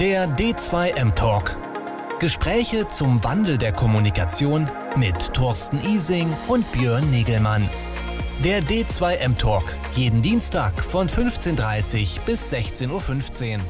Der 0.00 0.26
D2M 0.26 1.14
Talk. 1.14 1.56
Gespräche 2.18 2.88
zum 2.88 3.22
Wandel 3.22 3.58
der 3.58 3.70
Kommunikation 3.70 4.68
mit 4.96 5.32
Thorsten 5.32 5.78
Ising 5.78 6.28
und 6.48 6.70
Björn 6.72 7.08
Negelmann. 7.12 7.70
Der 8.42 8.60
D2M 8.60 9.38
Talk. 9.38 9.62
Jeden 9.94 10.20
Dienstag 10.20 10.82
von 10.82 11.06
15.30 11.06 12.18
Uhr 12.18 12.24
bis 12.24 12.52
16.15 12.52 13.58
Uhr. 13.58 13.60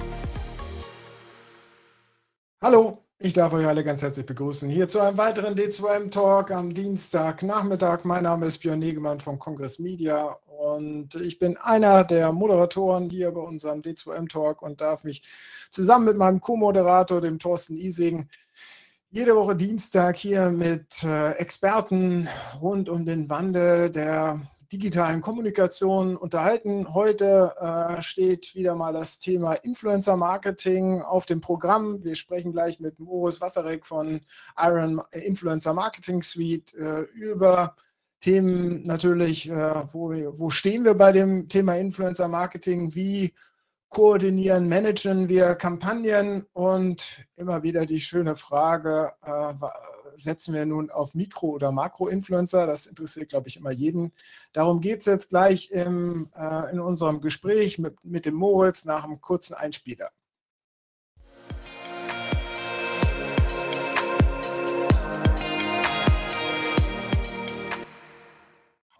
Hallo, 2.62 3.04
ich 3.18 3.34
darf 3.34 3.52
euch 3.52 3.66
alle 3.66 3.84
ganz 3.84 4.00
herzlich 4.00 4.24
begrüßen 4.24 4.70
hier 4.70 4.88
zu 4.88 5.00
einem 5.00 5.18
weiteren 5.18 5.54
D2M 5.54 6.10
Talk 6.10 6.52
am 6.52 6.72
Dienstagnachmittag. 6.72 8.04
Mein 8.04 8.22
Name 8.22 8.46
ist 8.46 8.60
Björn 8.60 8.78
Negemann 8.78 9.20
von 9.20 9.38
Kongress 9.38 9.78
Media 9.78 10.34
und 10.64 11.14
ich 11.16 11.38
bin 11.38 11.56
einer 11.58 12.04
der 12.04 12.32
Moderatoren 12.32 13.10
hier 13.10 13.30
bei 13.32 13.40
unserem 13.40 13.80
D2M 13.80 14.28
Talk 14.28 14.62
und 14.62 14.80
darf 14.80 15.04
mich 15.04 15.22
zusammen 15.70 16.06
mit 16.06 16.16
meinem 16.16 16.40
Co-Moderator, 16.40 17.20
dem 17.20 17.38
Thorsten 17.38 17.76
Ising, 17.76 18.28
jede 19.10 19.36
Woche 19.36 19.54
Dienstag 19.54 20.16
hier 20.16 20.50
mit 20.50 21.04
äh, 21.04 21.32
Experten 21.32 22.28
rund 22.60 22.88
um 22.88 23.06
den 23.06 23.30
Wandel 23.30 23.90
der 23.90 24.40
digitalen 24.72 25.20
Kommunikation 25.20 26.16
unterhalten. 26.16 26.92
Heute 26.94 27.52
äh, 27.60 28.02
steht 28.02 28.56
wieder 28.56 28.74
mal 28.74 28.92
das 28.92 29.20
Thema 29.20 29.52
Influencer 29.54 30.16
Marketing 30.16 31.00
auf 31.00 31.26
dem 31.26 31.40
Programm. 31.40 32.02
Wir 32.02 32.16
sprechen 32.16 32.50
gleich 32.50 32.80
mit 32.80 32.98
Moritz 32.98 33.40
Wasserek 33.40 33.86
von 33.86 34.20
Iron 34.58 35.00
Influencer 35.12 35.74
Marketing 35.74 36.22
Suite 36.22 36.74
äh, 36.74 37.02
über 37.12 37.76
Themen 38.24 38.86
natürlich, 38.86 39.50
äh, 39.50 39.84
wo, 39.92 40.14
wo 40.38 40.48
stehen 40.48 40.82
wir 40.86 40.94
bei 40.94 41.12
dem 41.12 41.46
Thema 41.50 41.76
Influencer 41.76 42.26
Marketing, 42.26 42.94
wie 42.94 43.34
koordinieren, 43.90 44.66
managen 44.66 45.28
wir 45.28 45.54
Kampagnen 45.56 46.46
und 46.54 47.20
immer 47.36 47.62
wieder 47.62 47.84
die 47.84 48.00
schöne 48.00 48.34
Frage, 48.34 49.12
äh, 49.26 49.52
setzen 50.16 50.54
wir 50.54 50.64
nun 50.64 50.88
auf 50.90 51.14
Mikro- 51.14 51.50
oder 51.50 51.70
Makro-Influencer? 51.70 52.66
Das 52.66 52.86
interessiert, 52.86 53.28
glaube 53.28 53.48
ich, 53.48 53.58
immer 53.58 53.72
jeden. 53.72 54.10
Darum 54.54 54.80
geht 54.80 55.00
es 55.00 55.06
jetzt 55.06 55.28
gleich 55.28 55.70
im, 55.70 56.30
äh, 56.34 56.72
in 56.72 56.80
unserem 56.80 57.20
Gespräch 57.20 57.78
mit, 57.78 58.02
mit 58.04 58.24
dem 58.24 58.36
Moritz 58.36 58.86
nach 58.86 59.04
einem 59.04 59.20
kurzen 59.20 59.52
Einspieler. 59.52 60.10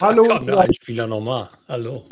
Hallo. 0.02 0.24
Da 0.24 0.38
kam 0.38 0.46
der 0.46 0.58
Einspieler 0.58 1.06
nochmal. 1.06 1.48
Hallo. 1.68 2.04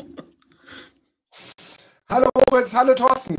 Hallo 2.09 2.29
Moritz, 2.49 2.73
hallo 2.75 2.93
Thorsten. 2.93 3.35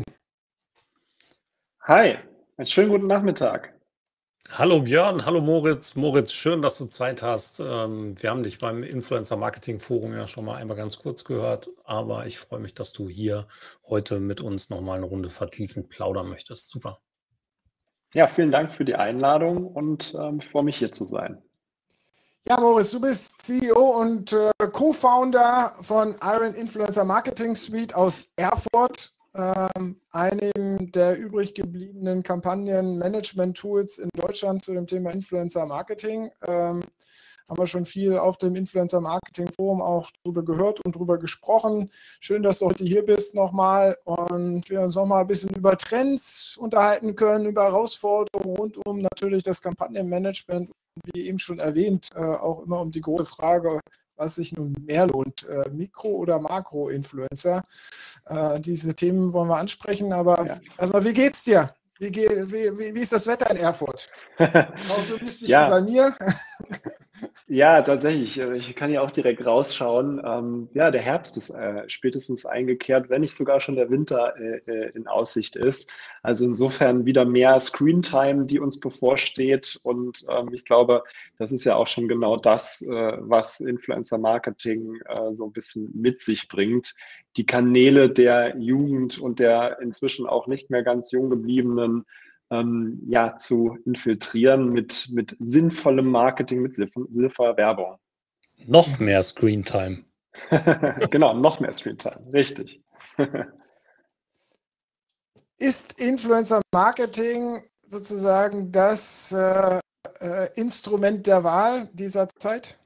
Hi, 1.81 2.17
einen 2.57 2.67
schönen 2.67 2.89
guten 2.89 3.07
Nachmittag. 3.07 3.73
Hallo 4.51 4.81
Björn, 4.81 5.25
hallo 5.25 5.41
Moritz. 5.41 5.95
Moritz, 5.95 6.31
schön, 6.31 6.61
dass 6.61 6.77
du 6.77 6.85
Zeit 6.85 7.23
hast. 7.23 7.59
Ähm, 7.59 8.21
wir 8.21 8.29
haben 8.29 8.43
dich 8.43 8.59
beim 8.59 8.83
Influencer 8.83 9.37
Marketing 9.37 9.79
Forum 9.79 10.13
ja 10.13 10.27
schon 10.27 10.45
mal 10.45 10.57
einmal 10.57 10.77
ganz 10.77 10.99
kurz 10.99 11.23
gehört, 11.23 11.69
aber 11.83 12.27
ich 12.27 12.37
freue 12.37 12.59
mich, 12.59 12.75
dass 12.75 12.93
du 12.93 13.09
hier 13.09 13.47
heute 13.87 14.19
mit 14.19 14.41
uns 14.41 14.69
nochmal 14.69 14.97
eine 14.97 15.07
Runde 15.07 15.29
vertiefend 15.29 15.89
plaudern 15.89 16.29
möchtest. 16.29 16.69
Super. 16.69 16.99
Ja, 18.13 18.27
vielen 18.27 18.51
Dank 18.51 18.73
für 18.73 18.85
die 18.85 18.95
Einladung 18.95 19.65
und 19.67 20.13
ähm, 20.19 20.39
ich 20.41 20.49
freue 20.49 20.63
mich 20.63 20.77
hier 20.77 20.91
zu 20.91 21.05
sein. 21.05 21.41
Ja, 22.47 22.59
Moritz, 22.59 22.91
du 22.91 23.01
bist 23.01 23.43
CEO 23.43 23.99
und 23.99 24.31
äh, 24.31 24.51
Co-Founder 24.71 25.73
von 25.81 26.13
Iron 26.21 26.53
Influencer 26.53 27.03
Marketing 27.03 27.55
Suite 27.55 27.95
aus 27.95 28.33
Erfurt, 28.35 29.15
ähm, 29.33 29.99
einem 30.11 30.91
der 30.91 31.17
übrig 31.17 31.55
gebliebenen 31.55 32.21
Kampagnen-Management-Tools 32.21 33.97
in 33.97 34.09
Deutschland 34.15 34.63
zu 34.63 34.75
dem 34.75 34.85
Thema 34.85 35.09
Influencer 35.09 35.65
Marketing. 35.65 36.29
Ähm, 36.45 36.83
haben 37.47 37.57
wir 37.57 37.67
schon 37.67 37.85
viel 37.85 38.17
auf 38.17 38.37
dem 38.37 38.55
Influencer 38.55 39.01
Marketing 39.01 39.49
Forum 39.51 39.81
auch 39.81 40.09
drüber 40.23 40.43
gehört 40.43 40.83
und 40.85 40.95
drüber 40.95 41.17
gesprochen. 41.17 41.91
Schön, 42.19 42.43
dass 42.43 42.59
du 42.59 42.67
heute 42.67 42.83
hier 42.83 43.05
bist 43.05 43.35
nochmal 43.35 43.97
und 44.03 44.69
wir 44.69 44.81
uns 44.81 44.95
nochmal 44.95 45.21
ein 45.21 45.27
bisschen 45.27 45.53
über 45.55 45.77
Trends 45.77 46.57
unterhalten 46.59 47.15
können, 47.15 47.45
über 47.45 47.63
Herausforderungen 47.63 48.57
rund 48.57 48.85
um 48.85 49.01
natürlich 49.01 49.43
das 49.43 49.61
Kampagnenmanagement 49.61 50.71
wie 51.13 51.27
eben 51.27 51.37
schon 51.37 51.59
erwähnt, 51.59 52.09
äh, 52.15 52.19
auch 52.19 52.63
immer 52.63 52.79
um 52.79 52.91
die 52.91 53.01
große 53.01 53.25
Frage, 53.25 53.81
was 54.15 54.35
sich 54.35 54.53
nun 54.53 54.73
mehr 54.79 55.07
lohnt, 55.07 55.47
äh, 55.47 55.69
Mikro- 55.69 56.15
oder 56.15 56.39
Makro-Influencer. 56.39 57.61
Äh, 58.27 58.59
diese 58.61 58.95
Themen 58.95 59.33
wollen 59.33 59.49
wir 59.49 59.57
ansprechen, 59.57 60.13
aber 60.13 60.45
ja. 60.45 60.61
erstmal, 60.77 61.03
wie 61.03 61.13
geht's 61.13 61.43
dir? 61.43 61.75
Wie, 61.99 62.13
wie, 62.13 62.77
wie, 62.77 62.95
wie, 62.95 62.99
ist 62.99 63.13
das 63.13 63.27
Wetter 63.27 63.49
in 63.51 63.57
Erfurt? 63.57 64.09
Auch 64.37 65.03
so 65.07 65.17
lustig 65.17 65.49
ja. 65.49 65.67
wie 65.67 65.71
bei 65.71 65.81
mir. 65.81 66.15
Ja, 67.47 67.81
tatsächlich. 67.81 68.37
Äh, 68.39 68.57
ich 68.57 68.75
kann 68.75 68.91
ja 68.91 69.01
auch 69.01 69.11
direkt 69.11 69.45
rausschauen. 69.45 70.21
Ähm, 70.25 70.69
ja, 70.73 70.91
der 70.91 71.01
Herbst 71.01 71.37
ist 71.37 71.49
äh, 71.49 71.83
spätestens 71.87 72.45
eingekehrt, 72.45 73.09
wenn 73.09 73.21
nicht 73.21 73.37
sogar 73.37 73.61
schon 73.61 73.75
der 73.75 73.89
Winter 73.89 74.35
äh, 74.37 74.57
äh, 74.65 74.91
in 74.95 75.07
Aussicht 75.07 75.55
ist. 75.55 75.91
Also 76.23 76.45
insofern 76.45 77.05
wieder 77.05 77.23
mehr 77.25 77.59
Screentime, 77.59 78.45
die 78.45 78.59
uns 78.59 78.79
bevorsteht. 78.79 79.79
Und 79.83 80.25
ähm, 80.29 80.49
ich 80.53 80.65
glaube, 80.65 81.03
das 81.37 81.51
ist 81.51 81.63
ja 81.63 81.75
auch 81.75 81.87
schon 81.87 82.07
genau 82.07 82.35
das, 82.37 82.81
äh, 82.81 83.13
was 83.19 83.59
Influencer 83.61 84.17
Marketing 84.17 84.99
äh, 85.05 85.33
so 85.33 85.45
ein 85.45 85.53
bisschen 85.53 85.91
mit 85.93 86.19
sich 86.19 86.47
bringt. 86.47 86.95
Die 87.37 87.45
Kanäle 87.45 88.09
der 88.09 88.57
Jugend 88.57 89.19
und 89.19 89.39
der 89.39 89.79
inzwischen 89.81 90.25
auch 90.25 90.47
nicht 90.47 90.69
mehr 90.69 90.83
ganz 90.83 91.11
jung 91.11 91.29
gebliebenen 91.29 92.05
ähm, 92.51 93.01
ja, 93.07 93.35
zu 93.35 93.77
infiltrieren 93.85 94.69
mit, 94.69 95.09
mit 95.11 95.35
sinnvollem 95.39 96.07
Marketing, 96.07 96.61
mit 96.61 96.75
sinnvoller 96.75 97.57
Werbung. 97.57 97.97
Noch 98.65 98.99
mehr 98.99 99.23
Screentime. 99.23 100.05
genau, 101.09 101.33
noch 101.33 101.59
mehr 101.59 101.73
Screentime, 101.73 102.21
richtig. 102.33 102.81
Ist 105.57 106.01
Influencer 106.01 106.61
Marketing 106.73 107.63
sozusagen 107.87 108.71
das 108.71 109.31
äh, 109.31 109.79
äh, 110.19 110.49
Instrument 110.55 111.25
der 111.27 111.43
Wahl 111.43 111.89
dieser 111.93 112.27
Zeit? 112.37 112.77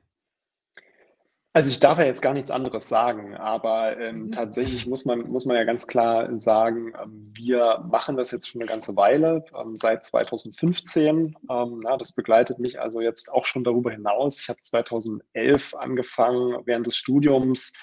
Also 1.52 1.72
ich 1.72 1.80
darf 1.80 1.98
ja 1.98 2.06
jetzt 2.06 2.22
gar 2.22 2.36
nichts 2.36 2.52
anderes 2.52 2.88
sagen, 2.88 3.36
aber 3.36 4.00
ähm, 4.00 4.26
mhm. 4.26 4.32
tatsächlich 4.32 4.86
muss 4.86 5.06
man, 5.06 5.22
muss 5.30 5.46
man 5.46 5.56
ja 5.56 5.64
ganz 5.64 5.88
klar 5.88 6.38
sagen, 6.38 6.94
ähm, 7.02 7.32
wir 7.34 7.84
machen 7.90 8.18
das 8.18 8.30
jetzt 8.30 8.48
schon 8.48 8.62
eine 8.62 8.70
ganze 8.70 8.96
Weile, 8.96 9.44
ähm, 9.60 9.76
seit 9.76 10.06
2015. 10.06 11.36
Ähm, 11.50 11.80
na, 11.84 11.98
das 11.98 12.12
begleitet 12.12 12.60
mich 12.60 12.80
also 12.80 13.02
jetzt 13.02 13.34
auch 13.34 13.46
schon 13.46 13.64
darüber 13.64 13.90
hinaus. 13.90 14.40
Ich 14.40 14.50
habe 14.50 14.62
2011 14.62 15.74
angefangen, 15.74 16.62
während 16.66 16.86
des 16.86 16.98
Studiums 16.98 17.74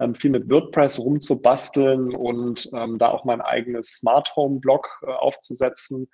ähm, 0.00 0.14
viel 0.14 0.30
mit 0.30 0.50
WordPress 0.50 0.98
rumzubasteln 0.98 2.14
und 2.14 2.70
da 2.72 3.08
auch 3.08 3.24
mein 3.24 3.40
eigenes 3.40 3.94
Smart 3.94 4.36
Home 4.36 4.60
Blog 4.60 5.00
äh, 5.02 5.06
aufzusetzen. 5.06 6.08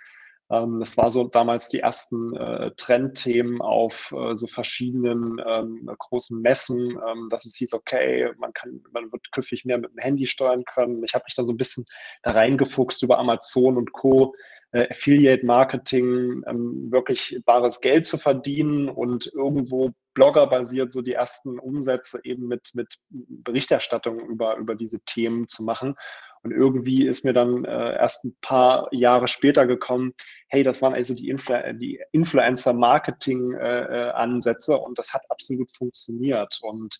Ähm, 0.50 0.81
das 0.81 0.97
war 0.97 1.11
so 1.11 1.25
damals 1.25 1.69
die 1.69 1.81
ersten 1.81 2.37
äh, 2.37 2.72
Trendthemen 2.77 3.61
auf 3.61 4.12
äh, 4.16 4.34
so 4.34 4.47
verschiedenen 4.47 5.41
ähm, 5.47 5.91
großen 5.99 6.41
Messen, 6.41 6.99
ähm, 7.09 7.28
dass 7.31 7.44
es 7.44 7.56
hieß, 7.56 7.72
okay, 7.72 8.31
man 8.38 8.53
kann, 8.53 8.83
man 8.93 9.12
wird 9.12 9.31
künftig 9.33 9.65
mehr 9.65 9.78
mit 9.78 9.93
dem 9.93 9.99
Handy 9.99 10.27
steuern 10.27 10.65
können. 10.65 11.05
Ich 11.05 11.15
habe 11.15 11.25
mich 11.27 11.34
dann 11.34 11.47
so 11.47 11.53
ein 11.53 11.56
bisschen 11.59 11.84
da 12.22 12.33
reingefuchst 12.33 13.03
über 13.03 13.19
Amazon 13.19 13.77
und 13.77 13.93
Co. 13.93 14.34
Äh, 14.72 14.88
Affiliate 14.91 15.44
Marketing, 15.44 16.43
ähm, 16.47 16.91
wirklich 16.91 17.41
bares 17.44 17.81
Geld 17.81 18.06
zu 18.06 18.19
verdienen 18.19 18.88
und 18.88 19.31
irgendwo 19.34 19.93
Blogger-basiert 20.15 20.93
so 20.93 21.03
die 21.03 21.15
ersten 21.15 21.59
Umsätze 21.59 22.21
eben 22.25 22.47
mit, 22.48 22.71
mit 22.75 22.98
Berichterstattung 23.09 24.21
über, 24.21 24.56
über 24.56 24.75
diese 24.75 25.00
Themen 25.00 25.48
zu 25.48 25.62
machen. 25.62 25.97
Und 26.43 26.53
irgendwie 26.53 27.06
ist 27.06 27.22
mir 27.25 27.34
dann 27.34 27.65
äh, 27.65 27.97
erst 27.97 28.25
ein 28.25 28.37
paar 28.41 28.88
Jahre 28.93 29.28
später 29.28 29.66
gekommen, 29.66 30.14
hey, 30.49 30.62
das 30.62 30.82
waren 30.82 30.94
also 30.94 31.14
die, 31.14 31.29
Influ 31.29 31.55
die 31.75 32.00
Influencer-Marketing-Ansätze 32.12 34.73
äh, 34.73 34.76
und 34.76 34.99
das 34.99 35.12
hat 35.12 35.23
absolut 35.29 35.70
funktioniert. 35.70 36.58
Und 36.62 36.99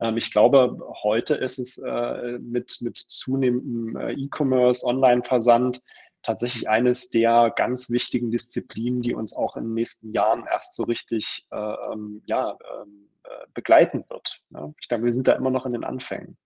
ähm, 0.00 0.16
ich 0.16 0.30
glaube, 0.30 0.78
heute 1.02 1.34
ist 1.34 1.58
es 1.58 1.78
äh, 1.78 2.38
mit, 2.38 2.78
mit 2.80 2.96
zunehmendem 2.98 3.96
äh, 3.96 4.12
E-Commerce, 4.12 4.86
Online-Versand 4.86 5.80
tatsächlich 6.22 6.68
eines 6.68 7.10
der 7.10 7.52
ganz 7.54 7.90
wichtigen 7.90 8.30
Disziplinen, 8.30 9.02
die 9.02 9.14
uns 9.14 9.34
auch 9.34 9.56
in 9.56 9.64
den 9.64 9.74
nächsten 9.74 10.12
Jahren 10.12 10.46
erst 10.46 10.74
so 10.74 10.84
richtig 10.84 11.46
äh, 11.50 11.56
ähm, 11.56 12.22
ja, 12.26 12.56
ähm, 12.80 13.08
äh, 13.24 13.46
begleiten 13.54 14.04
wird. 14.08 14.40
Ne? 14.50 14.74
Ich 14.80 14.88
glaube, 14.88 15.04
wir 15.04 15.12
sind 15.12 15.28
da 15.28 15.32
immer 15.32 15.50
noch 15.50 15.66
in 15.66 15.72
den 15.72 15.84
Anfängen. 15.84 16.36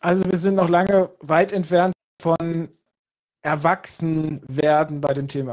Also 0.00 0.24
wir 0.24 0.36
sind 0.36 0.54
noch 0.54 0.68
lange 0.68 1.10
weit 1.20 1.52
entfernt 1.52 1.94
von 2.20 2.68
Erwachsenwerden 3.42 5.00
bei 5.00 5.12
dem 5.12 5.28
Thema. 5.28 5.52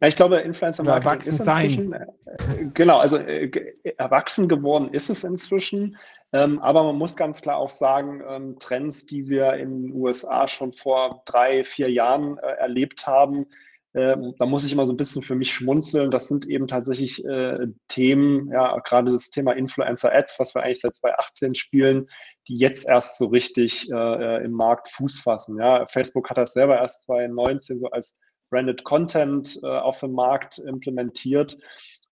Ja, 0.00 0.06
ich 0.06 0.16
glaube, 0.16 0.38
Influencer 0.38 0.84
Marketing 0.84 1.18
ist 1.18 1.26
inzwischen, 1.26 1.90
sein. 1.90 2.06
Äh, 2.26 2.64
genau, 2.72 2.98
also 2.98 3.16
äh, 3.16 3.50
erwachsen 3.96 4.48
geworden 4.48 4.92
ist 4.92 5.10
es 5.10 5.24
inzwischen. 5.24 5.96
Ähm, 6.32 6.60
aber 6.60 6.84
man 6.84 6.96
muss 6.96 7.16
ganz 7.16 7.40
klar 7.40 7.56
auch 7.56 7.70
sagen, 7.70 8.22
ähm, 8.28 8.58
Trends, 8.60 9.06
die 9.06 9.28
wir 9.28 9.54
in 9.54 9.82
den 9.82 9.92
USA 9.92 10.46
schon 10.46 10.72
vor 10.72 11.22
drei, 11.24 11.64
vier 11.64 11.90
Jahren 11.90 12.38
äh, 12.38 12.46
erlebt 12.46 13.06
haben, 13.06 13.46
äh, 13.94 14.16
da 14.38 14.46
muss 14.46 14.64
ich 14.64 14.72
immer 14.72 14.86
so 14.86 14.92
ein 14.92 14.98
bisschen 14.98 15.22
für 15.22 15.34
mich 15.34 15.52
schmunzeln. 15.52 16.10
Das 16.12 16.28
sind 16.28 16.46
eben 16.46 16.68
tatsächlich 16.68 17.24
äh, 17.24 17.66
Themen, 17.88 18.52
ja, 18.52 18.78
gerade 18.80 19.10
das 19.10 19.30
Thema 19.30 19.52
Influencer 19.52 20.14
Ads, 20.14 20.38
was 20.38 20.54
wir 20.54 20.62
eigentlich 20.62 20.80
seit 20.80 20.94
2018 20.94 21.54
spielen, 21.54 22.08
die 22.46 22.56
jetzt 22.56 22.86
erst 22.86 23.18
so 23.18 23.26
richtig 23.26 23.90
äh, 23.90 24.44
im 24.44 24.52
Markt 24.52 24.90
Fuß 24.90 25.20
fassen. 25.20 25.58
Ja. 25.58 25.86
Facebook 25.88 26.30
hat 26.30 26.36
das 26.36 26.52
selber 26.52 26.78
erst 26.78 27.04
2019 27.04 27.78
so 27.78 27.90
als 27.90 28.18
Branded 28.50 28.84
Content 28.84 29.58
äh, 29.62 29.66
auf 29.66 30.00
dem 30.00 30.12
Markt 30.12 30.58
implementiert. 30.58 31.58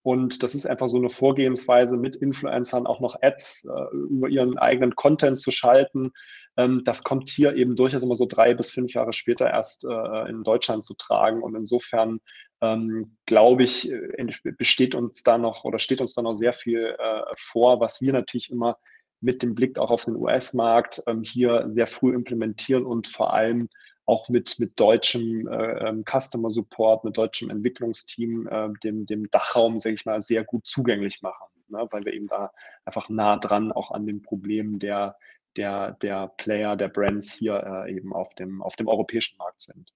Und 0.02 0.44
das 0.44 0.54
ist 0.54 0.66
einfach 0.66 0.88
so 0.88 0.98
eine 0.98 1.10
Vorgehensweise, 1.10 1.96
mit 1.96 2.14
Influencern 2.14 2.86
auch 2.86 3.00
noch 3.00 3.16
Ads 3.22 3.64
äh, 3.64 3.96
über 3.96 4.28
ihren 4.28 4.56
eigenen 4.56 4.94
Content 4.94 5.40
zu 5.40 5.50
schalten. 5.50 6.12
Ähm, 6.56 6.82
das 6.84 7.02
kommt 7.02 7.28
hier 7.28 7.56
eben 7.56 7.74
durchaus 7.74 8.04
immer 8.04 8.14
so 8.14 8.26
drei 8.26 8.54
bis 8.54 8.70
fünf 8.70 8.94
Jahre 8.94 9.12
später 9.12 9.50
erst 9.50 9.84
äh, 9.84 10.28
in 10.28 10.44
Deutschland 10.44 10.84
zu 10.84 10.94
tragen. 10.94 11.42
Und 11.42 11.56
insofern 11.56 12.20
ähm, 12.60 13.16
glaube 13.26 13.64
ich, 13.64 13.90
äh, 13.90 14.32
besteht 14.56 14.94
uns 14.94 15.24
da 15.24 15.38
noch 15.38 15.64
oder 15.64 15.80
steht 15.80 16.00
uns 16.00 16.14
da 16.14 16.22
noch 16.22 16.34
sehr 16.34 16.52
viel 16.52 16.94
äh, 16.98 17.22
vor, 17.36 17.80
was 17.80 18.00
wir 18.00 18.12
natürlich 18.12 18.50
immer 18.52 18.78
mit 19.20 19.42
dem 19.42 19.54
Blick 19.54 19.78
auch 19.78 19.90
auf 19.90 20.04
den 20.04 20.16
US-Markt 20.16 21.02
ähm, 21.06 21.22
hier 21.22 21.64
sehr 21.66 21.86
früh 21.86 22.14
implementieren 22.14 22.86
und 22.86 23.08
vor 23.08 23.34
allem 23.34 23.68
auch 24.06 24.28
mit, 24.28 24.58
mit 24.58 24.78
deutschem 24.78 25.48
äh, 25.48 25.88
ähm, 25.88 26.04
Customer 26.04 26.50
Support, 26.50 27.04
mit 27.04 27.16
deutschem 27.16 27.50
Entwicklungsteam, 27.50 28.46
äh, 28.46 28.68
dem, 28.82 29.04
dem 29.04 29.28
Dachraum, 29.30 29.80
sage 29.80 29.96
ich 29.96 30.06
mal, 30.06 30.22
sehr 30.22 30.44
gut 30.44 30.66
zugänglich 30.66 31.22
machen, 31.22 31.48
ne? 31.68 31.86
weil 31.90 32.04
wir 32.04 32.12
eben 32.12 32.28
da 32.28 32.52
einfach 32.84 33.08
nah 33.08 33.36
dran 33.36 33.72
auch 33.72 33.90
an 33.90 34.06
den 34.06 34.22
Problemen 34.22 34.78
der, 34.78 35.16
der, 35.56 35.92
der 36.02 36.28
Player, 36.36 36.76
der 36.76 36.88
Brands 36.88 37.32
hier 37.32 37.84
äh, 37.86 37.92
eben 37.94 38.12
auf 38.12 38.32
dem, 38.34 38.62
auf 38.62 38.76
dem 38.76 38.86
europäischen 38.86 39.36
Markt 39.38 39.62
sind. 39.62 39.92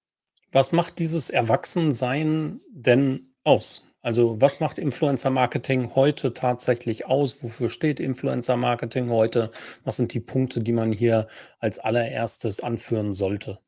Was 0.51 0.73
macht 0.73 0.99
dieses 0.99 1.29
Erwachsensein 1.29 2.59
denn 2.69 3.33
aus? 3.45 3.83
Also 4.01 4.41
was 4.41 4.59
macht 4.59 4.77
Influencer 4.77 5.29
Marketing 5.29 5.95
heute 5.95 6.33
tatsächlich 6.33 7.05
aus? 7.05 7.41
Wofür 7.43 7.69
steht 7.69 8.01
Influencer 8.01 8.57
Marketing 8.57 9.09
heute? 9.09 9.51
Was 9.85 9.95
sind 9.95 10.13
die 10.13 10.19
Punkte, 10.19 10.59
die 10.59 10.73
man 10.73 10.91
hier 10.91 11.27
als 11.59 11.79
allererstes 11.79 12.59
anführen 12.59 13.13
sollte? 13.13 13.59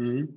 Mhm. 0.00 0.34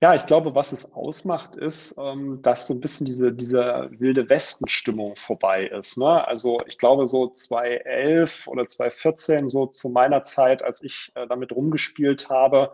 Ja, 0.00 0.14
ich 0.14 0.26
glaube, 0.26 0.54
was 0.54 0.72
es 0.72 0.94
ausmacht, 0.94 1.56
ist, 1.56 1.96
ähm, 1.98 2.40
dass 2.42 2.66
so 2.66 2.74
ein 2.74 2.80
bisschen 2.80 3.06
diese, 3.06 3.32
diese 3.32 3.88
wilde 3.92 4.28
Westen-Stimmung 4.30 5.16
vorbei 5.16 5.66
ist. 5.66 5.96
Ne? 5.98 6.26
Also 6.26 6.60
ich 6.66 6.78
glaube, 6.78 7.06
so 7.06 7.28
2011 7.28 8.46
oder 8.48 8.66
2014, 8.66 9.48
so 9.48 9.66
zu 9.66 9.90
meiner 9.90 10.24
Zeit, 10.24 10.62
als 10.62 10.82
ich 10.82 11.12
äh, 11.14 11.26
damit 11.26 11.52
rumgespielt 11.52 12.28
habe, 12.30 12.72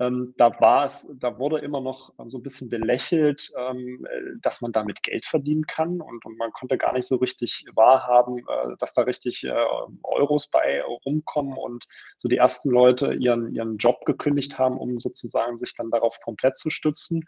ähm, 0.00 0.34
da 0.36 0.60
war 0.60 0.86
es, 0.86 1.14
da 1.20 1.38
wurde 1.38 1.58
immer 1.58 1.80
noch 1.80 2.12
ähm, 2.18 2.28
so 2.28 2.38
ein 2.38 2.42
bisschen 2.42 2.68
belächelt, 2.68 3.52
ähm, 3.56 4.04
äh, 4.10 4.38
dass 4.40 4.60
man 4.60 4.72
damit 4.72 5.02
Geld 5.02 5.24
verdienen 5.24 5.66
kann 5.66 6.00
und, 6.00 6.24
und 6.24 6.36
man 6.36 6.50
konnte 6.52 6.76
gar 6.78 6.92
nicht 6.92 7.06
so 7.06 7.16
richtig 7.16 7.64
wahrhaben, 7.74 8.38
äh, 8.38 8.76
dass 8.78 8.94
da 8.94 9.02
richtig 9.02 9.44
äh, 9.44 9.54
Euros 10.02 10.48
bei 10.48 10.82
rumkommen 11.06 11.56
und 11.56 11.84
so 12.16 12.28
die 12.28 12.38
ersten 12.38 12.70
Leute 12.70 13.14
ihren, 13.14 13.54
ihren 13.54 13.76
Job 13.76 14.04
gekündigt 14.04 14.58
haben, 14.58 14.78
um 14.78 14.98
sozusagen 14.98 15.58
sich 15.58 15.76
dann 15.76 15.90
darauf 15.90 16.20
komplett 16.20 16.56
zu 16.56 16.70
stützen. 16.70 17.24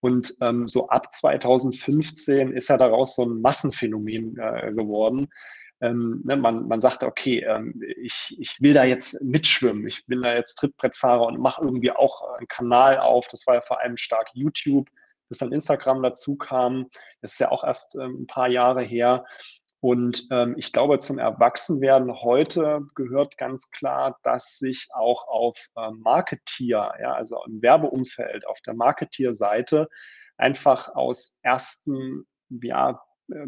Und 0.00 0.36
ähm, 0.42 0.68
so 0.68 0.88
ab 0.88 1.12
2015 1.12 2.52
ist 2.52 2.68
ja 2.68 2.76
daraus 2.76 3.14
so 3.14 3.24
ein 3.24 3.40
Massenphänomen 3.40 4.36
äh, 4.38 4.72
geworden 4.72 5.28
ähm, 5.80 6.20
ne, 6.24 6.36
man, 6.36 6.68
man 6.68 6.80
sagt, 6.80 7.02
okay, 7.02 7.40
ähm, 7.40 7.82
ich, 7.96 8.36
ich 8.38 8.60
will 8.60 8.74
da 8.74 8.84
jetzt 8.84 9.22
mitschwimmen, 9.22 9.86
ich 9.86 10.06
bin 10.06 10.22
da 10.22 10.34
jetzt 10.34 10.56
Trittbrettfahrer 10.56 11.26
und 11.26 11.40
mache 11.40 11.64
irgendwie 11.64 11.90
auch 11.90 12.36
einen 12.36 12.48
Kanal 12.48 12.98
auf. 12.98 13.28
Das 13.28 13.46
war 13.46 13.54
ja 13.54 13.60
vor 13.60 13.80
allem 13.80 13.96
stark 13.96 14.28
YouTube, 14.34 14.88
bis 15.28 15.38
dann 15.38 15.52
Instagram 15.52 16.02
dazu 16.02 16.36
kam. 16.36 16.88
Das 17.22 17.32
ist 17.32 17.38
ja 17.38 17.50
auch 17.50 17.64
erst 17.64 17.94
ähm, 17.96 18.22
ein 18.22 18.26
paar 18.26 18.48
Jahre 18.48 18.82
her. 18.82 19.24
Und 19.82 20.26
ähm, 20.30 20.54
ich 20.58 20.72
glaube, 20.72 20.98
zum 20.98 21.18
Erwachsenwerden 21.18 22.20
heute 22.20 22.82
gehört 22.94 23.38
ganz 23.38 23.70
klar, 23.70 24.18
dass 24.22 24.58
sich 24.58 24.88
auch 24.92 25.26
auf 25.26 25.56
äh, 25.76 25.90
Marketier, 25.92 26.92
ja, 27.00 27.14
also 27.14 27.42
im 27.46 27.62
Werbeumfeld, 27.62 28.46
auf 28.46 28.60
der 28.60 28.74
Marketier-Seite 28.74 29.88
einfach 30.36 30.94
aus 30.94 31.38
ersten 31.42 32.26
ja, 32.50 33.00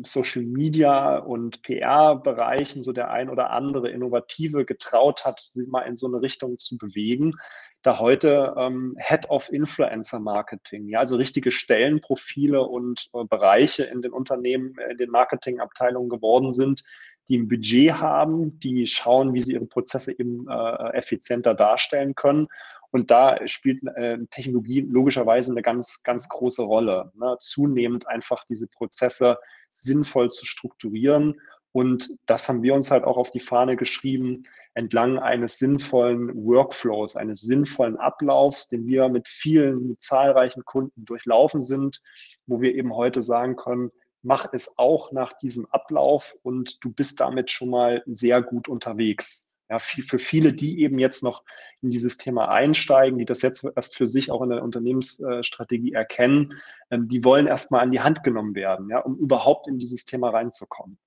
Social 0.05 0.43
Media 0.43 1.19
und 1.19 1.63
PR-Bereichen 1.63 2.83
so 2.83 2.93
der 2.93 3.11
ein 3.11 3.29
oder 3.29 3.51
andere 3.51 3.91
Innovative 3.91 4.65
getraut 4.65 5.25
hat, 5.25 5.41
sich 5.41 5.69
mal 5.69 5.83
in 5.83 5.97
so 5.97 6.07
eine 6.07 6.23
Richtung 6.23 6.59
zu 6.59 6.79
bewegen. 6.79 7.35
Da 7.83 7.99
heute 7.99 8.55
ähm, 8.57 8.97
Head 8.99 9.29
of 9.29 9.53
Influencer 9.53 10.21
Marketing, 10.21 10.89
ja, 10.89 11.01
also 11.01 11.17
richtige 11.17 11.51
Stellenprofile 11.51 12.63
und 12.63 13.09
äh, 13.13 13.25
Bereiche 13.25 13.85
in 13.85 14.03
den 14.03 14.13
Unternehmen, 14.13 14.77
in 14.91 14.99
den 14.99 15.11
Marketingabteilungen 15.11 16.09
geworden 16.09 16.53
sind, 16.53 16.85
die 17.29 17.39
ein 17.39 17.49
Budget 17.49 17.95
haben, 17.95 18.59
die 18.61 18.87
schauen, 18.87 19.35
wie 19.35 19.43
sie 19.43 19.55
ihre 19.55 19.67
Prozesse 19.67 20.13
eben 20.19 20.47
äh, 20.49 20.93
effizienter 20.93 21.55
darstellen 21.55 22.15
können. 22.15 22.49
Und 22.93 23.11
da 23.11 23.49
spielt 23.49 23.83
äh, 23.97 24.19
Technologie 24.31 24.83
logischerweise 24.83 25.51
eine 25.51 25.63
ganz, 25.63 26.03
ganz 26.03 26.29
große 26.29 26.63
Rolle. 26.63 27.11
Ne? 27.15 27.37
Zunehmend 27.41 28.07
einfach 28.07 28.45
diese 28.45 28.69
Prozesse 28.69 29.39
sinnvoll 29.71 30.31
zu 30.31 30.45
strukturieren. 30.45 31.41
Und 31.73 32.11
das 32.27 32.49
haben 32.49 32.63
wir 32.63 32.75
uns 32.75 32.91
halt 32.91 33.05
auch 33.05 33.17
auf 33.17 33.31
die 33.31 33.41
Fahne 33.41 33.77
geschrieben, 33.77 34.43
entlang 34.75 35.19
eines 35.19 35.59
sinnvollen 35.59 36.35
Workflows, 36.35 37.17
eines 37.17 37.41
sinnvollen 37.41 37.97
Ablaufs, 37.97 38.69
den 38.69 38.87
wir 38.87 39.09
mit 39.09 39.27
vielen, 39.27 39.89
mit 39.89 40.03
zahlreichen 40.03 40.65
Kunden 40.65 41.07
durchlaufen 41.07 41.63
sind, 41.63 42.03
wo 42.47 42.61
wir 42.61 42.75
eben 42.75 42.95
heute 42.95 43.23
sagen 43.23 43.57
können, 43.57 43.91
mach 44.23 44.53
es 44.53 44.79
auch 44.79 45.13
nach 45.13 45.33
diesem 45.39 45.67
Ablauf 45.67 46.37
und 46.43 46.85
du 46.85 46.93
bist 46.93 47.21
damit 47.21 47.51
schon 47.51 47.71
mal 47.71 48.03
sehr 48.07 48.43
gut 48.43 48.69
unterwegs. 48.69 49.52
Ja, 49.73 49.79
für 49.79 50.19
viele, 50.19 50.53
die 50.53 50.83
eben 50.83 50.99
jetzt 50.99 51.23
noch 51.23 51.45
in 51.81 51.91
dieses 51.91 52.19
Thema 52.19 52.51
einsteigen, 52.51 53.19
die 53.19 53.25
das 53.25 53.41
jetzt 53.41 53.65
erst 53.75 53.97
für 53.97 54.07
sich 54.07 54.31
auch 54.31 54.43
in 54.43 54.51
der 54.51 54.63
Unternehmensstrategie 54.63 55.95
erkennen, 55.95 56.61
ähm, 56.91 57.09
die 57.09 57.25
wollen 57.25 57.47
erstmal 57.47 57.81
an 57.81 57.91
die 57.91 58.01
Hand 58.01 58.23
genommen 58.23 58.55
werden, 58.55 58.91
ja, 58.91 58.99
um 58.99 59.17
überhaupt 59.17 59.69
in 59.69 59.79
dieses 59.79 60.05
Thema 60.05 60.29
reinzukommen. 60.29 60.99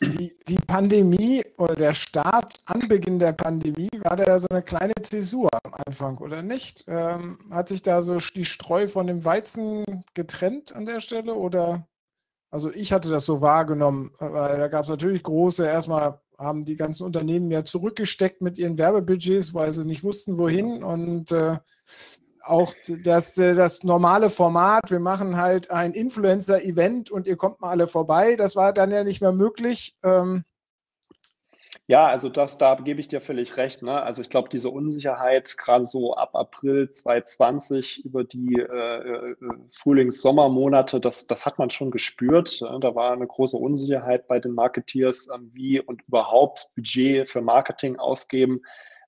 Die, 0.00 0.36
die 0.48 0.58
Pandemie 0.66 1.44
oder 1.58 1.76
der 1.76 1.92
Start, 1.92 2.54
Anbeginn 2.64 3.20
der 3.20 3.34
Pandemie, 3.34 3.90
war 4.00 4.16
da 4.16 4.24
ja 4.24 4.38
so 4.40 4.48
eine 4.50 4.62
kleine 4.62 4.94
Zäsur 5.02 5.48
am 5.62 5.74
Anfang, 5.86 6.18
oder 6.18 6.42
nicht? 6.42 6.84
Ähm, 6.88 7.38
hat 7.52 7.68
sich 7.68 7.82
da 7.82 8.02
so 8.02 8.18
die 8.18 8.46
Streu 8.46 8.88
von 8.88 9.06
dem 9.06 9.24
Weizen 9.24 9.84
getrennt 10.14 10.74
an 10.74 10.86
der 10.86 10.98
Stelle? 10.98 11.34
Oder 11.34 11.86
also 12.50 12.72
ich 12.72 12.92
hatte 12.92 13.10
das 13.10 13.26
so 13.26 13.40
wahrgenommen, 13.42 14.10
weil 14.18 14.58
da 14.58 14.66
gab 14.66 14.82
es 14.82 14.88
natürlich 14.88 15.22
große, 15.22 15.64
erstmal 15.64 16.20
haben 16.40 16.64
die 16.64 16.76
ganzen 16.76 17.04
Unternehmen 17.04 17.50
ja 17.50 17.64
zurückgesteckt 17.64 18.40
mit 18.40 18.58
ihren 18.58 18.78
Werbebudgets, 18.78 19.54
weil 19.54 19.72
sie 19.72 19.84
nicht 19.84 20.02
wussten, 20.02 20.38
wohin. 20.38 20.82
Und 20.82 21.30
äh, 21.32 21.58
auch 22.42 22.72
das, 23.04 23.34
das 23.34 23.84
normale 23.84 24.30
Format, 24.30 24.90
wir 24.90 25.00
machen 25.00 25.36
halt 25.36 25.70
ein 25.70 25.92
Influencer-Event 25.92 27.10
und 27.10 27.26
ihr 27.26 27.36
kommt 27.36 27.60
mal 27.60 27.70
alle 27.70 27.86
vorbei, 27.86 28.36
das 28.36 28.56
war 28.56 28.72
dann 28.72 28.90
ja 28.90 29.04
nicht 29.04 29.20
mehr 29.20 29.32
möglich. 29.32 29.96
Ähm, 30.02 30.44
ja, 31.90 32.06
also 32.06 32.28
das, 32.28 32.56
da 32.56 32.76
gebe 32.76 33.00
ich 33.00 33.08
dir 33.08 33.20
völlig 33.20 33.56
recht. 33.56 33.82
Ne? 33.82 34.00
Also 34.00 34.22
ich 34.22 34.30
glaube, 34.30 34.48
diese 34.48 34.68
Unsicherheit, 34.70 35.56
gerade 35.58 35.86
so 35.86 36.14
ab 36.14 36.36
April 36.36 36.88
2020 36.88 38.04
über 38.04 38.22
die 38.22 38.60
äh, 38.60 39.32
äh, 39.32 39.36
Frühlings-Sommermonate, 39.76 41.00
das, 41.00 41.26
das 41.26 41.46
hat 41.46 41.58
man 41.58 41.70
schon 41.70 41.90
gespürt. 41.90 42.60
Da 42.60 42.94
war 42.94 43.10
eine 43.10 43.26
große 43.26 43.56
Unsicherheit 43.56 44.28
bei 44.28 44.38
den 44.38 44.52
Marketeers, 44.52 45.30
äh, 45.30 45.38
wie 45.52 45.80
und 45.80 46.02
überhaupt 46.06 46.70
Budget 46.76 47.28
für 47.28 47.40
Marketing 47.40 47.98
ausgeben. 47.98 48.60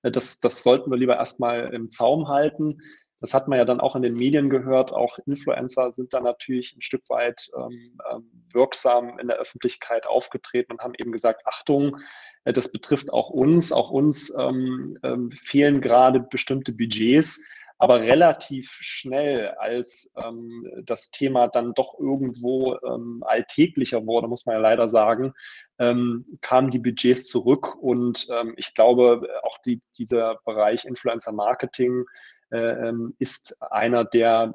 Äh, 0.02 0.10
das, 0.10 0.40
das 0.40 0.64
sollten 0.64 0.90
wir 0.90 0.98
lieber 0.98 1.16
erstmal 1.16 1.72
im 1.72 1.88
Zaum 1.88 2.26
halten. 2.26 2.80
Das 3.20 3.32
hat 3.32 3.46
man 3.46 3.58
ja 3.58 3.64
dann 3.64 3.80
auch 3.80 3.94
in 3.94 4.02
den 4.02 4.14
Medien 4.14 4.50
gehört. 4.50 4.92
Auch 4.92 5.20
Influencer 5.26 5.92
sind 5.92 6.12
da 6.12 6.20
natürlich 6.20 6.74
ein 6.76 6.82
Stück 6.82 7.08
weit 7.08 7.48
ähm, 7.56 8.00
ähm 8.10 8.28
wirksam 8.52 9.18
in 9.18 9.28
der 9.28 9.38
Öffentlichkeit 9.38 10.06
aufgetreten 10.06 10.72
und 10.72 10.80
haben 10.82 10.92
eben 10.98 11.12
gesagt, 11.12 11.46
Achtung, 11.46 11.96
äh, 11.96 12.00
das 12.44 12.72
betrifft 12.72 13.12
auch 13.12 13.30
uns. 13.30 13.72
Auch 13.72 13.90
uns 13.90 14.34
ähm, 14.36 14.98
ähm, 15.02 15.30
fehlen 15.30 15.80
gerade 15.80 16.20
bestimmte 16.20 16.72
Budgets. 16.72 17.40
Aber 17.78 18.00
relativ 18.00 18.78
schnell, 18.80 19.48
als 19.58 20.14
ähm, 20.16 20.64
das 20.84 21.10
Thema 21.10 21.48
dann 21.48 21.74
doch 21.74 21.98
irgendwo 21.98 22.76
ähm, 22.76 23.24
alltäglicher 23.26 24.06
wurde, 24.06 24.28
muss 24.28 24.46
man 24.46 24.54
ja 24.54 24.60
leider 24.60 24.88
sagen, 24.88 25.32
ähm, 25.80 26.24
kamen 26.42 26.70
die 26.70 26.78
Budgets 26.78 27.26
zurück. 27.26 27.74
Und 27.80 28.28
ähm, 28.30 28.54
ich 28.56 28.74
glaube, 28.74 29.26
auch 29.42 29.58
die, 29.66 29.80
dieser 29.98 30.38
Bereich 30.44 30.84
Influencer 30.84 31.32
Marketing 31.32 32.04
äh, 32.50 32.92
ist 33.18 33.60
einer 33.60 34.04
der 34.04 34.54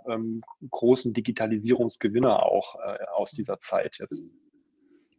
großen 0.69 1.13
Digitalisierungsgewinner 1.13 2.43
auch 2.43 2.75
äh, 2.75 3.07
aus 3.13 3.31
dieser 3.31 3.59
Zeit 3.59 3.97
jetzt. 3.99 4.29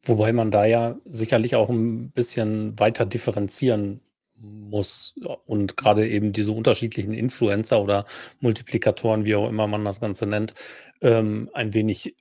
Wobei 0.04 0.32
man 0.32 0.50
da 0.50 0.64
ja 0.64 0.96
sicherlich 1.04 1.54
auch 1.56 1.68
ein 1.70 2.10
bisschen 2.10 2.78
weiter 2.78 3.04
differenzieren 3.04 4.00
muss 4.40 5.14
und 5.46 5.76
gerade 5.76 6.08
eben 6.08 6.32
diese 6.32 6.52
unterschiedlichen 6.52 7.12
Influencer 7.12 7.82
oder 7.82 8.04
Multiplikatoren, 8.40 9.24
wie 9.24 9.34
auch 9.34 9.48
immer 9.48 9.66
man 9.66 9.84
das 9.84 10.00
Ganze 10.00 10.26
nennt, 10.26 10.54
ähm, 11.00 11.50
ein 11.54 11.74
wenig 11.74 12.14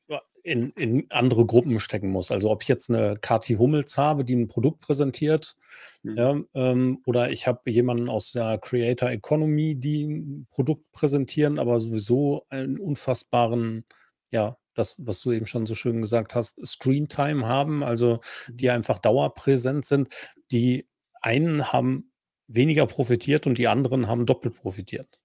in, 0.47 0.71
in 0.71 1.05
andere 1.09 1.45
Gruppen 1.45 1.79
stecken 1.79 2.09
muss. 2.09 2.31
Also 2.31 2.49
ob 2.49 2.63
ich 2.63 2.69
jetzt 2.69 2.89
eine 2.89 3.17
Kati 3.17 3.55
Hummels 3.55 3.97
habe, 3.97 4.23
die 4.23 4.35
ein 4.35 4.47
Produkt 4.47 4.79
präsentiert, 4.79 5.55
mhm. 6.03 6.15
ja, 6.15 6.41
ähm, 6.55 7.01
oder 7.05 7.31
ich 7.31 7.47
habe 7.47 7.69
jemanden 7.69 8.09
aus 8.09 8.31
der 8.31 8.57
Creator 8.57 9.09
Economy, 9.09 9.75
die 9.75 10.05
ein 10.05 10.47
Produkt 10.49 10.89
präsentieren, 10.93 11.59
aber 11.59 11.79
sowieso 11.79 12.45
einen 12.49 12.79
unfassbaren, 12.79 13.83
ja, 14.31 14.57
das, 14.77 14.95
was 14.99 15.21
du 15.21 15.31
eben 15.31 15.47
schon 15.47 15.65
so 15.65 15.75
schön 15.75 16.01
gesagt 16.01 16.35
hast, 16.35 16.65
Screentime 16.65 17.47
haben, 17.47 17.83
also 17.83 18.19
die 18.49 18.65
mhm. 18.65 18.71
einfach 18.71 18.99
dauerpräsent 18.99 19.85
sind. 19.85 20.09
Die 20.51 20.87
einen 21.21 21.71
haben 21.71 22.11
weniger 22.47 22.85
profitiert 22.87 23.47
und 23.47 23.57
die 23.57 23.67
anderen 23.67 24.07
haben 24.07 24.25
doppelt 24.25 24.55
profitiert. 24.55 25.19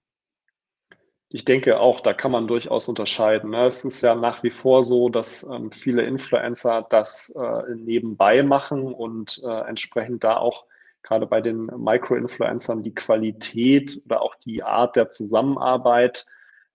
Ich 1.29 1.45
denke 1.45 1.79
auch, 1.79 2.01
da 2.01 2.13
kann 2.13 2.31
man 2.31 2.47
durchaus 2.47 2.87
unterscheiden. 2.87 3.51
Ne? 3.51 3.65
Es 3.65 3.83
ist 3.85 4.01
ja 4.01 4.13
nach 4.13 4.43
wie 4.43 4.51
vor 4.51 4.83
so, 4.83 5.09
dass 5.09 5.43
ähm, 5.43 5.71
viele 5.71 6.03
Influencer 6.03 6.85
das 6.87 7.35
äh, 7.35 7.75
nebenbei 7.75 8.43
machen 8.43 8.93
und 8.93 9.41
äh, 9.43 9.67
entsprechend 9.67 10.23
da 10.23 10.37
auch 10.37 10.67
gerade 11.01 11.25
bei 11.25 11.41
den 11.41 11.65
Micro-Influencern 11.65 12.83
die 12.83 12.93
Qualität 12.93 13.99
oder 14.05 14.21
auch 14.21 14.35
die 14.35 14.61
Art 14.61 14.95
der 14.95 15.09
Zusammenarbeit, 15.09 16.25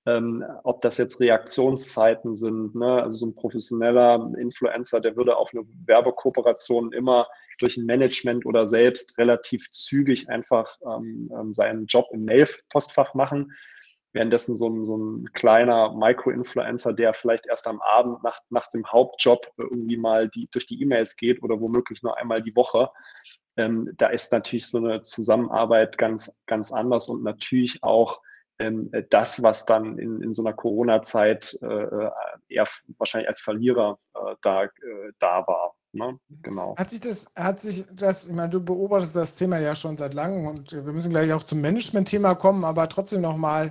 ähm, 0.07 0.45
ob 0.64 0.81
das 0.83 0.97
jetzt 0.97 1.21
Reaktionszeiten 1.21 2.35
sind. 2.35 2.75
Ne? 2.75 3.02
Also 3.02 3.17
so 3.17 3.26
ein 3.26 3.35
professioneller 3.35 4.33
Influencer, 4.38 5.00
der 5.00 5.17
würde 5.17 5.37
auf 5.37 5.50
eine 5.52 5.64
Werbekooperation 5.87 6.93
immer 6.93 7.26
durch 7.59 7.76
ein 7.76 7.87
Management 7.87 8.47
oder 8.47 8.67
selbst 8.67 9.19
relativ 9.19 9.71
zügig 9.71 10.28
einfach 10.28 10.76
ähm, 10.87 11.31
ähm 11.38 11.52
seinen 11.52 11.87
Job 11.87 12.07
im 12.12 12.25
Mail-Postfach 12.25 13.14
machen 13.14 13.52
Währenddessen 14.14 14.57
so 14.57 14.69
ein, 14.69 14.85
so 14.85 14.97
ein 14.97 15.33
kleiner 15.35 15.95
Micro-Influencer, 15.95 16.95
der 16.95 17.12
vielleicht 17.12 17.47
erst 17.47 17.67
am 17.67 17.81
Abend 17.83 18.23
nach, 18.23 18.40
nach 18.49 18.67
dem 18.69 18.87
Hauptjob 18.87 19.52
irgendwie 19.59 19.99
mal 19.99 20.31
die, 20.31 20.49
durch 20.50 20.64
die 20.64 20.81
E-Mails 20.81 21.17
geht 21.17 21.43
oder 21.43 21.61
womöglich 21.61 22.02
nur 22.02 22.17
einmal 22.17 22.43
die 22.43 22.57
Woche, 22.57 22.90
ähm, 23.57 23.93
da 23.99 24.09
ist 24.09 24.33
natürlich 24.33 24.67
so 24.67 24.78
eine 24.78 25.02
Zusammenarbeit 25.02 25.99
ganz, 25.99 26.40
ganz 26.47 26.73
anders 26.73 27.09
und 27.09 27.23
natürlich 27.23 27.83
auch 27.83 28.23
ähm, 28.59 28.91
das, 29.11 29.43
was 29.43 29.67
dann 29.67 29.99
in, 29.99 30.23
in 30.23 30.35
so 30.35 30.43
einer 30.43 30.55
Corona-Zeit 30.55 31.59
äh, 31.62 31.67
äh 31.67 32.11
eher 32.49 32.67
wahrscheinlich 32.97 33.29
als 33.29 33.41
Verlierer 33.41 33.99
äh, 34.15 34.35
da, 34.43 34.65
äh, 34.65 34.69
da 35.19 35.47
war. 35.47 35.75
Ne? 35.93 36.19
Genau. 36.43 36.77
Hat 36.77 36.91
sich 36.91 37.00
das, 37.00 37.31
hat 37.37 37.61
sich 37.61 37.85
das, 37.93 38.27
ich 38.27 38.35
meine, 38.35 38.50
du 38.50 38.61
beobachtest 38.62 39.17
das 39.17 39.37
Thema 39.37 39.59
ja 39.59 39.75
schon 39.75 39.97
seit 39.97 40.12
langem 40.15 40.47
und 40.47 40.73
wir 40.73 40.93
müssen 40.93 41.11
gleich 41.11 41.33
auch 41.33 41.45
zum 41.45 41.61
Management-Thema 41.61 42.35
kommen, 42.35 42.65
aber 42.65 42.88
trotzdem 42.88 43.21
nochmal, 43.23 43.71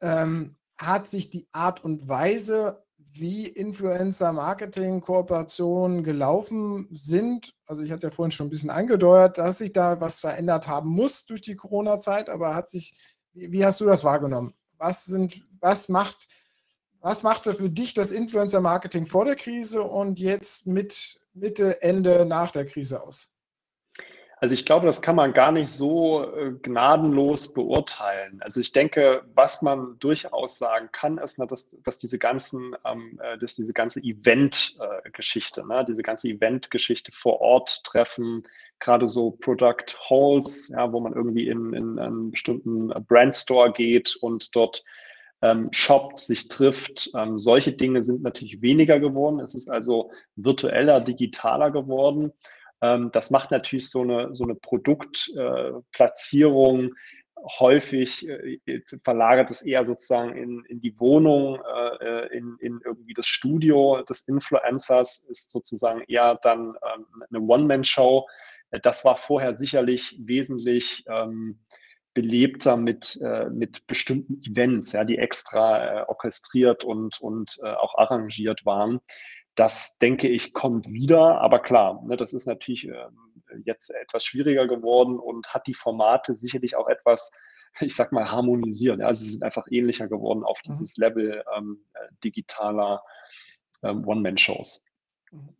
ähm, 0.00 0.56
hat 0.78 1.06
sich 1.06 1.30
die 1.30 1.48
Art 1.52 1.84
und 1.84 2.08
Weise, 2.08 2.82
wie 2.98 3.46
Influencer-Marketing-Kooperationen 3.46 6.02
gelaufen 6.04 6.86
sind, 6.92 7.54
also 7.66 7.82
ich 7.82 7.90
hatte 7.90 8.08
ja 8.08 8.10
vorhin 8.10 8.30
schon 8.30 8.48
ein 8.48 8.50
bisschen 8.50 8.68
angedeutet, 8.68 9.38
dass 9.38 9.56
sich 9.58 9.72
da 9.72 10.02
was 10.02 10.20
verändert 10.20 10.68
haben 10.68 10.90
muss 10.90 11.24
durch 11.24 11.40
die 11.40 11.56
Corona-Zeit, 11.56 12.28
aber 12.28 12.54
hat 12.54 12.68
sich, 12.68 13.15
wie, 13.36 13.64
hast 13.64 13.80
du 13.80 13.84
das 13.84 14.04
wahrgenommen? 14.04 14.54
Was 14.78 15.04
sind, 15.04 15.42
was 15.60 15.88
macht, 15.88 16.28
was 17.00 17.22
machte 17.22 17.54
für 17.54 17.70
dich 17.70 17.94
das 17.94 18.10
Influencer-Marketing 18.10 19.06
vor 19.06 19.24
der 19.24 19.36
Krise 19.36 19.82
und 19.82 20.18
jetzt 20.18 20.66
mit 20.66 21.20
Mitte, 21.34 21.82
Ende 21.82 22.24
nach 22.24 22.50
der 22.50 22.66
Krise 22.66 23.02
aus? 23.02 23.35
Also 24.38 24.52
ich 24.52 24.66
glaube, 24.66 24.84
das 24.84 25.00
kann 25.00 25.16
man 25.16 25.32
gar 25.32 25.50
nicht 25.50 25.70
so 25.70 26.30
äh, 26.36 26.52
gnadenlos 26.62 27.54
beurteilen. 27.54 28.38
Also 28.42 28.60
ich 28.60 28.70
denke, 28.72 29.22
was 29.34 29.62
man 29.62 29.98
durchaus 29.98 30.58
sagen 30.58 30.90
kann, 30.92 31.16
ist, 31.16 31.38
dass, 31.38 31.68
dass 31.82 31.98
diese 31.98 32.18
ganzen, 32.18 32.76
ähm, 32.84 33.18
äh, 33.22 33.38
dass 33.38 33.56
diese 33.56 33.72
ganze 33.72 34.00
Event-Geschichte, 34.00 35.62
äh, 35.62 35.64
ne, 35.64 35.84
diese 35.88 36.02
ganze 36.02 36.28
Event-Geschichte 36.28 37.12
vor 37.12 37.40
Ort 37.40 37.82
treffen, 37.84 38.42
gerade 38.78 39.06
so 39.06 39.30
Product 39.30 39.96
Halls, 40.10 40.68
ja, 40.68 40.92
wo 40.92 41.00
man 41.00 41.14
irgendwie 41.14 41.48
in, 41.48 41.72
in 41.72 41.98
einen 41.98 42.30
bestimmten 42.30 42.88
Brandstore 43.08 43.72
geht 43.72 44.16
und 44.16 44.54
dort 44.54 44.84
ähm, 45.40 45.68
shoppt, 45.72 46.20
sich 46.20 46.48
trifft. 46.48 47.10
Ähm, 47.14 47.38
solche 47.38 47.72
Dinge 47.72 48.02
sind 48.02 48.22
natürlich 48.22 48.60
weniger 48.60 49.00
geworden. 49.00 49.40
Es 49.40 49.54
ist 49.54 49.70
also 49.70 50.10
virtueller, 50.34 51.00
digitaler 51.00 51.70
geworden. 51.70 52.32
Ähm, 52.82 53.10
das 53.12 53.30
macht 53.30 53.50
natürlich 53.50 53.88
so 53.90 54.02
eine, 54.02 54.34
so 54.34 54.44
eine 54.44 54.54
Produktplatzierung 54.54 56.86
äh, 56.86 56.90
häufig 57.58 58.28
äh, 58.28 58.58
verlagert 59.04 59.50
es 59.50 59.62
eher 59.62 59.84
sozusagen 59.84 60.36
in, 60.36 60.64
in 60.64 60.80
die 60.80 60.98
Wohnung, 60.98 61.60
äh, 62.00 62.26
in, 62.36 62.56
in 62.60 62.80
irgendwie 62.84 63.14
das 63.14 63.26
Studio 63.26 64.02
des 64.02 64.26
Influencers, 64.28 65.26
ist 65.28 65.50
sozusagen 65.50 66.02
eher 66.08 66.38
dann 66.42 66.74
ähm, 66.94 67.06
eine 67.30 67.40
One-Man-Show. 67.40 68.26
Das 68.82 69.04
war 69.04 69.16
vorher 69.16 69.56
sicherlich 69.56 70.16
wesentlich 70.18 71.04
ähm, 71.08 71.60
belebter 72.16 72.78
mit, 72.78 73.20
äh, 73.22 73.50
mit 73.50 73.86
bestimmten 73.86 74.40
Events, 74.42 74.92
ja, 74.92 75.04
die 75.04 75.18
extra 75.18 76.00
äh, 76.00 76.04
orchestriert 76.08 76.82
und, 76.82 77.20
und 77.20 77.58
äh, 77.62 77.68
auch 77.68 77.98
arrangiert 77.98 78.64
waren. 78.64 79.00
Das, 79.56 79.98
denke 79.98 80.28
ich, 80.28 80.52
kommt 80.52 80.92
wieder, 80.92 81.40
aber 81.40 81.58
klar, 81.58 82.02
ne, 82.06 82.16
das 82.16 82.32
ist 82.32 82.46
natürlich 82.46 82.86
ähm, 82.86 83.42
jetzt 83.64 83.90
etwas 83.90 84.24
schwieriger 84.24 84.68
geworden 84.68 85.18
und 85.18 85.48
hat 85.48 85.66
die 85.66 85.74
Formate 85.74 86.38
sicherlich 86.38 86.76
auch 86.76 86.88
etwas, 86.88 87.32
ich 87.80 87.96
sag 87.96 88.12
mal, 88.12 88.30
harmonisiert. 88.30 89.00
Ja, 89.00 89.06
also 89.06 89.24
sie 89.24 89.30
sind 89.30 89.42
einfach 89.42 89.66
ähnlicher 89.70 90.08
geworden 90.08 90.44
auf 90.44 90.60
mhm. 90.64 90.70
dieses 90.70 90.96
Level 90.96 91.42
ähm, 91.56 91.84
äh, 91.94 92.06
digitaler 92.22 93.02
ähm, 93.82 94.06
One-Man-Shows. 94.06 94.84
Mhm 95.32 95.56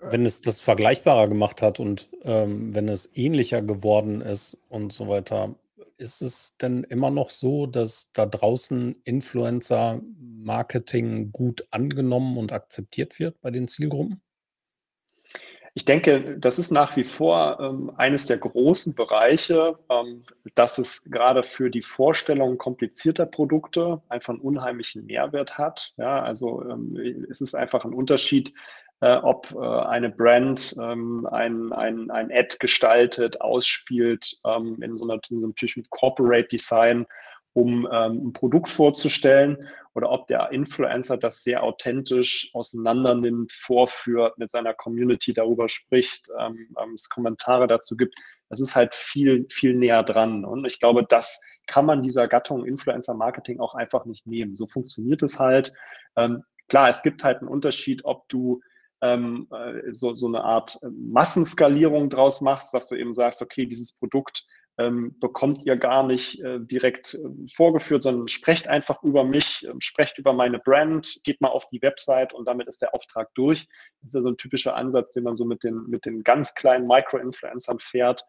wenn 0.00 0.26
es 0.26 0.40
das 0.40 0.60
vergleichbarer 0.60 1.28
gemacht 1.28 1.62
hat 1.62 1.80
und 1.80 2.08
ähm, 2.22 2.74
wenn 2.74 2.88
es 2.88 3.10
ähnlicher 3.14 3.62
geworden 3.62 4.20
ist 4.20 4.56
und 4.68 4.92
so 4.92 5.08
weiter, 5.08 5.54
ist 5.98 6.22
es 6.22 6.56
denn 6.56 6.84
immer 6.84 7.10
noch 7.10 7.28
so, 7.30 7.66
dass 7.66 8.12
da 8.12 8.26
draußen 8.26 9.02
Influencer-Marketing 9.04 11.32
gut 11.32 11.66
angenommen 11.70 12.38
und 12.38 12.52
akzeptiert 12.52 13.18
wird 13.18 13.40
bei 13.40 13.50
den 13.50 13.66
Zielgruppen? 13.68 14.22
Ich 15.74 15.84
denke, 15.84 16.38
das 16.38 16.58
ist 16.58 16.70
nach 16.72 16.96
wie 16.96 17.04
vor 17.04 17.60
ähm, 17.60 17.92
eines 17.96 18.26
der 18.26 18.38
großen 18.38 18.96
Bereiche, 18.96 19.78
ähm, 19.88 20.24
dass 20.56 20.78
es 20.78 21.04
gerade 21.04 21.44
für 21.44 21.70
die 21.70 21.82
Vorstellung 21.82 22.58
komplizierter 22.58 23.26
Produkte 23.26 24.02
einfach 24.08 24.34
einen 24.34 24.42
unheimlichen 24.42 25.06
Mehrwert 25.06 25.56
hat. 25.56 25.94
Ja, 25.96 26.20
also 26.20 26.68
ähm, 26.68 27.26
es 27.30 27.40
ist 27.40 27.54
einfach 27.54 27.84
ein 27.84 27.94
Unterschied, 27.94 28.52
äh, 29.00 29.16
ob 29.16 29.52
äh, 29.52 29.58
eine 29.58 30.10
Brand 30.10 30.74
ähm, 30.80 31.26
ein, 31.30 31.72
ein, 31.72 32.10
ein 32.10 32.32
Ad 32.32 32.56
gestaltet, 32.58 33.40
ausspielt, 33.40 34.38
ähm, 34.44 34.78
in 34.82 34.96
so 34.96 35.04
einer, 35.04 35.20
in 35.30 35.40
so 35.40 35.46
natürlich 35.46 35.76
mit 35.76 35.90
Corporate 35.90 36.48
Design, 36.48 37.06
um 37.52 37.88
ähm, 37.90 38.28
ein 38.28 38.32
Produkt 38.32 38.68
vorzustellen, 38.68 39.68
oder 39.94 40.10
ob 40.10 40.28
der 40.28 40.52
Influencer 40.52 41.16
das 41.16 41.42
sehr 41.42 41.64
authentisch 41.64 42.50
auseinandernimmt, 42.54 43.50
vorführt, 43.50 44.38
mit 44.38 44.52
seiner 44.52 44.72
Community 44.72 45.32
darüber 45.32 45.68
spricht, 45.68 46.28
ähm, 46.38 46.68
ähm, 46.80 46.94
es 46.94 47.08
Kommentare 47.08 47.66
dazu 47.66 47.96
gibt. 47.96 48.14
Das 48.48 48.60
ist 48.60 48.76
halt 48.76 48.94
viel, 48.94 49.46
viel 49.50 49.74
näher 49.74 50.04
dran. 50.04 50.44
Und 50.44 50.64
ich 50.66 50.78
glaube, 50.78 51.04
das 51.04 51.40
kann 51.66 51.84
man 51.84 52.02
dieser 52.02 52.28
Gattung 52.28 52.64
Influencer 52.64 53.14
Marketing 53.14 53.58
auch 53.58 53.74
einfach 53.74 54.04
nicht 54.04 54.24
nehmen. 54.24 54.54
So 54.54 54.66
funktioniert 54.66 55.22
es 55.24 55.40
halt. 55.40 55.72
Ähm, 56.16 56.44
klar, 56.68 56.88
es 56.88 57.02
gibt 57.02 57.24
halt 57.24 57.38
einen 57.38 57.48
Unterschied, 57.48 58.04
ob 58.04 58.28
du 58.28 58.60
ähm, 59.02 59.48
äh, 59.50 59.92
so, 59.92 60.14
so 60.14 60.26
eine 60.26 60.44
Art 60.44 60.78
äh, 60.82 60.88
Massenskalierung 60.90 62.10
draus 62.10 62.40
machst, 62.40 62.74
dass 62.74 62.88
du 62.88 62.96
eben 62.96 63.12
sagst, 63.12 63.42
okay, 63.42 63.66
dieses 63.66 63.96
Produkt 63.98 64.44
ähm, 64.78 65.18
bekommt 65.18 65.66
ihr 65.66 65.76
gar 65.76 66.04
nicht 66.04 66.40
äh, 66.40 66.60
direkt 66.60 67.14
äh, 67.14 67.18
vorgeführt, 67.52 68.04
sondern 68.04 68.28
sprecht 68.28 68.68
einfach 68.68 69.02
über 69.02 69.24
mich, 69.24 69.66
äh, 69.66 69.72
sprecht 69.80 70.18
über 70.18 70.32
meine 70.32 70.60
Brand, 70.60 71.18
geht 71.24 71.40
mal 71.40 71.48
auf 71.48 71.66
die 71.66 71.82
Website 71.82 72.32
und 72.32 72.46
damit 72.46 72.68
ist 72.68 72.80
der 72.80 72.94
Auftrag 72.94 73.34
durch. 73.34 73.66
Das 74.00 74.10
ist 74.10 74.14
ja 74.14 74.20
so 74.20 74.28
ein 74.28 74.36
typischer 74.36 74.76
Ansatz, 74.76 75.12
den 75.12 75.24
man 75.24 75.34
so 75.34 75.44
mit 75.44 75.64
den, 75.64 75.84
mit 75.88 76.06
den 76.06 76.22
ganz 76.22 76.54
kleinen 76.54 76.86
Micro-Influencern 76.86 77.80
fährt. 77.80 78.24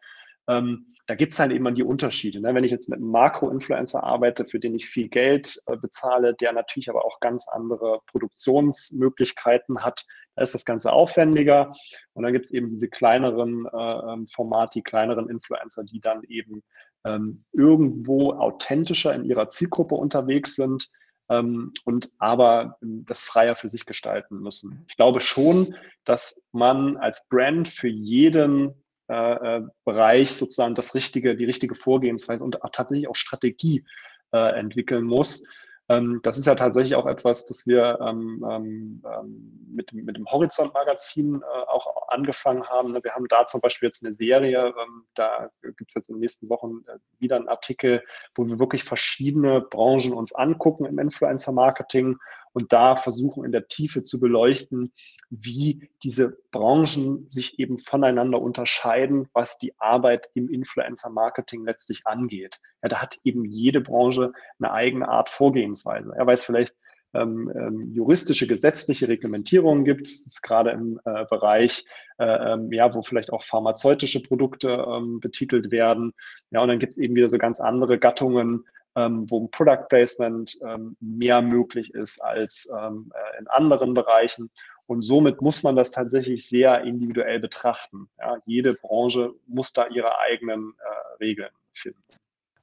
Ähm, 0.48 0.86
da 1.06 1.14
gibt 1.14 1.32
es 1.32 1.38
halt 1.38 1.52
eben 1.52 1.74
die 1.74 1.82
Unterschiede. 1.82 2.40
Ne? 2.40 2.54
Wenn 2.54 2.64
ich 2.64 2.70
jetzt 2.70 2.88
mit 2.88 2.98
einem 2.98 3.10
Makro-Influencer 3.10 4.04
arbeite, 4.04 4.46
für 4.46 4.60
den 4.60 4.74
ich 4.74 4.86
viel 4.86 5.08
Geld 5.08 5.60
äh, 5.66 5.76
bezahle, 5.76 6.34
der 6.34 6.52
natürlich 6.52 6.88
aber 6.88 7.04
auch 7.04 7.20
ganz 7.20 7.48
andere 7.48 8.00
Produktionsmöglichkeiten 8.06 9.82
hat, 9.84 10.06
da 10.36 10.42
ist 10.42 10.54
das 10.54 10.64
Ganze 10.64 10.92
aufwendiger. 10.92 11.72
Und 12.12 12.22
dann 12.22 12.32
gibt 12.32 12.46
es 12.46 12.52
eben 12.52 12.70
diese 12.70 12.88
kleineren 12.88 13.66
äh, 13.66 14.12
ähm, 14.12 14.26
Formate, 14.26 14.78
die 14.78 14.82
kleineren 14.82 15.28
Influencer, 15.28 15.84
die 15.84 16.00
dann 16.00 16.22
eben 16.24 16.62
ähm, 17.04 17.44
irgendwo 17.52 18.32
authentischer 18.32 19.14
in 19.14 19.24
ihrer 19.24 19.48
Zielgruppe 19.48 19.94
unterwegs 19.94 20.54
sind 20.54 20.90
ähm, 21.28 21.72
und 21.84 22.10
aber 22.18 22.76
ähm, 22.82 23.04
das 23.06 23.22
freier 23.22 23.54
für 23.54 23.68
sich 23.68 23.86
gestalten 23.86 24.40
müssen. 24.40 24.84
Ich 24.88 24.96
glaube 24.96 25.20
schon, 25.20 25.74
dass 26.04 26.48
man 26.52 26.96
als 26.96 27.26
Brand 27.28 27.68
für 27.68 27.88
jeden 27.88 28.74
äh, 29.10 29.56
äh, 29.56 29.62
Bereich 29.84 30.32
sozusagen 30.36 30.76
das 30.76 30.94
richtige, 30.94 31.36
die 31.36 31.44
richtige 31.44 31.74
Vorgehensweise 31.74 32.44
und 32.44 32.62
auch 32.62 32.70
tatsächlich 32.70 33.08
auch 33.08 33.16
Strategie 33.16 33.84
äh, 34.32 34.58
entwickeln 34.58 35.04
muss. 35.04 35.48
Ähm, 35.88 36.20
das 36.22 36.38
ist 36.38 36.46
ja 36.46 36.54
tatsächlich 36.54 36.94
auch 36.94 37.06
etwas, 37.06 37.46
das 37.46 37.66
wir 37.66 37.98
ähm, 38.00 38.46
ähm, 38.48 39.02
ähm 39.04 39.56
mit, 39.72 39.92
mit 39.92 40.16
dem 40.16 40.26
Horizont-Magazin 40.26 41.42
äh, 41.42 41.66
auch 41.66 42.08
angefangen 42.08 42.64
haben. 42.68 42.94
Wir 42.94 43.12
haben 43.12 43.26
da 43.28 43.46
zum 43.46 43.60
Beispiel 43.60 43.88
jetzt 43.88 44.04
eine 44.04 44.12
Serie, 44.12 44.66
ähm, 44.66 45.04
da 45.14 45.50
gibt 45.62 45.90
es 45.90 45.94
jetzt 45.94 46.08
in 46.08 46.16
den 46.16 46.20
nächsten 46.20 46.48
Wochen 46.48 46.84
äh, 46.86 46.98
wieder 47.18 47.36
einen 47.36 47.48
Artikel, 47.48 48.04
wo 48.36 48.46
wir 48.46 48.60
wirklich 48.60 48.84
verschiedene 48.84 49.60
Branchen 49.60 50.12
uns 50.12 50.32
angucken 50.32 50.84
im 50.84 50.98
Influencer-Marketing 51.00 52.18
und 52.52 52.72
da 52.72 52.96
versuchen 52.96 53.44
in 53.44 53.52
der 53.52 53.68
Tiefe 53.68 54.02
zu 54.02 54.20
beleuchten, 54.20 54.92
wie 55.30 55.88
diese 56.02 56.36
Branchen 56.50 57.28
sich 57.28 57.58
eben 57.58 57.78
voneinander 57.78 58.40
unterscheiden, 58.40 59.28
was 59.32 59.58
die 59.58 59.78
Arbeit 59.78 60.28
im 60.34 60.48
Influencer-Marketing 60.48 61.64
letztlich 61.64 62.02
angeht. 62.04 62.60
Ja, 62.82 62.88
da 62.88 63.00
hat 63.00 63.18
eben 63.24 63.44
jede 63.44 63.80
Branche 63.80 64.32
eine 64.58 64.72
eigene 64.72 65.08
Art 65.08 65.28
Vorgehensweise. 65.28 66.12
Er 66.16 66.26
weiß 66.26 66.44
vielleicht, 66.44 66.74
ähm, 67.12 67.50
ähm, 67.54 67.92
juristische, 67.92 68.46
gesetzliche 68.46 69.08
Reglementierungen 69.08 69.84
gibt. 69.84 70.02
Ist 70.02 70.42
gerade 70.42 70.70
im 70.70 71.00
äh, 71.04 71.24
Bereich, 71.28 71.84
äh, 72.18 72.52
ähm, 72.52 72.72
ja, 72.72 72.94
wo 72.94 73.02
vielleicht 73.02 73.32
auch 73.32 73.42
pharmazeutische 73.42 74.22
Produkte 74.22 74.84
ähm, 74.88 75.20
betitelt 75.20 75.70
werden. 75.70 76.12
Ja, 76.50 76.62
und 76.62 76.68
dann 76.68 76.78
gibt 76.78 76.92
es 76.92 76.98
eben 76.98 77.14
wieder 77.14 77.28
so 77.28 77.38
ganz 77.38 77.60
andere 77.60 77.98
Gattungen, 77.98 78.64
ähm, 78.96 79.30
wo 79.30 79.40
ein 79.40 79.50
Product 79.50 79.86
Placement 79.88 80.58
ähm, 80.66 80.96
mehr 81.00 81.42
möglich 81.42 81.94
ist 81.94 82.20
als 82.20 82.68
ähm, 82.80 83.12
äh, 83.14 83.38
in 83.40 83.46
anderen 83.48 83.94
Bereichen. 83.94 84.50
Und 84.86 85.02
somit 85.02 85.40
muss 85.40 85.62
man 85.62 85.76
das 85.76 85.92
tatsächlich 85.92 86.48
sehr 86.48 86.82
individuell 86.82 87.38
betrachten. 87.38 88.08
Ja, 88.18 88.38
jede 88.44 88.74
Branche 88.74 89.32
muss 89.46 89.72
da 89.72 89.86
ihre 89.86 90.18
eigenen 90.18 90.74
äh, 90.78 91.24
Regeln 91.24 91.50
finden. 91.72 92.02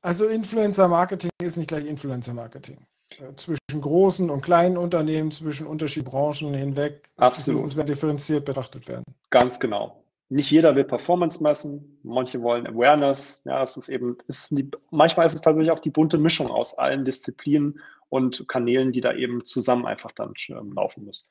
Also 0.01 0.27
Influencer 0.27 0.88
Marketing 0.88 1.31
ist 1.41 1.57
nicht 1.57 1.69
gleich 1.69 1.86
Influencer 1.86 2.34
Marketing. 2.34 2.86
Äh, 3.17 3.34
zwischen 3.36 3.81
großen 3.81 4.29
und 4.29 4.41
kleinen 4.41 4.77
Unternehmen, 4.77 5.31
zwischen 5.31 5.67
unterschiedlichen 5.67 6.12
Branchen 6.12 6.53
hinweg. 6.53 7.10
Absolut. 7.15 7.62
muss 7.62 7.75
sehr 7.75 7.86
differenziert 7.86 8.43
betrachtet 8.43 8.88
werden. 8.88 9.05
Ganz 9.29 9.60
genau 9.60 10.03
nicht 10.29 10.51
jeder 10.51 10.75
will 10.75 10.84
Performance 10.84 11.41
messen, 11.41 12.00
manche 12.03 12.41
wollen 12.41 12.67
Awareness. 12.67 13.43
Ja, 13.46 13.63
es 13.63 13.77
ist 13.77 13.88
eben, 13.88 14.17
ist 14.27 14.51
die, 14.51 14.69
manchmal 14.91 15.25
ist 15.25 15.34
es 15.34 15.41
tatsächlich 15.41 15.72
auch 15.72 15.79
die 15.79 15.89
bunte 15.89 16.17
Mischung 16.17 16.48
aus 16.48 16.77
allen 16.77 17.05
Disziplinen 17.05 17.79
und 18.10 18.48
Kanälen, 18.48 18.91
die 18.91 19.01
da 19.01 19.13
eben 19.13 19.46
zusammen 19.46 19.86
einfach 19.86 20.12
dann 20.12 20.34
ähm, 20.50 20.74
laufen 20.74 21.05
müssen. 21.05 21.27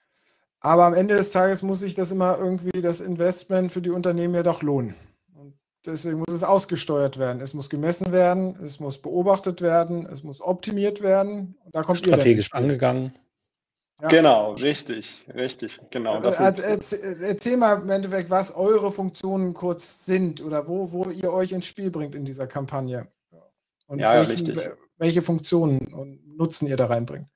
Aber 0.60 0.84
am 0.84 0.94
Ende 0.94 1.14
des 1.14 1.30
Tages 1.30 1.62
muss 1.62 1.80
sich 1.80 1.94
das 1.94 2.10
immer 2.10 2.38
irgendwie 2.38 2.82
das 2.82 3.00
Investment 3.00 3.70
für 3.70 3.82
die 3.82 3.90
Unternehmen 3.90 4.34
ja 4.34 4.42
doch 4.42 4.62
lohnen. 4.62 4.94
Und 5.34 5.54
deswegen 5.84 6.18
muss 6.18 6.32
es 6.32 6.42
ausgesteuert 6.42 7.18
werden. 7.18 7.42
Es 7.42 7.52
muss 7.52 7.68
gemessen 7.68 8.12
werden, 8.12 8.58
es 8.64 8.80
muss 8.80 9.00
beobachtet 9.00 9.60
werden, 9.60 10.06
es 10.10 10.24
muss 10.24 10.40
optimiert 10.40 11.02
werden. 11.02 11.56
da 11.72 11.82
kommt 11.82 11.98
Strategisch 11.98 12.52
angegangen. 12.52 13.12
Ja. 14.02 14.08
Genau, 14.08 14.52
richtig, 14.52 15.26
richtig, 15.34 15.80
genau. 15.90 16.20
Das 16.20 16.38
also, 16.38 16.62
erzähl, 16.62 17.16
erzähl 17.22 17.56
mal 17.56 17.80
im 17.80 17.88
Endeffekt, 17.88 18.28
was 18.28 18.54
eure 18.54 18.92
Funktionen 18.92 19.54
kurz 19.54 20.04
sind 20.04 20.42
oder 20.42 20.68
wo, 20.68 20.92
wo 20.92 21.08
ihr 21.10 21.32
euch 21.32 21.52
ins 21.52 21.66
Spiel 21.66 21.90
bringt 21.90 22.14
in 22.14 22.26
dieser 22.26 22.46
Kampagne. 22.46 23.08
Und 23.86 24.00
ja, 24.00 24.28
welchen, 24.28 24.54
welche 24.98 25.22
Funktionen 25.22 25.94
und 25.94 26.36
Nutzen 26.36 26.66
ihr 26.66 26.76
da 26.76 26.86
reinbringt. 26.86 27.26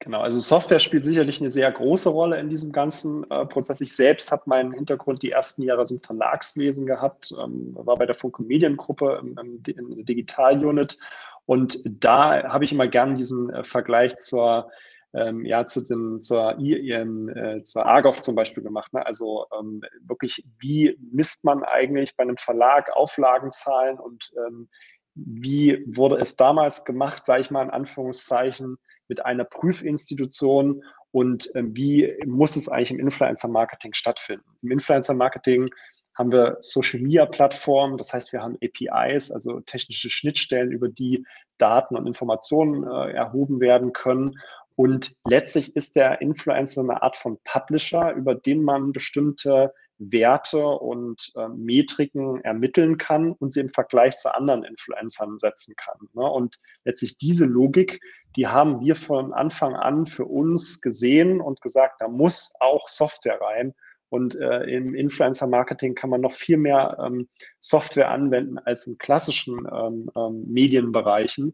Genau, 0.00 0.20
also 0.20 0.38
Software 0.38 0.78
spielt 0.78 1.04
sicherlich 1.04 1.40
eine 1.40 1.50
sehr 1.50 1.70
große 1.72 2.08
Rolle 2.08 2.38
in 2.38 2.48
diesem 2.48 2.70
ganzen 2.70 3.28
äh, 3.30 3.46
Prozess. 3.46 3.80
Ich 3.80 3.96
selbst 3.96 4.30
habe 4.30 4.42
meinen 4.46 4.72
Hintergrund 4.72 5.22
die 5.22 5.30
ersten 5.30 5.62
Jahre 5.62 5.86
so 5.86 5.94
im 5.94 6.00
Verlagswesen 6.00 6.86
gehabt, 6.86 7.34
ähm, 7.36 7.72
war 7.74 7.96
bei 7.96 8.06
der 8.06 8.14
Funke 8.14 8.42
Mediengruppe 8.42 9.18
im, 9.20 9.36
im, 9.38 9.62
in 9.66 9.96
der 9.96 10.04
Digital-Unit 10.04 10.98
und 11.46 11.80
da 11.84 12.44
habe 12.44 12.64
ich 12.64 12.72
immer 12.72 12.86
gern 12.86 13.16
diesen 13.16 13.50
äh, 13.50 13.64
Vergleich 13.64 14.18
zur 14.18 14.70
ähm, 15.14 15.44
ja, 15.44 15.66
zu 15.66 15.82
dem, 15.82 16.20
zur, 16.20 16.58
IEM, 16.58 17.28
äh, 17.28 17.62
zur 17.62 17.86
AGOV 17.86 18.20
zum 18.20 18.34
Beispiel 18.34 18.62
gemacht. 18.62 18.92
Ne? 18.92 19.04
Also 19.04 19.46
ähm, 19.58 19.82
wirklich, 20.02 20.44
wie 20.58 20.98
misst 21.12 21.44
man 21.44 21.64
eigentlich 21.64 22.16
bei 22.16 22.22
einem 22.22 22.36
Verlag 22.36 22.90
Auflagenzahlen 22.94 23.98
und 23.98 24.30
ähm, 24.46 24.68
wie 25.14 25.84
wurde 25.86 26.20
es 26.20 26.36
damals 26.36 26.84
gemacht, 26.84 27.26
sage 27.26 27.40
ich 27.40 27.50
mal 27.50 27.62
in 27.62 27.70
Anführungszeichen, 27.70 28.76
mit 29.08 29.24
einer 29.24 29.44
Prüfinstitution 29.44 30.82
und 31.10 31.54
äh, 31.54 31.62
wie 31.64 32.14
muss 32.26 32.56
es 32.56 32.68
eigentlich 32.68 32.92
im 32.92 33.00
Influencer-Marketing 33.00 33.94
stattfinden? 33.94 34.44
Im 34.62 34.72
Influencer-Marketing 34.72 35.70
haben 36.14 36.32
wir 36.32 36.58
Social-Media-Plattformen, 36.60 37.96
das 37.96 38.12
heißt, 38.12 38.32
wir 38.32 38.42
haben 38.42 38.58
APIs, 38.62 39.30
also 39.30 39.60
technische 39.60 40.10
Schnittstellen, 40.10 40.72
über 40.72 40.88
die 40.88 41.24
Daten 41.58 41.96
und 41.96 42.06
Informationen 42.06 42.84
äh, 42.84 43.12
erhoben 43.12 43.60
werden 43.60 43.92
können. 43.92 44.38
Und 44.78 45.16
letztlich 45.24 45.74
ist 45.74 45.96
der 45.96 46.20
Influencer 46.20 46.82
eine 46.82 47.02
Art 47.02 47.16
von 47.16 47.36
Publisher, 47.42 48.12
über 48.12 48.36
den 48.36 48.62
man 48.62 48.92
bestimmte 48.92 49.74
Werte 49.98 50.64
und 50.64 51.32
äh, 51.34 51.48
Metriken 51.48 52.40
ermitteln 52.44 52.96
kann 52.96 53.32
und 53.32 53.52
sie 53.52 53.58
im 53.58 53.70
Vergleich 53.70 54.18
zu 54.18 54.32
anderen 54.32 54.62
Influencern 54.62 55.40
setzen 55.40 55.74
kann. 55.76 55.98
Ne? 56.12 56.22
Und 56.22 56.60
letztlich 56.84 57.18
diese 57.18 57.44
Logik, 57.44 58.00
die 58.36 58.46
haben 58.46 58.80
wir 58.80 58.94
von 58.94 59.32
Anfang 59.32 59.74
an 59.74 60.06
für 60.06 60.26
uns 60.26 60.80
gesehen 60.80 61.40
und 61.40 61.60
gesagt, 61.60 62.00
da 62.00 62.06
muss 62.06 62.52
auch 62.60 62.86
Software 62.86 63.40
rein. 63.40 63.74
Und 64.10 64.36
äh, 64.36 64.62
im 64.62 64.94
Influencer-Marketing 64.94 65.96
kann 65.96 66.10
man 66.10 66.20
noch 66.20 66.32
viel 66.32 66.56
mehr 66.56 66.96
ähm, 67.04 67.28
Software 67.58 68.10
anwenden 68.10 68.58
als 68.58 68.86
in 68.86 68.96
klassischen 68.96 69.66
ähm, 69.70 70.08
ähm, 70.16 70.44
Medienbereichen. 70.46 71.52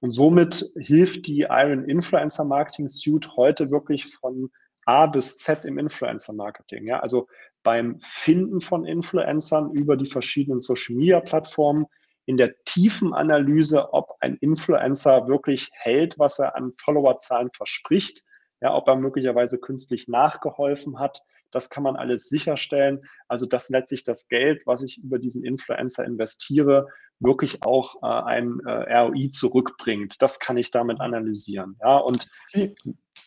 Und 0.00 0.12
somit 0.12 0.64
hilft 0.76 1.26
die 1.26 1.46
Iron 1.48 1.84
Influencer 1.84 2.44
Marketing 2.44 2.88
Suite 2.88 3.36
heute 3.36 3.70
wirklich 3.70 4.06
von 4.06 4.50
A 4.84 5.06
bis 5.06 5.38
Z 5.38 5.64
im 5.64 5.78
Influencer 5.78 6.32
Marketing. 6.32 6.86
Ja? 6.86 7.00
Also 7.00 7.26
beim 7.62 7.98
Finden 8.00 8.60
von 8.60 8.84
Influencern 8.84 9.72
über 9.72 9.96
die 9.96 10.06
verschiedenen 10.06 10.60
Social 10.60 10.96
Media 10.96 11.20
Plattformen, 11.20 11.86
in 12.28 12.36
der 12.36 12.62
tiefen 12.64 13.14
Analyse, 13.14 13.94
ob 13.94 14.16
ein 14.20 14.36
Influencer 14.36 15.28
wirklich 15.28 15.70
hält, 15.72 16.18
was 16.18 16.38
er 16.38 16.56
an 16.56 16.72
Followerzahlen 16.74 17.50
verspricht, 17.52 18.22
ja, 18.60 18.74
ob 18.74 18.86
er 18.86 18.96
möglicherweise 18.96 19.58
künstlich 19.58 20.08
nachgeholfen 20.08 20.98
hat, 20.98 21.22
das 21.50 21.70
kann 21.70 21.82
man 21.82 21.96
alles 21.96 22.28
sicherstellen. 22.28 23.00
Also 23.26 23.46
dass 23.46 23.68
letztlich 23.68 24.04
das 24.04 24.28
Geld, 24.28 24.66
was 24.66 24.82
ich 24.82 25.02
über 25.02 25.18
diesen 25.18 25.44
Influencer 25.44 26.04
investiere, 26.04 26.86
wirklich 27.20 27.62
auch 27.62 28.02
äh, 28.02 28.06
ein 28.06 28.60
äh, 28.64 28.98
ROI 28.98 29.28
zurückbringt. 29.32 30.16
Das 30.20 30.38
kann 30.38 30.56
ich 30.56 30.70
damit 30.70 31.00
analysieren. 31.00 31.76
Ja, 31.82 31.96
und 31.98 32.26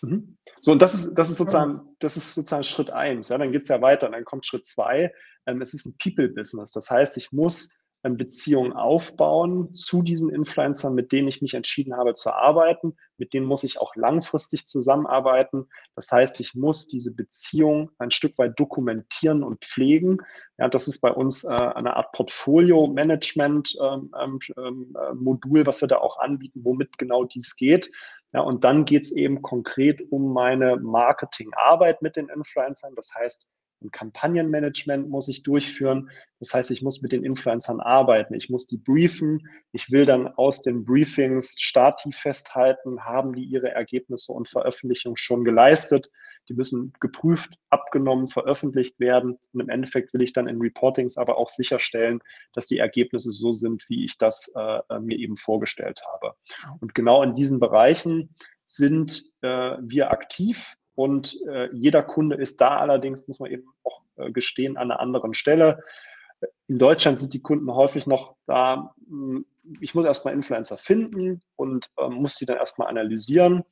mhm. 0.02 0.38
so, 0.62 0.72
und 0.72 0.82
das 0.82 0.94
ist, 0.94 1.16
das 1.16 1.30
ist 1.30 1.38
sozusagen, 1.38 1.82
das 2.00 2.18
ist 2.18 2.34
sozusagen 2.34 2.64
Schritt 2.64 2.92
eins. 2.92 3.30
Ja, 3.30 3.38
dann 3.38 3.52
geht 3.52 3.64
es 3.64 3.70
ja 3.70 3.82
weiter. 3.82 4.10
Dann 4.10 4.26
kommt 4.26 4.46
Schritt 4.46 4.66
zwei. 4.66 5.14
Ähm, 5.46 5.62
es 5.62 5.74
ist 5.74 5.86
ein 5.86 5.96
People-Business. 6.02 6.72
Das 6.72 6.90
heißt, 6.90 7.18
ich 7.18 7.32
muss 7.32 7.76
Beziehungen 8.04 8.74
aufbauen 8.74 9.74
zu 9.74 10.02
diesen 10.02 10.32
Influencern, 10.32 10.96
mit 10.96 11.12
denen 11.12 11.28
ich 11.28 11.42
mich 11.42 11.54
entschieden 11.54 11.96
habe 11.96 12.16
zu 12.16 12.34
arbeiten. 12.34 12.96
Mit 13.18 13.34
denen 13.34 13.46
muss 13.46 13.64
ich 13.64 13.80
auch 13.80 13.96
langfristig 13.96 14.66
zusammenarbeiten. 14.66 15.68
Das 15.96 16.12
heißt, 16.12 16.40
ich 16.40 16.56
muss 16.56 16.88
diese 16.88 17.14
Beziehung 17.14 17.92
ein 18.00 18.10
Stück 18.10 18.40
weit 18.40 18.60
dokumentieren 18.60 19.44
und 19.44 19.64
pflegen. 19.64 20.18
Ja, 20.58 20.68
das 20.68 20.88
ist 20.88 21.02
bei 21.02 21.12
uns 21.12 21.44
äh, 21.44 21.50
eine 21.50 21.96
Art 21.96 22.12
Portfolio-Management-Modul, 22.14 24.10
ähm, 24.20 24.40
ähm, 24.58 24.96
äh, 24.96 25.66
was 25.66 25.82
wir 25.82 25.88
da 25.88 25.98
auch 25.98 26.18
anbieten, 26.18 26.62
womit 26.64 26.98
genau 26.98 27.24
dies 27.26 27.56
geht. 27.56 27.92
Ja, 28.34 28.42
und 28.42 28.64
dann 28.64 28.86
geht 28.86 29.04
es 29.04 29.12
eben 29.12 29.42
konkret 29.42 30.12
um 30.12 30.34
meine 30.34 30.78
Marketingarbeit 30.78 32.02
mit 32.02 32.16
den 32.16 32.30
Influencern. 32.30 32.96
Das 32.96 33.14
heißt, 33.14 33.52
ein 33.82 33.92
Kampagnenmanagement 33.92 35.10
muss 35.10 35.28
ich 35.28 35.44
durchführen. 35.44 36.10
Das 36.40 36.54
heißt, 36.54 36.72
ich 36.72 36.82
muss 36.82 37.02
mit 37.02 37.12
den 37.12 37.24
Influencern 37.24 37.80
arbeiten. 37.80 38.34
Ich 38.36 38.50
muss 38.50 38.68
die 38.68 38.78
briefen. 38.78 39.48
Ich 39.72 39.92
will 39.92 40.06
dann 40.06 40.28
aus 40.28 40.62
den 40.62 40.86
Briefings 40.86 41.56
Stati 41.60 42.12
festhalten, 42.12 43.04
haben 43.04 43.34
die 43.34 43.44
ihre 43.44 43.72
Ergebnisse 43.72 44.34
und 44.34 44.48
Veröffentlichung 44.48 45.16
schon 45.18 45.44
geleistet. 45.44 46.10
Die 46.50 46.54
müssen 46.54 46.94
geprüft, 47.00 47.56
abgenommen, 47.70 48.28
veröffentlicht 48.28 49.00
werden. 49.00 49.38
Und 49.54 49.62
im 49.62 49.70
Endeffekt 49.70 50.14
will 50.14 50.22
ich 50.22 50.34
dann 50.34 50.48
in 50.48 50.60
Reportings 50.60 51.18
aber 51.18 51.38
auch 51.38 51.50
sicherstellen, 51.50 52.20
dass 52.54 52.68
die 52.68 52.80
Ergebnisse 52.80 53.32
so 53.32 53.52
sind, 53.52 53.86
wie 53.90 54.04
ich 54.06 54.18
das 54.18 54.54
äh, 54.56 55.00
mir 55.00 55.18
eben 55.18 55.36
vorgestellt 55.36 56.02
habe. 56.12 56.34
Und 56.80 56.96
genau 56.96 57.24
in 57.24 57.36
diesen 57.36 57.60
Bereichen 57.60 58.36
sind 58.64 59.24
äh, 59.42 59.78
wir 59.82 60.12
aktiv. 60.12 60.76
Und 61.02 61.36
äh, 61.48 61.68
jeder 61.74 62.04
Kunde 62.04 62.36
ist 62.36 62.62
da 62.62 62.78
allerdings, 62.78 63.28
muss 63.28 63.40
man 63.40 63.50
eben 63.50 63.66
auch 63.84 64.04
äh, 64.18 64.32
gestehen, 64.32 64.78
an 64.78 64.92
einer 64.92 65.00
anderen 65.00 65.34
Stelle. 65.34 65.84
In 66.68 66.78
Deutschland 66.78 67.18
sind 67.18 67.34
die 67.34 67.42
Kunden 67.42 67.74
häufig 67.74 68.06
noch 68.06 68.36
da, 68.46 68.94
hm, 69.08 69.48
ich 69.80 69.96
muss 69.96 70.06
erstmal 70.06 70.36
Influencer 70.36 70.78
finden 70.78 71.40
und 71.56 71.90
ähm, 71.98 72.14
muss 72.14 72.36
die 72.36 72.46
dann 72.46 72.58
erstmal 72.58 72.88
analysieren. 72.88 73.64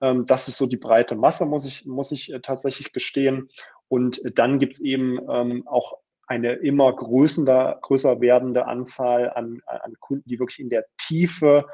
Ähm, 0.00 0.26
das 0.26 0.46
ist 0.46 0.58
so 0.58 0.66
die 0.66 0.76
breite 0.76 1.16
Masse, 1.16 1.44
muss 1.44 1.64
ich, 1.64 1.86
muss 1.86 2.12
ich 2.12 2.32
äh, 2.32 2.38
tatsächlich 2.38 2.92
gestehen. 2.92 3.48
Und 3.88 4.20
dann 4.38 4.60
gibt 4.60 4.74
es 4.74 4.80
eben 4.80 5.18
ähm, 5.28 5.66
auch 5.66 5.98
eine 6.28 6.52
immer 6.52 6.94
größer, 6.94 7.80
größer 7.82 8.20
werdende 8.20 8.66
Anzahl 8.66 9.30
an, 9.30 9.60
an 9.66 9.96
Kunden, 9.98 10.28
die 10.28 10.38
wirklich 10.38 10.60
in 10.60 10.70
der 10.70 10.86
Tiefe 10.98 11.66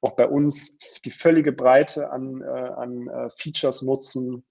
auch 0.00 0.12
bei 0.12 0.26
uns 0.26 0.78
die 1.04 1.10
völlige 1.10 1.52
Breite 1.52 2.10
an, 2.10 2.42
äh, 2.42 2.46
an 2.46 3.08
äh, 3.08 3.30
Features 3.36 3.82
nutzen, 3.82 4.44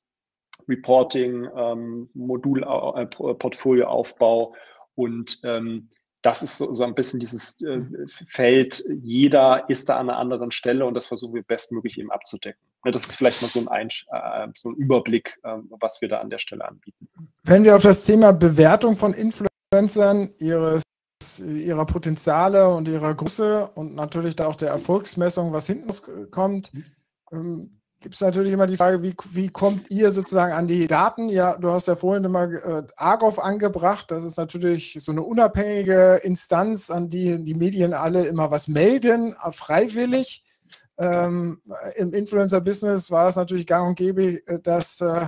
Reporting, 0.68 1.48
ähm, 1.56 2.10
Modul, 2.14 2.64
äh, 2.64 3.06
Portfolioaufbau 3.06 4.56
und 4.96 5.40
ähm, 5.44 5.90
das 6.22 6.44
ist 6.44 6.58
so, 6.58 6.74
so 6.74 6.84
ein 6.84 6.96
bisschen 6.96 7.20
dieses 7.20 7.62
äh, 7.62 7.82
Feld, 8.28 8.84
jeder 9.02 9.70
ist 9.70 9.88
da 9.88 9.98
an 9.98 10.10
einer 10.10 10.20
anderen 10.20 10.52
Stelle 10.52 10.86
und 10.86 10.94
das 10.94 11.06
versuchen 11.06 11.34
wir 11.34 11.44
bestmöglich 11.44 11.98
eben 11.98 12.12
abzudecken. 12.12 12.62
Das 12.84 13.08
ist 13.08 13.16
vielleicht 13.16 13.42
mal 13.42 13.48
so 13.48 13.70
ein, 13.70 13.90
ein 14.12 14.50
äh, 14.50 14.52
so 14.56 14.70
ein 14.70 14.76
Überblick, 14.76 15.40
äh, 15.44 15.56
was 15.80 16.02
wir 16.02 16.10
da 16.10 16.20
an 16.20 16.30
der 16.30 16.40
Stelle 16.40 16.68
anbieten. 16.68 17.08
Wenn 17.44 17.64
wir 17.64 17.76
auf 17.76 17.84
das 17.84 18.04
Thema 18.04 18.34
Bewertung 18.34 18.98
von 18.98 19.14
Influencern, 19.14 20.32
ihres, 20.40 20.84
ihrer 21.38 21.86
Potenziale 21.86 22.68
und 22.68 22.88
ihrer 22.88 23.14
Größe 23.14 23.70
und 23.76 23.94
natürlich 23.94 24.36
da 24.36 24.48
auch 24.48 24.56
der 24.56 24.70
Erfolgsmessung, 24.70 25.54
was 25.54 25.68
hinten 25.68 25.92
kommt, 26.32 26.72
ähm, 27.32 27.80
gibt 28.00 28.16
es 28.16 28.22
natürlich 28.22 28.54
immer 28.54 28.68
die 28.68 28.78
Frage, 28.78 29.04
wie, 29.04 29.14
wie 29.32 29.50
kommt 29.50 29.92
ihr 29.92 30.12
sozusagen 30.12 30.54
an 30.54 30.68
die 30.68 30.88
Daten? 30.88 31.30
Ja, 31.30 31.58
du 31.58 31.70
hast 31.72 31.88
ja 31.88 31.96
vorhin 31.96 32.24
immer 32.24 32.44
äh, 32.44 32.84
Argov 32.96 33.40
angebracht. 33.40 34.10
Das 34.10 34.24
ist 34.24 34.38
natürlich 34.38 34.98
so 35.00 35.12
eine 35.12 35.22
unabhängige 35.22 36.22
Instanz, 36.24 36.90
an 36.90 37.10
die 37.10 37.44
die 37.44 37.54
Medien 37.54 37.94
alle 37.94 38.26
immer 38.26 38.52
was 38.52 38.68
melden, 38.68 39.36
äh, 39.44 39.52
freiwillig. 39.52 40.44
Ähm, 40.98 41.62
Im 41.96 42.14
Influencer-Business 42.14 43.12
war 43.12 43.28
es 43.28 43.36
natürlich 43.36 43.68
gang 43.68 43.90
und 43.90 43.96
gäbe, 43.96 44.46
äh, 44.48 44.60
dass 44.60 45.02
äh, 45.02 45.28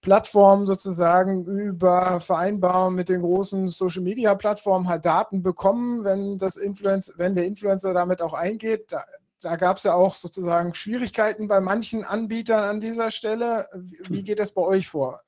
Plattformen 0.00 0.66
sozusagen 0.66 1.46
über 1.46 2.20
Vereinbarungen 2.20 2.96
mit 2.96 3.08
den 3.08 3.22
großen 3.22 3.70
Social-Media-Plattformen 3.70 4.88
halt 4.88 5.04
Daten 5.04 5.42
bekommen, 5.42 6.04
wenn, 6.04 6.38
das 6.38 6.56
Influencer, 6.56 7.14
wenn 7.16 7.34
der 7.34 7.46
Influencer 7.46 7.94
damit 7.94 8.22
auch 8.22 8.34
eingeht. 8.34 8.92
Da, 8.92 9.04
da 9.40 9.56
gab 9.56 9.76
es 9.76 9.82
ja 9.84 9.94
auch 9.94 10.14
sozusagen 10.14 10.74
Schwierigkeiten 10.74 11.48
bei 11.48 11.60
manchen 11.60 12.04
Anbietern 12.04 12.64
an 12.64 12.80
dieser 12.80 13.10
Stelle. 13.10 13.66
Wie 14.08 14.22
geht 14.22 14.40
es 14.40 14.52
bei 14.52 14.62
euch 14.62 14.88
vor? 14.88 15.20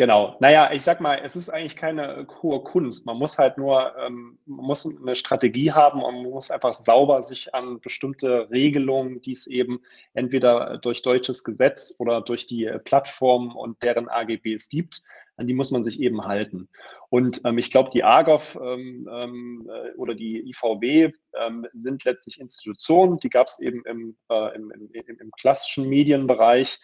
Genau. 0.00 0.34
Naja, 0.40 0.70
ich 0.72 0.80
sag 0.80 1.02
mal, 1.02 1.20
es 1.22 1.36
ist 1.36 1.50
eigentlich 1.50 1.76
keine 1.76 2.26
hohe 2.40 2.60
Kunst. 2.62 3.04
Man 3.04 3.18
muss 3.18 3.36
halt 3.36 3.58
nur, 3.58 3.94
ähm, 3.98 4.38
man 4.46 4.64
muss 4.64 4.86
eine 4.86 5.14
Strategie 5.14 5.72
haben 5.72 6.02
und 6.02 6.22
man 6.22 6.32
muss 6.32 6.50
einfach 6.50 6.72
sauber 6.72 7.20
sich 7.20 7.54
an 7.54 7.80
bestimmte 7.82 8.48
Regelungen, 8.50 9.20
die 9.20 9.32
es 9.32 9.46
eben 9.46 9.82
entweder 10.14 10.78
durch 10.78 11.02
deutsches 11.02 11.44
Gesetz 11.44 11.96
oder 11.98 12.22
durch 12.22 12.46
die 12.46 12.64
Plattform 12.82 13.54
und 13.54 13.82
deren 13.82 14.08
AGBs 14.08 14.70
gibt, 14.70 15.02
an 15.36 15.46
die 15.46 15.52
muss 15.52 15.70
man 15.70 15.84
sich 15.84 16.00
eben 16.00 16.24
halten. 16.24 16.70
Und 17.10 17.42
ähm, 17.44 17.58
ich 17.58 17.70
glaube, 17.70 17.90
die 17.90 18.02
AGOV 18.02 18.58
ähm, 18.58 19.06
ähm, 19.12 19.70
äh, 19.70 19.94
oder 19.98 20.14
die 20.14 20.48
IVW 20.48 21.12
ähm, 21.38 21.66
sind 21.74 22.04
letztlich 22.04 22.40
Institutionen, 22.40 23.18
die 23.18 23.28
gab 23.28 23.48
es 23.48 23.60
eben 23.60 23.82
im, 23.84 24.16
äh, 24.30 24.56
im, 24.56 24.70
im, 24.70 25.18
im, 25.18 25.30
klassischen 25.32 25.90
Medienbereich. 25.90 26.78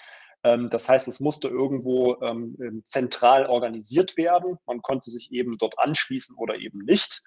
Ähm, 0.47 0.71
das 0.71 0.89
heißt, 0.89 1.09
es 1.09 1.19
musste 1.19 1.49
irgendwo 1.49 2.21
ähm, 2.23 2.83
zentral 2.85 3.47
organisiert 3.47 4.17
werden. 4.17 4.59
Man 4.65 4.81
konnte 4.81 5.11
sich 5.11 5.33
eben 5.33 5.59
dort 5.59 5.77
anschließen 5.79 6.37
oder 6.37 6.57
eben 6.57 6.85
nicht. 6.85 7.23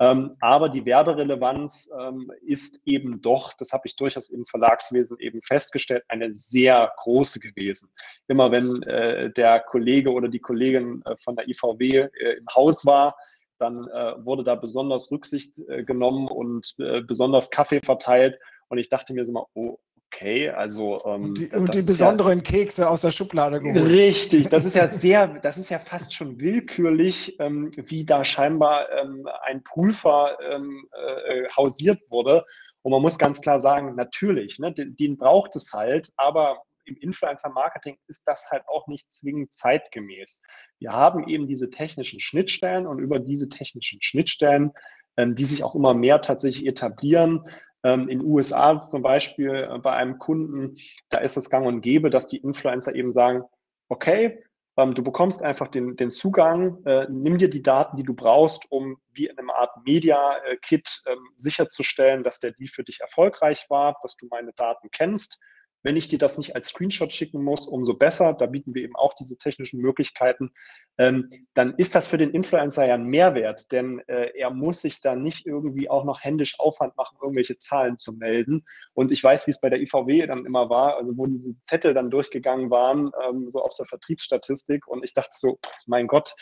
Ähm, 0.00 0.36
aber 0.40 0.68
die 0.68 0.84
Werberelevanz 0.84 1.88
ähm, 2.00 2.28
ist 2.42 2.84
eben 2.84 3.22
doch, 3.22 3.52
das 3.52 3.72
habe 3.72 3.82
ich 3.86 3.94
durchaus 3.94 4.28
im 4.28 4.44
Verlagswesen 4.44 5.20
eben 5.20 5.40
festgestellt, 5.40 6.02
eine 6.08 6.32
sehr 6.32 6.92
große 6.96 7.38
gewesen. 7.38 7.90
Immer 8.26 8.50
wenn 8.50 8.82
äh, 8.82 9.32
der 9.32 9.60
Kollege 9.60 10.10
oder 10.10 10.28
die 10.28 10.40
Kollegin 10.40 11.00
äh, 11.04 11.16
von 11.22 11.36
der 11.36 11.48
IVW 11.48 11.98
äh, 11.98 12.32
im 12.38 12.46
Haus 12.56 12.84
war, 12.84 13.16
dann 13.58 13.86
äh, 13.86 14.14
wurde 14.24 14.42
da 14.42 14.56
besonders 14.56 15.12
Rücksicht 15.12 15.60
äh, 15.68 15.84
genommen 15.84 16.26
und 16.26 16.74
äh, 16.78 17.00
besonders 17.00 17.50
Kaffee 17.50 17.80
verteilt. 17.80 18.40
Und 18.66 18.78
ich 18.78 18.88
dachte 18.88 19.14
mir 19.14 19.24
so 19.24 19.32
mal, 19.32 19.46
oh, 19.54 19.78
okay, 20.14 20.50
also. 20.50 21.02
Ähm, 21.04 21.24
und 21.24 21.38
die, 21.38 21.48
und 21.48 21.74
die 21.74 21.82
besonderen 21.82 22.38
ja, 22.38 22.44
Kekse 22.44 22.88
aus 22.88 23.02
der 23.02 23.10
Schublade 23.10 23.60
geholt. 23.60 23.84
Richtig, 23.84 24.48
das 24.48 24.64
ist 24.64 24.76
ja 24.76 24.88
sehr, 24.88 25.26
das 25.26 25.58
ist 25.58 25.70
ja 25.70 25.78
fast 25.78 26.14
schon 26.14 26.40
willkürlich, 26.40 27.38
ähm, 27.40 27.70
wie 27.74 28.04
da 28.04 28.24
scheinbar 28.24 28.90
ähm, 28.92 29.28
ein 29.42 29.62
Prüfer 29.62 30.38
ähm, 30.50 30.86
äh, 30.92 31.48
hausiert 31.56 32.00
wurde. 32.08 32.44
Und 32.82 32.92
man 32.92 33.02
muss 33.02 33.18
ganz 33.18 33.40
klar 33.40 33.60
sagen, 33.60 33.94
natürlich, 33.94 34.58
ne, 34.58 34.72
den, 34.72 34.96
den 34.96 35.16
braucht 35.16 35.56
es 35.56 35.72
halt, 35.72 36.10
aber 36.16 36.62
im 36.86 36.96
Influencer-Marketing 36.96 37.96
ist 38.08 38.24
das 38.26 38.50
halt 38.50 38.62
auch 38.68 38.86
nicht 38.88 39.10
zwingend 39.10 39.54
zeitgemäß. 39.54 40.42
Wir 40.78 40.92
haben 40.92 41.26
eben 41.28 41.46
diese 41.46 41.70
technischen 41.70 42.20
Schnittstellen 42.20 42.86
und 42.86 42.98
über 42.98 43.18
diese 43.18 43.48
technischen 43.48 44.02
Schnittstellen, 44.02 44.72
ähm, 45.16 45.34
die 45.34 45.46
sich 45.46 45.64
auch 45.64 45.74
immer 45.74 45.94
mehr 45.94 46.20
tatsächlich 46.20 46.66
etablieren, 46.66 47.48
ähm, 47.84 48.08
in 48.08 48.24
USA 48.24 48.86
zum 48.86 49.02
Beispiel 49.02 49.68
äh, 49.70 49.78
bei 49.78 49.92
einem 49.92 50.18
Kunden, 50.18 50.76
da 51.10 51.18
ist 51.18 51.36
es 51.36 51.50
gang 51.50 51.66
und 51.66 51.82
gäbe, 51.82 52.10
dass 52.10 52.26
die 52.26 52.38
Influencer 52.38 52.94
eben 52.94 53.12
sagen, 53.12 53.44
okay, 53.88 54.42
ähm, 54.76 54.94
du 54.94 55.04
bekommst 55.04 55.42
einfach 55.42 55.68
den, 55.68 55.96
den 55.96 56.10
Zugang, 56.10 56.84
äh, 56.84 57.06
nimm 57.08 57.38
dir 57.38 57.48
die 57.48 57.62
Daten, 57.62 57.96
die 57.96 58.02
du 58.02 58.14
brauchst, 58.14 58.70
um 58.70 58.96
wie 59.12 59.26
in 59.26 59.38
einer 59.38 59.54
Art 59.54 59.70
Media-Kit 59.84 61.02
ähm, 61.06 61.18
sicherzustellen, 61.36 62.24
dass 62.24 62.40
der 62.40 62.52
Deal 62.52 62.68
für 62.68 62.82
dich 62.82 63.00
erfolgreich 63.00 63.66
war, 63.68 63.96
dass 64.02 64.16
du 64.16 64.26
meine 64.30 64.52
Daten 64.54 64.88
kennst 64.90 65.40
wenn 65.84 65.96
ich 65.96 66.08
dir 66.08 66.18
das 66.18 66.36
nicht 66.38 66.56
als 66.56 66.68
Screenshot 66.68 67.12
schicken 67.12 67.44
muss, 67.44 67.68
umso 67.68 67.94
besser. 67.94 68.34
Da 68.34 68.46
bieten 68.46 68.74
wir 68.74 68.82
eben 68.82 68.96
auch 68.96 69.14
diese 69.14 69.38
technischen 69.38 69.80
Möglichkeiten. 69.80 70.50
Ähm, 70.98 71.30
dann 71.54 71.74
ist 71.76 71.94
das 71.94 72.08
für 72.08 72.18
den 72.18 72.30
Influencer 72.30 72.86
ja 72.86 72.94
ein 72.94 73.04
Mehrwert, 73.04 73.70
denn 73.70 74.00
äh, 74.08 74.30
er 74.36 74.50
muss 74.50 74.80
sich 74.80 75.00
da 75.02 75.14
nicht 75.14 75.46
irgendwie 75.46 75.88
auch 75.88 76.04
noch 76.04 76.24
händisch 76.24 76.58
Aufwand 76.58 76.96
machen, 76.96 77.18
irgendwelche 77.20 77.58
Zahlen 77.58 77.98
zu 77.98 78.14
melden. 78.14 78.64
Und 78.94 79.12
ich 79.12 79.22
weiß, 79.22 79.46
wie 79.46 79.50
es 79.50 79.60
bei 79.60 79.68
der 79.68 79.80
IVW 79.80 80.26
dann 80.26 80.46
immer 80.46 80.70
war, 80.70 80.96
also 80.96 81.16
wo 81.16 81.26
diese 81.26 81.54
Zettel 81.62 81.92
dann 81.94 82.10
durchgegangen 82.10 82.70
waren, 82.70 83.12
ähm, 83.28 83.50
so 83.50 83.62
aus 83.62 83.76
der 83.76 83.86
Vertriebsstatistik. 83.86 84.88
Und 84.88 85.04
ich 85.04 85.12
dachte 85.12 85.30
so, 85.32 85.58
mein 85.86 86.06
Gott, 86.06 86.34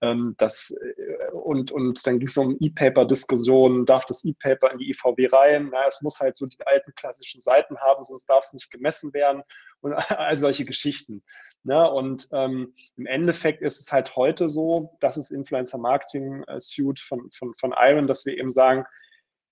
ähm, 0.00 0.34
das, 0.38 0.70
äh, 0.70 1.32
und, 1.32 1.72
und 1.72 2.06
dann 2.06 2.18
ging 2.18 2.28
es 2.28 2.36
um 2.36 2.56
E-Paper-Diskussionen, 2.60 3.84
darf 3.84 4.06
das 4.06 4.24
E-Paper 4.24 4.70
in 4.72 4.78
die 4.78 4.90
IVW 4.90 5.26
rein? 5.26 5.68
Na, 5.72 5.86
es 5.86 6.02
muss 6.02 6.20
halt 6.20 6.36
so 6.36 6.46
die 6.46 6.66
alten 6.66 6.92
klassischen 6.94 7.40
Seiten 7.40 7.78
haben, 7.78 8.04
sonst 8.04 8.26
darf 8.26 8.44
es 8.44 8.52
nicht 8.52 8.70
gemessen 8.88 9.12
werden 9.12 9.42
und 9.80 9.92
all 10.10 10.38
solche 10.38 10.64
Geschichten. 10.64 11.22
Ne? 11.64 11.90
Und 11.90 12.28
ähm, 12.32 12.74
im 12.96 13.06
Endeffekt 13.06 13.62
ist 13.62 13.80
es 13.80 13.92
halt 13.92 14.16
heute 14.16 14.48
so, 14.48 14.96
das 15.00 15.16
ist 15.16 15.30
Influencer 15.30 15.78
Marketing 15.78 16.42
äh, 16.44 16.60
Suite 16.60 17.00
von, 17.00 17.30
von, 17.32 17.54
von 17.58 17.74
Iron, 17.76 18.06
dass 18.06 18.24
wir 18.26 18.36
eben 18.36 18.50
sagen, 18.50 18.84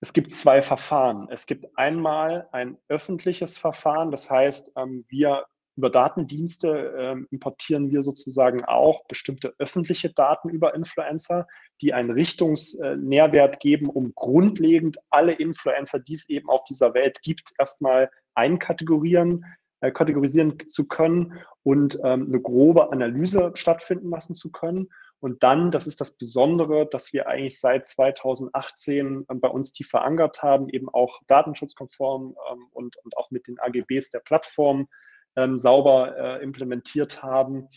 es 0.01 0.13
gibt 0.13 0.33
zwei 0.33 0.61
Verfahren. 0.63 1.29
Es 1.31 1.47
gibt 1.47 1.67
einmal 1.77 2.49
ein 2.53 2.79
öffentliches 2.89 3.57
Verfahren, 3.57 4.11
das 4.11 4.31
heißt, 4.31 4.73
ähm, 4.77 5.05
wir 5.09 5.47
über 5.77 5.91
Datendienste 5.91 6.95
ähm, 6.99 7.29
importieren 7.31 7.91
wir 7.91 8.03
sozusagen 8.03 8.65
auch 8.65 9.05
bestimmte 9.07 9.55
öffentliche 9.59 10.11
Daten 10.11 10.49
über 10.49 10.75
Influencer, 10.75 11.47
die 11.83 11.93
einen 11.93 12.11
Richtungsnährwert 12.11 13.61
geben, 13.61 13.89
um 13.89 14.15
grundlegend 14.15 14.99
alle 15.11 15.33
Influencer, 15.33 16.01
die 16.01 16.15
es 16.15 16.29
eben 16.29 16.49
auf 16.49 16.65
dieser 16.65 16.95
Welt 16.95 17.21
gibt, 17.23 17.53
erstmal 17.59 18.11
einkategorieren, 18.35 19.45
äh, 19.81 19.91
kategorisieren 19.91 20.59
zu 20.69 20.89
können 20.89 21.39
und 21.63 21.99
ähm, 22.03 22.27
eine 22.29 22.41
grobe 22.41 22.91
Analyse 22.91 23.53
stattfinden 23.55 24.09
lassen 24.09 24.35
zu 24.35 24.51
können. 24.51 24.89
Und 25.21 25.43
dann, 25.43 25.71
das 25.71 25.87
ist 25.87 26.01
das 26.01 26.17
Besondere, 26.17 26.87
dass 26.91 27.13
wir 27.13 27.27
eigentlich 27.27 27.59
seit 27.61 27.87
2018 27.87 29.27
bei 29.27 29.49
uns 29.49 29.73
tief 29.73 29.89
verankert 29.89 30.43
haben, 30.43 30.69
eben 30.69 30.89
auch 30.89 31.21
datenschutzkonform 31.27 32.37
ähm, 32.51 32.67
und, 32.73 32.97
und 32.99 33.17
auch 33.17 33.31
mit 33.31 33.47
den 33.47 33.59
AGBs 33.59 34.11
der 34.11 34.21
Plattform 34.21 34.89
ähm, 35.37 35.57
sauber 35.57 36.17
äh, 36.17 36.43
implementiert 36.43 37.23
haben. 37.23 37.69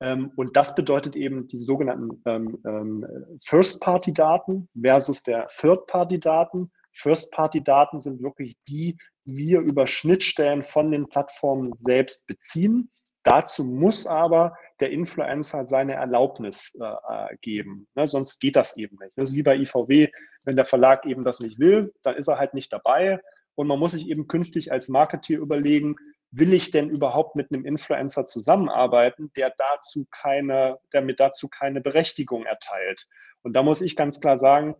Ähm, 0.00 0.32
und 0.36 0.56
das 0.56 0.74
bedeutet 0.74 1.16
eben 1.16 1.46
die 1.48 1.58
sogenannten 1.58 2.22
ähm, 2.26 2.58
ähm, 2.66 3.06
First-Party-Daten 3.44 4.68
versus 4.80 5.22
der 5.22 5.46
Third-Party-Daten. 5.48 6.72
First-Party-Daten 6.92 8.00
sind 8.00 8.22
wirklich 8.22 8.56
die, 8.68 8.98
die 9.26 9.36
wir 9.36 9.60
über 9.60 9.86
Schnittstellen 9.86 10.62
von 10.62 10.90
den 10.90 11.08
Plattformen 11.08 11.72
selbst 11.72 12.26
beziehen. 12.26 12.90
Dazu 13.22 13.64
muss 13.64 14.06
aber 14.06 14.54
der 14.80 14.90
Influencer 14.90 15.64
seine 15.64 15.94
Erlaubnis 15.94 16.78
äh, 16.80 16.84
äh 16.84 17.36
geben. 17.40 17.86
Ne, 17.94 18.06
sonst 18.06 18.38
geht 18.40 18.56
das 18.56 18.76
eben 18.76 18.98
nicht. 19.00 19.12
Das 19.16 19.30
ist 19.30 19.36
wie 19.36 19.42
bei 19.42 19.56
IVW, 19.56 20.10
wenn 20.42 20.56
der 20.56 20.66
Verlag 20.66 21.06
eben 21.06 21.24
das 21.24 21.40
nicht 21.40 21.58
will, 21.58 21.94
dann 22.02 22.16
ist 22.16 22.28
er 22.28 22.38
halt 22.38 22.52
nicht 22.52 22.72
dabei. 22.72 23.20
Und 23.54 23.68
man 23.68 23.78
muss 23.78 23.92
sich 23.92 24.08
eben 24.08 24.26
künftig 24.26 24.72
als 24.72 24.88
Marketeer 24.88 25.38
überlegen, 25.38 25.96
will 26.30 26.52
ich 26.52 26.70
denn 26.70 26.90
überhaupt 26.90 27.36
mit 27.36 27.52
einem 27.52 27.64
Influencer 27.64 28.26
zusammenarbeiten, 28.26 29.30
der 29.36 29.54
dazu 29.56 30.06
keine, 30.10 30.78
der 30.92 31.02
mir 31.02 31.14
dazu 31.14 31.48
keine 31.48 31.80
Berechtigung 31.80 32.44
erteilt? 32.44 33.06
Und 33.42 33.54
da 33.54 33.62
muss 33.62 33.80
ich 33.80 33.94
ganz 33.94 34.20
klar 34.20 34.36
sagen, 34.36 34.74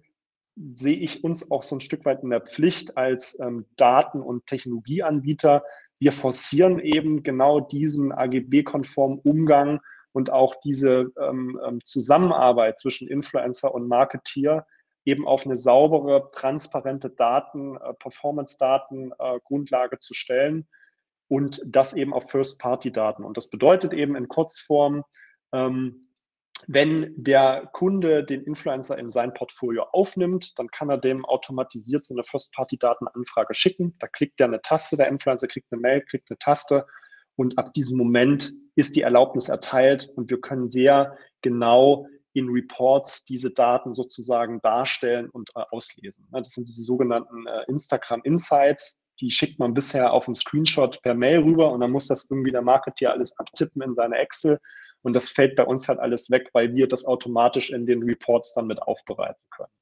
sehe 0.75 0.97
ich 0.97 1.25
uns 1.25 1.51
auch 1.51 1.63
so 1.63 1.77
ein 1.77 1.81
Stück 1.81 2.05
weit 2.05 2.23
in 2.23 2.31
der 2.31 2.41
Pflicht 2.41 2.97
als 2.97 3.39
ähm, 3.41 3.67
Daten- 3.77 4.23
und 4.23 4.47
Technologieanbieter. 4.47 5.65
Wir 5.99 6.13
forcieren 6.13 6.81
eben 6.81 7.23
genau 7.23 7.61
diesen 7.61 8.13
AGB-konformen 8.13 9.21
Umgang 9.21 9.81
und 10.13 10.31
auch 10.31 10.55
diese 10.57 11.13
ähm, 11.21 11.61
ähm, 11.67 11.81
Zusammenarbeit 11.85 12.79
zwischen 12.79 13.09
Influencer 13.09 13.75
und 13.75 13.89
Marketeer 13.89 14.67
eben 15.05 15.27
auf 15.27 15.45
eine 15.45 15.59
saubere, 15.59 16.29
transparente 16.33 17.11
Daten, 17.11 17.77
äh, 17.77 17.93
Performance-Daten-Grundlage 17.95 19.97
äh, 19.97 20.01
zu 20.01 20.15
stellen 20.15 20.69
und 21.29 21.61
das 21.67 21.95
eben 21.95 22.15
auf 22.15 22.31
First-Party-Daten. 22.31 23.25
Und 23.25 23.37
das 23.37 23.51
bedeutet 23.51 23.93
eben 23.93 24.17
in 24.17 24.29
Kurzform, 24.29 25.05
ähm, 25.53 26.05
wenn 26.67 27.13
der 27.17 27.69
Kunde 27.73 28.25
den 28.25 28.43
Influencer 28.45 28.99
in 28.99 29.11
sein 29.11 29.35
Portfolio 29.35 29.85
aufnimmt, 29.93 30.59
dann 30.59 30.69
kann 30.69 30.89
er 30.89 30.99
dem 30.99 31.25
automatisiert 31.25 32.05
so 32.05 32.15
eine 32.15 32.23
First-Party-Datenanfrage 32.23 33.55
schicken. 33.55 33.97
Da 33.99 34.07
klickt 34.07 34.41
er 34.41 34.47
eine 34.47 34.63
Taste, 34.63 34.97
der 34.97 35.09
Influencer 35.09 35.47
kriegt 35.47 35.73
eine 35.73 35.81
Mail, 35.81 36.03
kriegt 36.03 36.31
eine 36.31 36.39
Taste 36.39 36.87
und 37.37 37.59
ab 37.59 37.75
diesem 37.75 37.99
Moment 37.99 38.53
ist 38.77 38.97
die 38.97 39.03
Erlaubnis 39.03 39.49
erteilt 39.49 40.11
und 40.17 40.31
wir 40.31 40.41
können 40.41 40.69
sehr 40.69 41.17
genau 41.43 42.07
in 42.35 42.49
Reports 42.49 43.25
diese 43.25 43.51
Daten 43.51 43.95
sozusagen 43.95 44.61
darstellen 44.61 45.31
und 45.31 45.51
äh, 45.55 45.63
auslesen. 45.71 46.27
Das 46.31 46.51
sind 46.51 46.69
diese 46.69 46.83
sogenannten 46.83 47.47
äh, 47.47 47.65
Instagram 47.69 48.21
Insights 48.25 49.05
die 49.21 49.31
schickt 49.31 49.59
man 49.59 49.75
bisher 49.75 50.13
auf 50.13 50.25
dem 50.25 50.35
Screenshot 50.35 51.01
per 51.03 51.15
Mail 51.15 51.41
rüber 51.41 51.71
und 51.71 51.81
dann 51.81 51.91
muss 51.91 52.09
das 52.09 52.29
irgendwie 52.31 52.51
der 52.51 52.63
Marketeer 52.63 53.13
alles 53.13 53.39
abtippen 53.39 53.83
in 53.83 53.95
seine 53.95 54.17
Excel. 54.17 54.61
Und 55.03 55.13
das 55.13 55.29
fällt 55.29 55.57
bei 55.57 55.65
uns 55.65 55.87
halt 55.87 55.99
alles 55.99 56.31
weg, 56.31 56.49
weil 56.53 56.75
wir 56.75 56.89
das 56.89 57.05
automatisch 57.05 57.71
in 57.71 57.87
den 57.87 58.03
Reports 58.03 58.55
dann 58.55 58.67
mit 58.67 58.81
aufbereiten 58.83 59.43
können. 59.51 59.73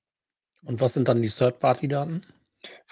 Und 0.65 0.81
was 0.81 0.95
sind 0.95 1.09
dann 1.09 1.23
die 1.23 1.29
Third-Party-Daten? 1.29 2.23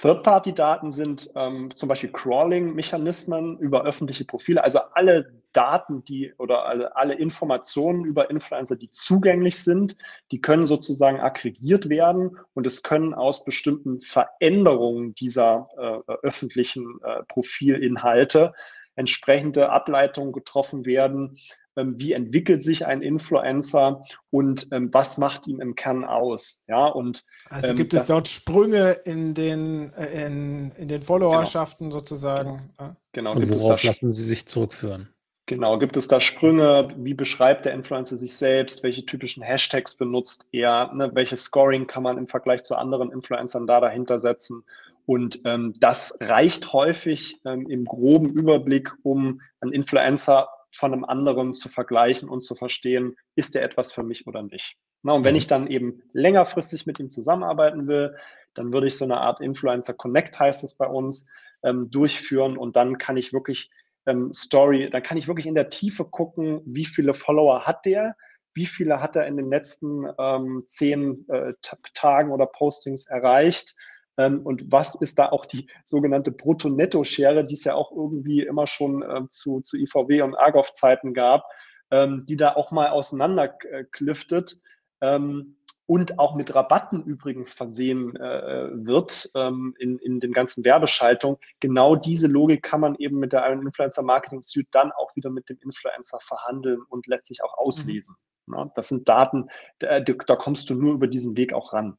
Third-Party-Daten 0.00 0.90
sind 0.90 1.30
ähm, 1.36 1.70
zum 1.76 1.88
Beispiel 1.88 2.10
Crawling-Mechanismen 2.10 3.58
über 3.58 3.84
öffentliche 3.84 4.24
Profile, 4.24 4.64
also 4.64 4.80
alle 4.94 5.40
Daten, 5.52 6.04
die 6.04 6.32
oder 6.38 6.66
alle, 6.66 6.96
alle 6.96 7.14
Informationen 7.14 8.04
über 8.04 8.30
Influencer, 8.30 8.76
die 8.76 8.90
zugänglich 8.90 9.62
sind, 9.62 9.96
die 10.30 10.40
können 10.40 10.66
sozusagen 10.66 11.20
aggregiert 11.20 11.88
werden 11.88 12.38
und 12.54 12.66
es 12.66 12.82
können 12.82 13.14
aus 13.14 13.44
bestimmten 13.44 14.00
Veränderungen 14.00 15.14
dieser 15.14 15.68
äh, 15.76 16.12
öffentlichen 16.22 16.98
äh, 17.02 17.22
Profilinhalte 17.24 18.52
entsprechende 18.96 19.70
Ableitungen 19.70 20.32
getroffen 20.32 20.84
werden, 20.84 21.38
ähm, 21.76 21.98
wie 21.98 22.12
entwickelt 22.12 22.64
sich 22.64 22.86
ein 22.86 23.00
Influencer 23.02 24.02
und 24.30 24.68
ähm, 24.72 24.92
was 24.92 25.18
macht 25.18 25.46
ihn 25.46 25.60
im 25.60 25.74
Kern 25.74 26.04
aus. 26.04 26.64
Ja, 26.68 26.86
und, 26.86 27.24
also 27.48 27.68
ähm, 27.68 27.76
gibt 27.76 27.94
es 27.94 28.06
dort 28.06 28.28
Sprünge 28.28 28.90
in 29.04 29.34
den, 29.34 29.92
äh, 29.94 30.26
in, 30.26 30.72
in 30.72 30.88
den 30.88 31.02
Followerschaften 31.02 31.88
genau. 31.88 31.98
sozusagen. 31.98 32.70
Genau, 33.12 33.32
und 33.32 33.48
worauf 33.60 33.82
lassen 33.82 34.12
Sie 34.12 34.24
sich 34.24 34.46
zurückführen? 34.46 35.10
Genau, 35.46 35.80
gibt 35.80 35.96
es 35.96 36.06
da 36.06 36.20
Sprünge? 36.20 36.94
Wie 36.96 37.14
beschreibt 37.14 37.66
der 37.66 37.72
Influencer 37.72 38.16
sich 38.16 38.36
selbst? 38.36 38.84
Welche 38.84 39.04
typischen 39.04 39.42
Hashtags 39.42 39.96
benutzt 39.96 40.48
er? 40.52 40.92
Ne? 40.94 41.10
Welches 41.14 41.42
Scoring 41.42 41.88
kann 41.88 42.04
man 42.04 42.18
im 42.18 42.28
Vergleich 42.28 42.62
zu 42.62 42.76
anderen 42.76 43.10
Influencern 43.10 43.66
da 43.66 43.80
dahinter 43.80 44.20
setzen? 44.20 44.62
Und 45.10 45.40
ähm, 45.44 45.72
das 45.80 46.18
reicht 46.20 46.72
häufig 46.72 47.40
ähm, 47.44 47.68
im 47.68 47.84
groben 47.84 48.30
Überblick, 48.30 48.92
um 49.02 49.40
einen 49.60 49.72
Influencer 49.72 50.48
von 50.70 50.92
einem 50.92 51.04
anderen 51.04 51.56
zu 51.56 51.68
vergleichen 51.68 52.28
und 52.28 52.44
zu 52.44 52.54
verstehen, 52.54 53.16
ist 53.34 53.56
der 53.56 53.64
etwas 53.64 53.90
für 53.90 54.04
mich 54.04 54.28
oder 54.28 54.44
nicht. 54.44 54.76
Na, 55.02 55.14
und 55.14 55.24
wenn 55.24 55.32
mhm. 55.32 55.38
ich 55.38 55.48
dann 55.48 55.66
eben 55.66 56.00
längerfristig 56.12 56.86
mit 56.86 57.00
ihm 57.00 57.10
zusammenarbeiten 57.10 57.88
will, 57.88 58.14
dann 58.54 58.72
würde 58.72 58.86
ich 58.86 58.96
so 58.96 59.04
eine 59.04 59.16
Art 59.16 59.40
Influencer 59.40 59.94
Connect 59.94 60.38
heißt 60.38 60.62
es 60.62 60.76
bei 60.76 60.86
uns, 60.86 61.28
ähm, 61.64 61.90
durchführen 61.90 62.56
und 62.56 62.76
dann 62.76 62.96
kann 62.96 63.16
ich 63.16 63.32
wirklich 63.32 63.72
ähm, 64.06 64.32
Story, 64.32 64.90
dann 64.92 65.02
kann 65.02 65.18
ich 65.18 65.26
wirklich 65.26 65.46
in 65.46 65.56
der 65.56 65.70
Tiefe 65.70 66.04
gucken, 66.04 66.60
wie 66.64 66.84
viele 66.84 67.14
Follower 67.14 67.66
hat 67.66 67.84
der, 67.84 68.14
wie 68.54 68.66
viele 68.66 69.02
hat 69.02 69.16
er 69.16 69.26
in 69.26 69.36
den 69.36 69.50
letzten 69.50 70.06
ähm, 70.20 70.62
zehn 70.66 71.28
äh, 71.30 71.54
Tagen 71.94 72.30
oder 72.30 72.46
Postings 72.46 73.08
erreicht 73.08 73.74
und 74.16 74.70
was 74.70 74.94
ist 74.94 75.18
da 75.18 75.30
auch 75.30 75.46
die 75.46 75.68
sogenannte 75.84 76.30
Brutto-Netto-Schere, 76.30 77.44
die 77.44 77.54
es 77.54 77.64
ja 77.64 77.74
auch 77.74 77.92
irgendwie 77.92 78.42
immer 78.42 78.66
schon 78.66 79.02
ähm, 79.02 79.30
zu, 79.30 79.60
zu 79.60 79.76
IVW 79.76 80.22
und 80.22 80.34
Argov-Zeiten 80.34 81.14
gab, 81.14 81.44
ähm, 81.90 82.24
die 82.26 82.36
da 82.36 82.54
auch 82.54 82.70
mal 82.70 82.90
auseinanderkliftet 82.90 84.60
ähm, 85.00 85.56
und 85.86 86.20
auch 86.20 86.36
mit 86.36 86.54
Rabatten 86.54 87.02
übrigens 87.02 87.52
versehen 87.52 88.14
äh, 88.14 88.68
wird 88.72 89.30
ähm, 89.34 89.74
in, 89.78 89.98
in 89.98 90.20
den 90.20 90.32
ganzen 90.32 90.64
Werbeschaltungen. 90.64 91.38
Genau 91.58 91.96
diese 91.96 92.28
Logik 92.28 92.62
kann 92.62 92.80
man 92.80 92.94
eben 92.96 93.18
mit 93.18 93.32
der 93.32 93.44
Influencer 93.50 94.02
Marketing 94.02 94.40
Suite 94.40 94.68
dann 94.70 94.92
auch 94.92 95.16
wieder 95.16 95.30
mit 95.30 95.48
dem 95.48 95.58
Influencer 95.60 96.20
verhandeln 96.20 96.82
und 96.88 97.08
letztlich 97.08 97.42
auch 97.42 97.58
auslesen. 97.58 98.14
Mhm. 98.46 98.70
Das 98.76 98.88
sind 98.88 99.08
Daten, 99.08 99.48
da, 99.80 99.98
da 100.00 100.36
kommst 100.36 100.70
du 100.70 100.74
nur 100.74 100.94
über 100.94 101.08
diesen 101.08 101.36
Weg 101.36 101.52
auch 101.52 101.72
ran. 101.72 101.98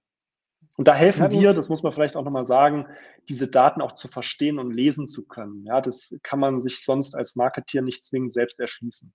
Und 0.82 0.88
da 0.88 0.96
helfen 0.96 1.30
wir, 1.30 1.54
das 1.54 1.70
muss 1.70 1.84
man 1.84 1.94
vielleicht 1.94 2.16
auch 2.16 2.24
nochmal 2.24 2.44
sagen, 2.44 2.88
diese 3.30 3.48
Daten 3.48 3.82
auch 3.82 3.92
zu 3.92 4.08
verstehen 4.08 4.58
und 4.58 4.72
lesen 4.72 5.06
zu 5.06 5.28
können. 5.28 5.64
Ja, 5.64 5.80
das 5.80 6.18
kann 6.24 6.40
man 6.40 6.60
sich 6.60 6.84
sonst 6.84 7.14
als 7.14 7.36
Marketeer 7.36 7.84
nicht 7.84 8.04
zwingend 8.04 8.34
selbst 8.34 8.60
erschließen. 8.60 9.14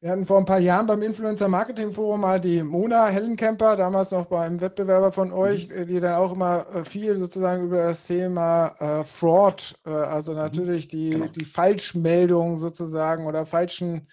Wir 0.00 0.10
hatten 0.10 0.26
vor 0.26 0.38
ein 0.38 0.44
paar 0.44 0.58
Jahren 0.58 0.88
beim 0.88 1.02
Influencer 1.02 1.46
Marketing 1.46 1.92
Forum 1.92 2.22
mal 2.22 2.40
die 2.40 2.64
Mona 2.64 3.06
Hellenkemper, 3.06 3.76
damals 3.76 4.10
noch 4.10 4.24
beim 4.24 4.60
Wettbewerber 4.60 5.12
von 5.12 5.30
euch, 5.30 5.68
mhm. 5.68 5.86
die 5.86 6.00
dann 6.00 6.14
auch 6.14 6.32
immer 6.32 6.66
äh, 6.74 6.84
viel 6.84 7.16
sozusagen 7.16 7.62
über 7.62 7.76
das 7.76 8.04
Thema 8.08 8.74
äh, 8.80 9.04
Fraud, 9.04 9.76
äh, 9.86 9.90
also 9.90 10.32
mhm. 10.32 10.38
natürlich 10.38 10.88
die, 10.88 11.10
genau. 11.10 11.26
die 11.28 11.44
Falschmeldung 11.44 12.56
sozusagen 12.56 13.26
oder 13.26 13.46
falschen, 13.46 14.08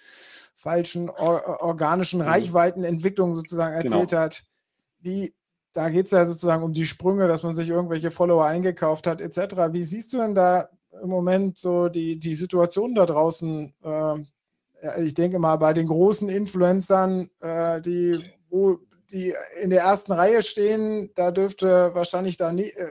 falschen 0.53 1.09
or, 1.09 1.63
organischen 1.63 2.19
mhm. 2.19 2.27
Reichweitenentwicklung 2.27 3.35
sozusagen 3.35 3.73
erzählt 3.73 4.11
genau. 4.11 4.21
hat. 4.21 4.43
Wie, 4.99 5.33
da 5.73 5.89
geht 5.89 6.05
es 6.05 6.11
ja 6.11 6.25
sozusagen 6.25 6.63
um 6.63 6.73
die 6.73 6.85
Sprünge, 6.85 7.27
dass 7.27 7.43
man 7.43 7.55
sich 7.55 7.69
irgendwelche 7.69 8.11
Follower 8.11 8.45
eingekauft 8.45 9.07
hat, 9.07 9.21
etc. 9.21 9.71
Wie 9.71 9.83
siehst 9.83 10.13
du 10.13 10.17
denn 10.17 10.35
da 10.35 10.69
im 11.01 11.09
Moment 11.09 11.57
so 11.57 11.89
die, 11.89 12.19
die 12.19 12.35
Situation 12.35 12.95
da 12.95 13.05
draußen? 13.05 13.73
Äh, 13.83 14.15
ich 15.03 15.13
denke 15.13 15.39
mal, 15.39 15.57
bei 15.57 15.73
den 15.73 15.87
großen 15.87 16.29
Influencern, 16.29 17.29
äh, 17.41 17.81
die, 17.81 18.23
wo 18.49 18.79
die 19.11 19.33
in 19.61 19.69
der 19.69 19.81
ersten 19.81 20.11
Reihe 20.11 20.41
stehen, 20.41 21.11
da 21.15 21.31
dürfte 21.31 21.93
wahrscheinlich 21.93 22.37
da 22.37 22.51
nie, 22.51 22.69
äh, 22.69 22.87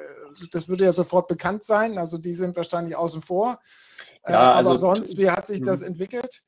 das 0.53 0.69
würde 0.69 0.85
ja 0.85 0.93
sofort 0.93 1.29
bekannt 1.29 1.63
sein, 1.63 1.99
also 1.99 2.19
die 2.19 2.33
sind 2.33 2.57
wahrscheinlich 2.57 2.97
außen 2.97 3.23
vor. 3.23 3.59
Äh, 4.25 4.33
ja, 4.33 4.55
also, 4.55 4.71
aber 4.71 4.79
sonst, 4.79 5.17
wie 5.17 5.31
hat 5.31 5.47
sich 5.47 5.63
das 5.63 5.81
hm. 5.81 5.89
entwickelt? 5.89 6.43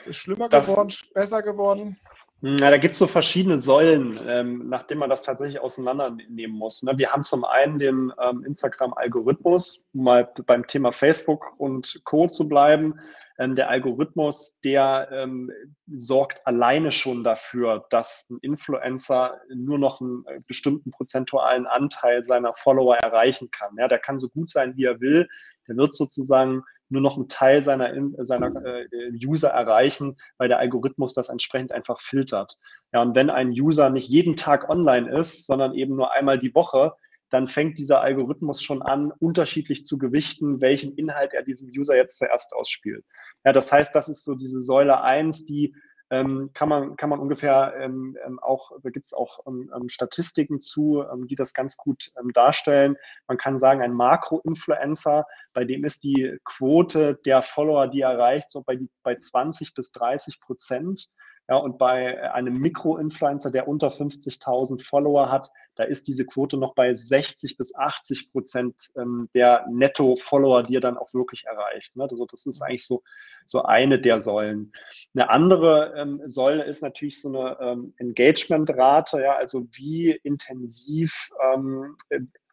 Ist 0.00 0.08
es 0.08 0.16
schlimmer 0.16 0.48
das, 0.48 0.66
geworden, 0.66 0.94
besser 1.14 1.42
geworden? 1.42 1.98
Na, 2.40 2.70
da 2.70 2.76
gibt 2.78 2.92
es 2.92 3.00
so 3.00 3.08
verschiedene 3.08 3.58
Säulen, 3.58 4.20
ähm, 4.28 4.68
nachdem 4.68 4.98
man 4.98 5.10
das 5.10 5.24
tatsächlich 5.24 5.60
auseinandernehmen 5.60 6.56
muss. 6.56 6.84
Ne? 6.84 6.96
Wir 6.96 7.10
haben 7.10 7.24
zum 7.24 7.44
einen 7.44 7.80
den 7.80 8.12
ähm, 8.22 8.44
Instagram-Algorithmus, 8.44 9.88
um 9.92 10.04
mal 10.04 10.32
beim 10.46 10.64
Thema 10.68 10.92
Facebook 10.92 11.46
und 11.58 12.00
Co. 12.04 12.28
zu 12.28 12.48
bleiben. 12.48 13.00
Ähm, 13.40 13.56
der 13.56 13.68
Algorithmus, 13.68 14.60
der 14.60 15.08
ähm, 15.10 15.50
sorgt 15.88 16.46
alleine 16.46 16.92
schon 16.92 17.24
dafür, 17.24 17.86
dass 17.90 18.30
ein 18.30 18.38
Influencer 18.40 19.40
nur 19.52 19.78
noch 19.78 20.00
einen 20.00 20.24
äh, 20.26 20.40
bestimmten 20.46 20.92
prozentualen 20.92 21.66
Anteil 21.66 22.22
seiner 22.22 22.54
Follower 22.54 22.96
erreichen 22.98 23.50
kann. 23.50 23.74
Ja, 23.78 23.88
der 23.88 23.98
kann 23.98 24.20
so 24.20 24.28
gut 24.28 24.48
sein, 24.48 24.76
wie 24.76 24.84
er 24.84 25.00
will. 25.00 25.28
Der 25.66 25.76
wird 25.76 25.96
sozusagen 25.96 26.62
nur 26.88 27.02
noch 27.02 27.16
einen 27.16 27.28
Teil 27.28 27.62
seiner, 27.62 27.92
seiner 28.18 28.64
äh, 28.64 28.86
User 29.24 29.50
erreichen, 29.50 30.16
weil 30.38 30.48
der 30.48 30.58
Algorithmus 30.58 31.14
das 31.14 31.28
entsprechend 31.28 31.72
einfach 31.72 32.00
filtert. 32.00 32.58
Ja, 32.92 33.02
und 33.02 33.14
wenn 33.14 33.30
ein 33.30 33.50
User 33.50 33.90
nicht 33.90 34.08
jeden 34.08 34.36
Tag 34.36 34.68
online 34.68 35.10
ist, 35.18 35.46
sondern 35.46 35.74
eben 35.74 35.96
nur 35.96 36.12
einmal 36.14 36.38
die 36.38 36.54
Woche, 36.54 36.94
dann 37.30 37.46
fängt 37.46 37.78
dieser 37.78 38.00
Algorithmus 38.00 38.62
schon 38.62 38.82
an, 38.82 39.12
unterschiedlich 39.18 39.84
zu 39.84 39.98
gewichten, 39.98 40.60
welchen 40.60 40.94
Inhalt 40.94 41.34
er 41.34 41.42
diesem 41.42 41.68
User 41.68 41.94
jetzt 41.94 42.16
zuerst 42.16 42.54
ausspielt. 42.54 43.04
Ja, 43.44 43.52
das 43.52 43.70
heißt, 43.70 43.94
das 43.94 44.08
ist 44.08 44.24
so 44.24 44.34
diese 44.34 44.60
Säule 44.60 45.02
eins, 45.02 45.44
die 45.44 45.74
ähm, 46.10 46.50
kann, 46.54 46.68
man, 46.68 46.96
kann 46.96 47.10
man 47.10 47.18
ungefähr 47.18 47.74
ähm, 47.78 48.16
ähm 48.24 48.38
auch, 48.38 48.72
da 48.82 48.90
gibt 48.90 49.06
es 49.06 49.12
auch 49.12 49.46
ähm, 49.46 49.70
ähm, 49.74 49.88
Statistiken 49.88 50.60
zu, 50.60 51.04
ähm, 51.12 51.26
die 51.26 51.34
das 51.34 51.52
ganz 51.52 51.76
gut 51.76 52.12
darstellen. 52.32 52.96
Man 53.26 53.36
kann 53.36 53.58
sagen, 53.58 53.82
ein 53.82 53.92
Makro-Influencer, 53.92 55.26
bei 55.52 55.64
dem 55.64 55.84
ist 55.84 56.04
die 56.04 56.38
Quote 56.44 57.16
der 57.26 57.42
Follower, 57.42 57.88
die 57.88 58.00
er 58.00 58.12
erreicht, 58.12 58.50
so 58.50 58.62
bei, 58.62 58.78
bei 59.02 59.16
20 59.16 59.74
bis 59.74 59.92
30 59.92 60.40
Prozent. 60.40 61.08
Ja, 61.48 61.56
und 61.56 61.78
bei 61.78 62.30
einem 62.32 62.58
Mikro-Influencer, 62.58 63.50
der 63.50 63.68
unter 63.68 63.88
50.000 63.88 64.84
Follower 64.84 65.32
hat, 65.32 65.50
da 65.76 65.84
ist 65.84 66.06
diese 66.06 66.26
Quote 66.26 66.58
noch 66.58 66.74
bei 66.74 66.92
60 66.92 67.56
bis 67.56 67.74
80 67.74 68.32
Prozent 68.32 68.74
ähm, 68.96 69.30
der 69.32 69.64
Netto-Follower, 69.70 70.64
die 70.64 70.76
er 70.76 70.82
dann 70.82 70.98
auch 70.98 71.14
wirklich 71.14 71.44
erreicht. 71.46 71.96
Ne? 71.96 72.02
Also 72.02 72.26
das 72.26 72.44
ist 72.44 72.60
eigentlich 72.60 72.84
so, 72.84 73.02
so 73.46 73.62
eine 73.62 73.98
der 73.98 74.20
Säulen. 74.20 74.72
Eine 75.14 75.30
andere 75.30 75.94
ähm, 75.96 76.20
Säule 76.26 76.64
ist 76.64 76.82
natürlich 76.82 77.22
so 77.22 77.28
eine 77.28 77.56
ähm, 77.60 77.94
Engagement-Rate, 77.96 79.22
ja, 79.22 79.36
also 79.36 79.66
wie 79.72 80.10
intensiv 80.10 81.30
ähm, 81.54 81.96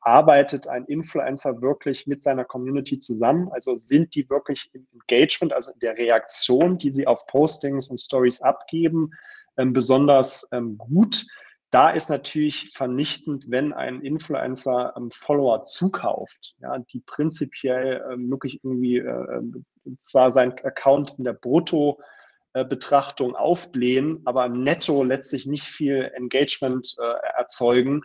arbeitet 0.05 0.67
ein 0.67 0.85
Influencer 0.85 1.61
wirklich 1.61 2.05
mit 2.05 2.21
seiner 2.21 2.45
Community 2.45 2.99
zusammen? 2.99 3.49
Also 3.51 3.75
sind 3.75 4.13
die 4.15 4.29
wirklich 4.29 4.69
im 4.73 4.87
Engagement, 4.93 5.51
also 5.51 5.71
in 5.71 5.79
der 5.79 5.97
Reaktion, 5.97 6.77
die 6.77 6.91
sie 6.91 7.07
auf 7.07 7.25
Postings 7.27 7.89
und 7.89 7.99
Stories 7.99 8.41
abgeben, 8.41 9.11
ähm, 9.57 9.73
besonders 9.73 10.47
ähm, 10.53 10.77
gut? 10.77 11.25
Da 11.71 11.89
ist 11.89 12.09
natürlich 12.09 12.71
vernichtend, 12.71 13.49
wenn 13.49 13.73
ein 13.73 14.01
Influencer 14.01 14.93
ähm, 14.95 15.09
Follower 15.09 15.65
zukauft, 15.65 16.55
ja, 16.59 16.77
die 16.77 17.01
prinzipiell 17.01 18.05
ähm, 18.11 18.29
wirklich 18.29 18.63
irgendwie 18.63 18.97
äh, 18.97 19.41
zwar 19.97 20.29
sein 20.29 20.53
Account 20.63 21.15
in 21.17 21.23
der 21.23 21.33
Brutto 21.33 21.99
äh, 22.53 22.63
Betrachtung 22.63 23.35
aufblähen, 23.35 24.21
aber 24.25 24.47
netto 24.49 25.03
letztlich 25.03 25.47
nicht 25.47 25.65
viel 25.65 26.11
Engagement 26.13 26.95
äh, 26.99 27.37
erzeugen, 27.37 28.03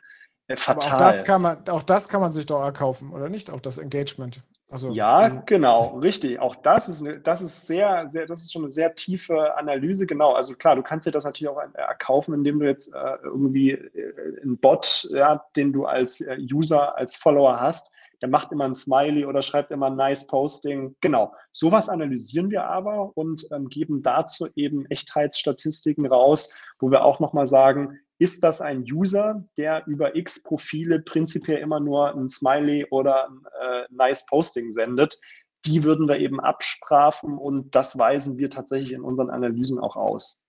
fatal. 0.57 0.93
auch 0.93 0.99
das, 0.99 1.25
kann 1.25 1.43
man, 1.43 1.69
auch 1.69 1.83
das 1.83 2.09
kann 2.09 2.21
man 2.21 2.33
sich 2.33 2.47
doch 2.47 2.63
erkaufen, 2.63 3.13
oder 3.13 3.29
nicht? 3.29 3.51
Auch 3.51 3.61
das 3.61 3.79
Engagement. 3.79 4.43
Also, 4.71 4.93
ja, 4.93 5.27
äh, 5.27 5.43
genau, 5.47 5.99
richtig. 5.99 6.39
Auch 6.39 6.55
das 6.55 6.89
ist, 6.89 7.01
eine, 7.01 7.21
das 7.21 7.43
ist 7.43 7.67
sehr, 7.67 8.07
sehr, 8.07 8.27
das 8.27 8.43
ist 8.43 8.53
schon 8.53 8.63
eine 8.63 8.69
sehr 8.69 8.95
tiefe 8.95 9.57
Analyse, 9.57 10.07
genau. 10.07 10.33
Also 10.35 10.55
klar, 10.55 10.77
du 10.77 10.83
kannst 10.83 11.07
dir 11.07 11.11
das 11.11 11.25
natürlich 11.25 11.53
auch 11.53 11.61
erkaufen, 11.75 12.35
indem 12.35 12.61
du 12.61 12.67
jetzt 12.67 12.95
äh, 12.95 13.17
irgendwie 13.25 13.73
äh, 13.73 14.41
einen 14.43 14.59
Bot, 14.59 15.09
ja, 15.11 15.45
den 15.57 15.73
du 15.73 15.87
als 15.87 16.21
äh, 16.21 16.37
User, 16.39 16.97
als 16.97 17.17
Follower 17.17 17.61
hast, 17.61 17.91
der 18.23 18.29
macht 18.29 18.53
immer 18.53 18.65
ein 18.65 18.75
Smiley 18.75 19.25
oder 19.25 19.43
schreibt 19.43 19.73
immer 19.73 19.87
ein 19.87 19.97
nice 19.97 20.27
Posting. 20.27 20.95
Genau. 21.01 21.35
Sowas 21.51 21.89
analysieren 21.89 22.51
wir 22.51 22.65
aber 22.65 23.17
und 23.17 23.49
ähm, 23.51 23.69
geben 23.69 24.03
dazu 24.03 24.47
eben 24.55 24.87
Echtheitsstatistiken 24.87 26.07
raus, 26.07 26.55
wo 26.79 26.91
wir 26.93 27.05
auch 27.05 27.19
nochmal 27.19 27.49
sagen, 27.49 27.99
ist 28.21 28.45
das 28.45 28.61
ein 28.61 28.83
User, 28.83 29.43
der 29.57 29.87
über 29.87 30.15
x 30.15 30.43
Profile 30.43 31.01
prinzipiell 31.01 31.59
immer 31.59 31.81
nur 31.81 32.15
ein 32.15 32.29
Smiley 32.29 32.87
oder 32.91 33.29
ein 33.29 33.43
äh, 33.61 33.85
nice 33.89 34.27
Posting 34.27 34.71
sendet. 34.71 35.19
Die 35.65 35.85
würden 35.85 36.07
wir 36.07 36.19
eben 36.19 36.39
abstrafen 36.39 37.39
und 37.39 37.75
das 37.75 37.97
weisen 37.97 38.37
wir 38.37 38.51
tatsächlich 38.51 38.93
in 38.93 39.01
unseren 39.01 39.31
Analysen 39.31 39.79
auch 39.79 39.97
aus. 39.97 40.43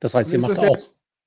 Das 0.00 0.14
heißt, 0.14 0.32
ihr 0.32 0.40
macht 0.40 0.58
auch, 0.58 0.78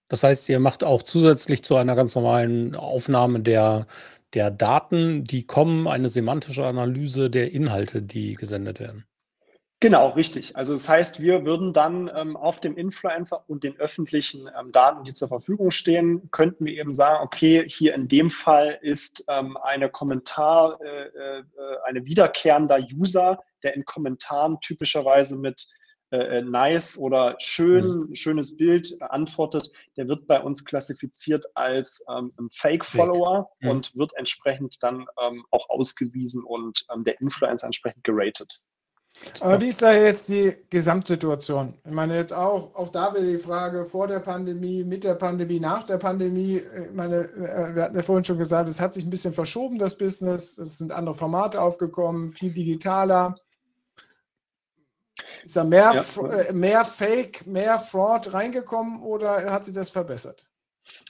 das 0.07 0.23
heißt, 0.23 0.49
ihr 0.49 0.59
macht 0.59 0.83
auch 0.83 1.03
zusätzlich 1.03 1.63
zu 1.63 1.75
einer 1.75 1.95
ganz 1.95 2.15
normalen 2.15 2.75
Aufnahme 2.75 3.39
der, 3.39 3.85
der 4.33 4.49
Daten, 4.49 5.23
die 5.23 5.45
kommen, 5.45 5.87
eine 5.87 6.09
semantische 6.09 6.65
Analyse 6.65 7.29
der 7.29 7.51
Inhalte, 7.51 8.01
die 8.01 8.33
gesendet 8.33 8.79
werden. 8.79 9.05
Genau, 9.79 10.09
richtig. 10.09 10.55
Also 10.55 10.73
das 10.73 10.89
heißt, 10.89 11.21
wir 11.21 11.45
würden 11.45 11.71
dann 11.71 12.09
ähm, 12.15 12.35
auf 12.35 12.59
dem 12.59 12.75
Influencer 12.77 13.43
und 13.47 13.63
den 13.63 13.77
öffentlichen 13.79 14.49
ähm, 14.59 14.71
Daten, 14.71 15.03
die 15.03 15.13
zur 15.13 15.27
Verfügung 15.27 15.69
stehen, 15.69 16.31
könnten 16.31 16.65
wir 16.65 16.73
eben 16.73 16.95
sagen, 16.95 17.23
okay, 17.23 17.63
hier 17.69 17.93
in 17.93 18.07
dem 18.07 18.31
Fall 18.31 18.79
ist 18.81 19.23
ähm, 19.27 19.55
eine 19.57 19.89
Kommentar, 19.89 20.79
äh, 20.81 21.09
äh, 21.09 21.43
eine 21.85 22.05
wiederkehrender 22.05 22.79
User, 22.91 23.43
der 23.61 23.75
in 23.75 23.85
Kommentaren 23.85 24.59
typischerweise 24.61 25.37
mit 25.37 25.67
äh, 26.09 26.39
äh 26.39 26.41
nice 26.41 26.97
oder 26.97 27.35
schön, 27.37 28.07
mhm. 28.07 28.15
schönes 28.15 28.57
Bild 28.57 28.99
antwortet, 28.99 29.69
der 29.95 30.07
wird 30.07 30.25
bei 30.25 30.41
uns 30.41 30.65
klassifiziert 30.65 31.45
als 31.53 32.03
ähm, 32.09 32.33
Fake-Follower 32.51 33.43
Fake. 33.43 33.61
mhm. 33.61 33.69
und 33.69 33.95
wird 33.95 34.11
entsprechend 34.15 34.81
dann 34.81 35.05
ähm, 35.21 35.45
auch 35.51 35.69
ausgewiesen 35.69 36.43
und 36.43 36.83
ähm, 36.91 37.03
der 37.03 37.21
Influencer 37.21 37.67
entsprechend 37.67 38.03
geratet. 38.03 38.59
Aber 39.39 39.61
wie 39.61 39.69
ist 39.69 39.81
da 39.81 39.93
jetzt 39.93 40.29
die 40.29 40.55
Gesamtsituation? 40.69 41.73
Ich 41.85 41.91
meine, 41.91 42.15
jetzt 42.15 42.33
auch, 42.33 42.75
auch 42.75 42.89
da 42.89 43.13
wieder 43.13 43.25
die 43.25 43.37
Frage 43.37 43.85
vor 43.85 44.07
der 44.07 44.19
Pandemie, 44.19 44.83
mit 44.83 45.03
der 45.03 45.15
Pandemie, 45.15 45.59
nach 45.59 45.83
der 45.83 45.97
Pandemie. 45.97 46.57
Ich 46.57 46.93
meine, 46.93 47.25
äh, 47.25 47.75
wir 47.75 47.83
hatten 47.83 47.95
ja 47.95 48.03
vorhin 48.03 48.25
schon 48.25 48.37
gesagt, 48.37 48.69
es 48.69 48.79
hat 48.79 48.93
sich 48.93 49.05
ein 49.05 49.09
bisschen 49.09 49.33
verschoben, 49.33 49.77
das 49.77 49.97
Business. 49.97 50.57
Es 50.57 50.77
sind 50.77 50.91
andere 50.91 51.15
Formate 51.15 51.61
aufgekommen, 51.61 52.29
viel 52.29 52.53
digitaler. 52.53 53.35
Ist 55.43 55.55
da 55.55 55.63
mehr, 55.63 55.93
ja. 55.93 56.27
Äh, 56.29 56.53
mehr 56.53 56.85
Fake, 56.85 57.45
mehr 57.45 57.79
Fraud 57.79 58.33
reingekommen 58.33 59.01
oder 59.01 59.51
hat 59.51 59.65
sich 59.65 59.73
das 59.73 59.89
verbessert? 59.89 60.46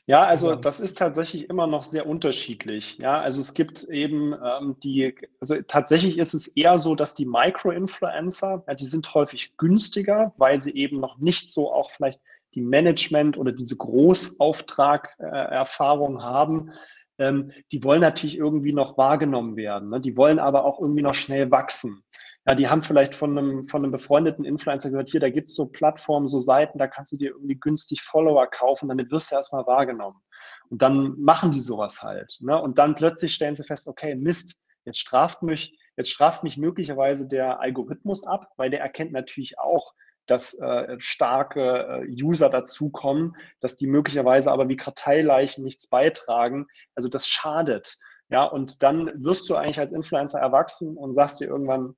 Ja, 0.10 0.24
also 0.24 0.56
das 0.56 0.80
ist 0.80 0.98
tatsächlich 0.98 1.50
immer 1.50 1.68
noch 1.68 1.84
sehr 1.84 2.08
unterschiedlich. 2.08 2.98
Ja, 2.98 3.20
also 3.20 3.42
es 3.42 3.54
gibt 3.54 3.84
eben 3.84 4.34
ähm, 4.34 4.78
die, 4.82 5.14
also 5.42 5.56
tatsächlich 5.68 6.18
ist 6.18 6.34
es 6.34 6.48
eher 6.48 6.78
so, 6.78 6.96
dass 6.96 7.14
die 7.14 7.26
Micro-Influencer, 7.26 8.64
ja, 8.66 8.74
die 8.74 8.86
sind 8.86 9.14
häufig 9.14 9.58
günstiger, 9.58 10.34
weil 10.38 10.62
sie 10.62 10.72
eben 10.72 11.02
noch 11.02 11.18
nicht 11.18 11.50
so 11.50 11.74
auch 11.74 11.92
vielleicht 11.92 12.22
die 12.56 12.62
Management 12.62 13.38
oder 13.38 13.52
diese 13.52 13.76
Großauftrag-Erfahrung 13.76 16.20
äh, 16.20 16.24
haben. 16.24 16.72
Ähm, 17.20 17.52
die 17.74 17.84
wollen 17.84 18.00
natürlich 18.00 18.38
irgendwie 18.38 18.72
noch 18.72 18.98
wahrgenommen 18.98 19.58
werden. 19.58 19.90
Ne? 19.90 20.00
Die 20.00 20.16
wollen 20.16 20.40
aber 20.40 20.64
auch 20.64 20.80
irgendwie 20.80 21.02
noch 21.02 21.16
schnell 21.16 21.52
wachsen 21.52 22.02
ja, 22.48 22.56
die 22.56 22.70
haben 22.70 22.82
vielleicht 22.82 23.14
von 23.14 23.38
einem, 23.38 23.66
von 23.66 23.84
einem 23.84 23.92
befreundeten 23.92 24.46
Influencer 24.46 24.90
gehört, 24.90 25.10
hier, 25.10 25.20
da 25.20 25.30
gibt 25.30 25.50
es 25.50 25.56
so 25.56 25.66
Plattformen, 25.66 26.28
so 26.28 26.40
Seiten, 26.40 26.78
da 26.78 26.88
kannst 26.88 27.12
du 27.12 27.18
dir 27.18 27.32
irgendwie 27.32 27.60
günstig 27.60 28.02
Follower 28.02 28.48
kaufen, 28.48 28.88
dann 28.88 29.12
wirst 29.12 29.32
du 29.32 29.36
erstmal 29.36 29.68
wahrgenommen. 29.68 30.22
Und 30.70 30.82
dann 30.82 31.20
machen 31.20 31.52
die 31.52 31.60
sowas 31.60 32.02
halt. 32.02 32.38
Ne? 32.40 32.60
Und 32.60 32.78
dann 32.78 32.96
plötzlich 32.96 33.34
stellen 33.34 33.54
sie 33.54 33.66
fest, 33.66 33.90
okay, 33.90 34.16
Mist, 34.16 34.62
jetzt 34.86 35.00
straft 35.00 35.44
mich, 35.44 35.78
jetzt 35.98 36.10
straft 36.10 36.44
mich 36.44 36.58
möglicherweise 36.58 37.28
der 37.28 37.60
Algorithmus 37.60 38.26
ab, 38.26 38.48
weil 38.56 38.70
der 38.70 38.80
erkennt 38.80 39.12
natürlich 39.12 39.60
auch, 39.60 39.94
dass 40.26 40.58
äh, 40.60 40.96
starke 41.00 42.06
äh, 42.08 42.24
User 42.24 42.50
dazukommen, 42.50 43.36
dass 43.60 43.76
die 43.76 43.88
möglicherweise 43.88 44.52
aber 44.54 44.70
wie 44.70 44.78
Karteileichen 44.78 45.66
nichts 45.66 45.90
beitragen. 45.90 46.68
Also 46.96 47.10
das 47.10 47.28
schadet. 47.28 47.98
Ja, 48.30 48.44
und 48.44 48.84
dann 48.84 49.12
wirst 49.24 49.50
du 49.50 49.56
eigentlich 49.56 49.80
als 49.80 49.94
Influencer 49.94 50.40
erwachsen 50.40 50.98
und 50.98 51.14
sagst 51.14 51.40
dir 51.40 51.48
irgendwann, 51.48 51.96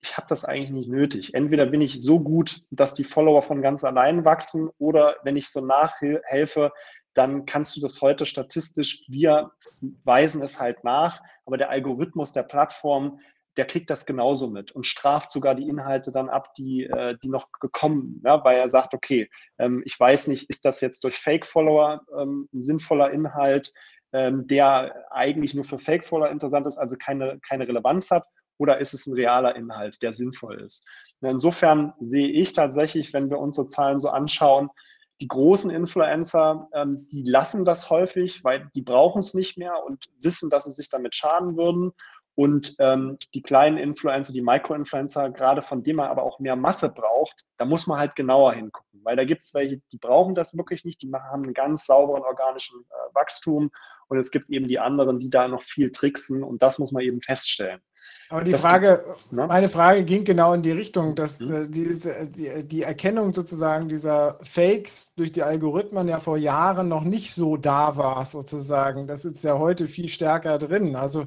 ich 0.00 0.16
habe 0.16 0.26
das 0.28 0.44
eigentlich 0.44 0.70
nicht 0.70 0.88
nötig. 0.88 1.34
Entweder 1.34 1.66
bin 1.66 1.80
ich 1.80 2.00
so 2.00 2.20
gut, 2.20 2.62
dass 2.70 2.94
die 2.94 3.04
Follower 3.04 3.42
von 3.42 3.62
ganz 3.62 3.84
allein 3.84 4.24
wachsen 4.24 4.70
oder 4.78 5.16
wenn 5.24 5.36
ich 5.36 5.48
so 5.48 5.60
nachhelfe, 5.60 6.72
dann 7.14 7.46
kannst 7.46 7.76
du 7.76 7.80
das 7.80 8.02
heute 8.02 8.26
statistisch, 8.26 9.04
wir 9.08 9.50
weisen 10.04 10.42
es 10.42 10.60
halt 10.60 10.84
nach, 10.84 11.20
aber 11.46 11.56
der 11.56 11.70
Algorithmus 11.70 12.32
der 12.32 12.42
Plattform, 12.42 13.20
der 13.56 13.66
kriegt 13.66 13.88
das 13.88 14.04
genauso 14.04 14.48
mit 14.48 14.72
und 14.72 14.86
straft 14.86 15.32
sogar 15.32 15.54
die 15.54 15.66
Inhalte 15.66 16.12
dann 16.12 16.28
ab, 16.28 16.54
die, 16.56 16.84
äh, 16.84 17.16
die 17.22 17.30
noch 17.30 17.50
gekommen, 17.58 18.20
ja, 18.22 18.44
weil 18.44 18.58
er 18.58 18.68
sagt, 18.68 18.92
okay, 18.92 19.30
ähm, 19.58 19.82
ich 19.86 19.98
weiß 19.98 20.26
nicht, 20.26 20.50
ist 20.50 20.66
das 20.66 20.82
jetzt 20.82 21.04
durch 21.04 21.16
Fake-Follower 21.16 22.02
ähm, 22.18 22.50
ein 22.52 22.60
sinnvoller 22.60 23.10
Inhalt, 23.10 23.72
ähm, 24.12 24.46
der 24.46 25.10
eigentlich 25.10 25.54
nur 25.54 25.64
für 25.64 25.78
Fake-Follower 25.78 26.30
interessant 26.30 26.66
ist, 26.66 26.76
also 26.76 26.96
keine, 26.98 27.40
keine 27.40 27.66
Relevanz 27.66 28.10
hat, 28.10 28.26
oder 28.58 28.78
ist 28.78 28.94
es 28.94 29.06
ein 29.06 29.14
realer 29.14 29.56
Inhalt, 29.56 30.02
der 30.02 30.12
sinnvoll 30.12 30.60
ist? 30.60 30.86
Insofern 31.20 31.94
sehe 32.00 32.28
ich 32.28 32.52
tatsächlich, 32.52 33.12
wenn 33.12 33.30
wir 33.30 33.38
unsere 33.38 33.66
Zahlen 33.66 33.98
so 33.98 34.10
anschauen, 34.10 34.70
die 35.20 35.28
großen 35.28 35.70
Influencer, 35.70 36.68
ähm, 36.74 37.06
die 37.10 37.22
lassen 37.22 37.64
das 37.64 37.88
häufig, 37.88 38.44
weil 38.44 38.70
die 38.74 38.82
brauchen 38.82 39.20
es 39.20 39.32
nicht 39.32 39.56
mehr 39.56 39.82
und 39.84 40.04
wissen, 40.20 40.50
dass 40.50 40.64
sie 40.64 40.72
sich 40.72 40.90
damit 40.90 41.14
schaden 41.14 41.56
würden. 41.56 41.92
Und 42.36 42.76
ähm, 42.80 43.16
die 43.32 43.40
kleinen 43.40 43.78
Influencer, 43.78 44.32
die 44.34 44.42
Micro-Influencer, 44.42 45.30
gerade 45.30 45.62
von 45.62 45.82
denen 45.82 45.96
man 45.96 46.10
aber 46.10 46.22
auch 46.22 46.38
mehr 46.38 46.54
Masse 46.54 46.92
braucht, 46.92 47.46
da 47.56 47.64
muss 47.64 47.86
man 47.86 47.98
halt 47.98 48.14
genauer 48.14 48.52
hingucken. 48.52 49.00
Weil 49.04 49.16
da 49.16 49.24
gibt 49.24 49.40
es 49.40 49.54
welche, 49.54 49.80
die 49.90 49.96
brauchen 49.96 50.34
das 50.34 50.54
wirklich 50.54 50.84
nicht, 50.84 51.00
die 51.00 51.10
haben 51.10 51.44
einen 51.44 51.54
ganz 51.54 51.86
sauberen 51.86 52.22
organischen 52.22 52.78
äh, 52.78 53.14
Wachstum. 53.14 53.70
Und 54.08 54.18
es 54.18 54.30
gibt 54.30 54.50
eben 54.50 54.68
die 54.68 54.78
anderen, 54.78 55.18
die 55.18 55.30
da 55.30 55.48
noch 55.48 55.62
viel 55.62 55.90
tricksen. 55.90 56.42
Und 56.42 56.60
das 56.62 56.78
muss 56.78 56.92
man 56.92 57.02
eben 57.02 57.22
feststellen. 57.22 57.80
Aber 58.28 58.44
die 58.44 58.52
das 58.52 58.60
Frage, 58.60 59.14
ne? 59.30 59.46
meine 59.46 59.70
Frage 59.70 60.04
ging 60.04 60.24
genau 60.24 60.52
in 60.52 60.60
die 60.60 60.72
Richtung, 60.72 61.14
dass 61.14 61.40
mhm. 61.40 61.54
äh, 61.54 61.68
diese, 61.68 62.28
die, 62.28 62.68
die, 62.68 62.82
Erkennung 62.82 63.32
sozusagen 63.32 63.88
dieser 63.88 64.38
Fakes 64.42 65.14
durch 65.14 65.32
die 65.32 65.42
Algorithmen 65.42 66.06
ja 66.06 66.18
vor 66.18 66.36
Jahren 66.36 66.88
noch 66.88 67.04
nicht 67.04 67.32
so 67.32 67.56
da 67.56 67.96
war, 67.96 68.24
sozusagen. 68.26 69.06
Das 69.06 69.24
ist 69.24 69.42
ja 69.42 69.58
heute 69.58 69.86
viel 69.86 70.08
stärker 70.08 70.58
drin. 70.58 70.96
Also 70.96 71.26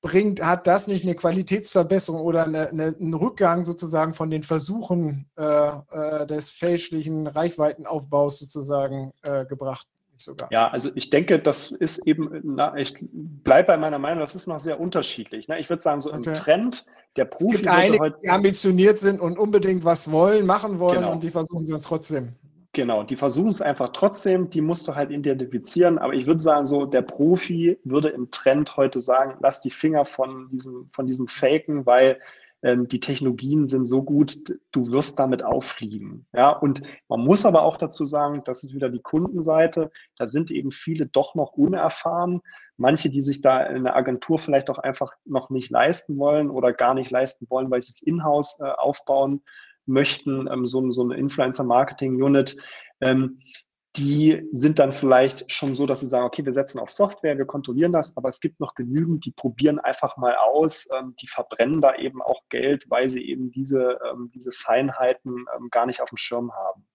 bringt, 0.00 0.44
hat 0.44 0.66
das 0.66 0.86
nicht 0.86 1.04
eine 1.04 1.14
Qualitätsverbesserung 1.14 2.20
oder 2.20 2.44
eine, 2.44 2.68
eine, 2.68 2.94
einen 2.98 3.14
Rückgang 3.14 3.64
sozusagen 3.64 4.14
von 4.14 4.30
den 4.30 4.42
Versuchen 4.42 5.26
äh, 5.36 5.42
äh, 5.42 6.26
des 6.26 6.50
fälschlichen 6.50 7.26
Reichweitenaufbaus 7.26 8.38
sozusagen 8.38 9.12
äh, 9.22 9.44
gebracht? 9.44 9.86
sogar. 10.20 10.48
Ja, 10.50 10.68
also 10.68 10.90
ich 10.94 11.10
denke, 11.10 11.38
das 11.38 11.70
ist 11.70 12.06
eben, 12.06 12.40
na, 12.42 12.76
ich 12.76 12.94
bleibe 13.00 13.68
bei 13.68 13.76
meiner 13.76 13.98
Meinung, 13.98 14.20
das 14.20 14.34
ist 14.34 14.46
noch 14.46 14.58
sehr 14.58 14.80
unterschiedlich. 14.80 15.48
Ne? 15.48 15.60
Ich 15.60 15.70
würde 15.70 15.82
sagen, 15.82 16.00
so 16.00 16.12
okay. 16.12 16.28
im 16.30 16.34
Trend, 16.34 16.86
der 17.16 17.24
Profi. 17.26 17.54
Es 17.54 17.62
gibt 17.62 17.68
einige, 17.68 18.14
die 18.22 18.28
ambitioniert 18.28 18.98
sind 18.98 19.20
und 19.20 19.38
unbedingt 19.38 19.84
was 19.84 20.10
wollen, 20.10 20.46
machen 20.46 20.78
wollen 20.78 21.00
genau. 21.00 21.12
und 21.12 21.22
die 21.22 21.30
versuchen 21.30 21.72
es 21.72 21.82
trotzdem. 21.82 22.34
Genau, 22.74 23.02
die 23.02 23.16
versuchen 23.16 23.48
es 23.48 23.62
einfach 23.62 23.88
trotzdem, 23.92 24.50
die 24.50 24.60
musst 24.60 24.86
du 24.86 24.94
halt 24.94 25.10
identifizieren. 25.10 25.98
Aber 25.98 26.12
ich 26.12 26.26
würde 26.26 26.40
sagen, 26.40 26.66
so 26.66 26.84
der 26.84 27.02
Profi 27.02 27.78
würde 27.84 28.10
im 28.10 28.30
Trend 28.30 28.76
heute 28.76 29.00
sagen, 29.00 29.36
lass 29.40 29.60
die 29.60 29.70
Finger 29.70 30.04
von 30.04 30.48
diesem, 30.48 30.88
von 30.92 31.06
diesem 31.06 31.28
Faken, 31.28 31.86
weil 31.86 32.20
ähm, 32.62 32.88
die 32.88 33.00
Technologien 33.00 33.66
sind 33.66 33.86
so 33.86 34.02
gut, 34.02 34.58
du 34.72 34.90
wirst 34.90 35.18
damit 35.18 35.42
auffliegen. 35.42 36.26
Ja, 36.34 36.50
und 36.50 36.82
man 37.08 37.20
muss 37.20 37.46
aber 37.46 37.62
auch 37.62 37.76
dazu 37.76 38.04
sagen, 38.04 38.42
das 38.44 38.64
ist 38.64 38.74
wieder 38.74 38.90
die 38.90 39.00
Kundenseite. 39.00 39.90
Da 40.16 40.26
sind 40.26 40.50
eben 40.50 40.70
viele 40.70 41.06
doch 41.06 41.34
noch 41.34 41.52
unerfahren. 41.52 42.42
Manche, 42.76 43.10
die 43.10 43.22
sich 43.22 43.40
da 43.40 43.62
in 43.62 43.84
der 43.84 43.96
Agentur 43.96 44.38
vielleicht 44.38 44.70
auch 44.70 44.78
einfach 44.78 45.14
noch 45.24 45.50
nicht 45.50 45.70
leisten 45.70 46.18
wollen 46.18 46.50
oder 46.50 46.72
gar 46.72 46.94
nicht 46.94 47.10
leisten 47.10 47.46
wollen, 47.48 47.70
weil 47.70 47.80
sie 47.80 47.92
es 47.92 48.02
in-house 48.02 48.60
äh, 48.60 48.68
aufbauen 48.70 49.42
möchten, 49.88 50.48
ähm, 50.50 50.66
so, 50.66 50.90
so 50.90 51.02
eine 51.02 51.16
Influencer-Marketing-Unit. 51.16 52.56
Ähm, 53.00 53.40
die 53.96 54.46
sind 54.52 54.78
dann 54.78 54.92
vielleicht 54.92 55.50
schon 55.50 55.74
so, 55.74 55.86
dass 55.86 56.00
sie 56.00 56.06
sagen, 56.06 56.26
okay, 56.26 56.44
wir 56.44 56.52
setzen 56.52 56.78
auf 56.78 56.90
Software, 56.90 57.36
wir 57.36 57.46
kontrollieren 57.46 57.92
das, 57.92 58.16
aber 58.16 58.28
es 58.28 58.38
gibt 58.38 58.60
noch 58.60 58.74
genügend, 58.74 59.24
die 59.24 59.32
probieren 59.32 59.80
einfach 59.80 60.16
mal 60.16 60.36
aus, 60.36 60.88
ähm, 60.96 61.14
die 61.20 61.26
verbrennen 61.26 61.80
da 61.80 61.96
eben 61.96 62.22
auch 62.22 62.42
Geld, 62.48 62.88
weil 62.88 63.10
sie 63.10 63.22
eben 63.26 63.50
diese, 63.50 63.98
ähm, 64.08 64.30
diese 64.34 64.52
Feinheiten 64.52 65.46
ähm, 65.56 65.68
gar 65.70 65.86
nicht 65.86 66.00
auf 66.00 66.10
dem 66.10 66.18
Schirm 66.18 66.52
haben. 66.52 66.86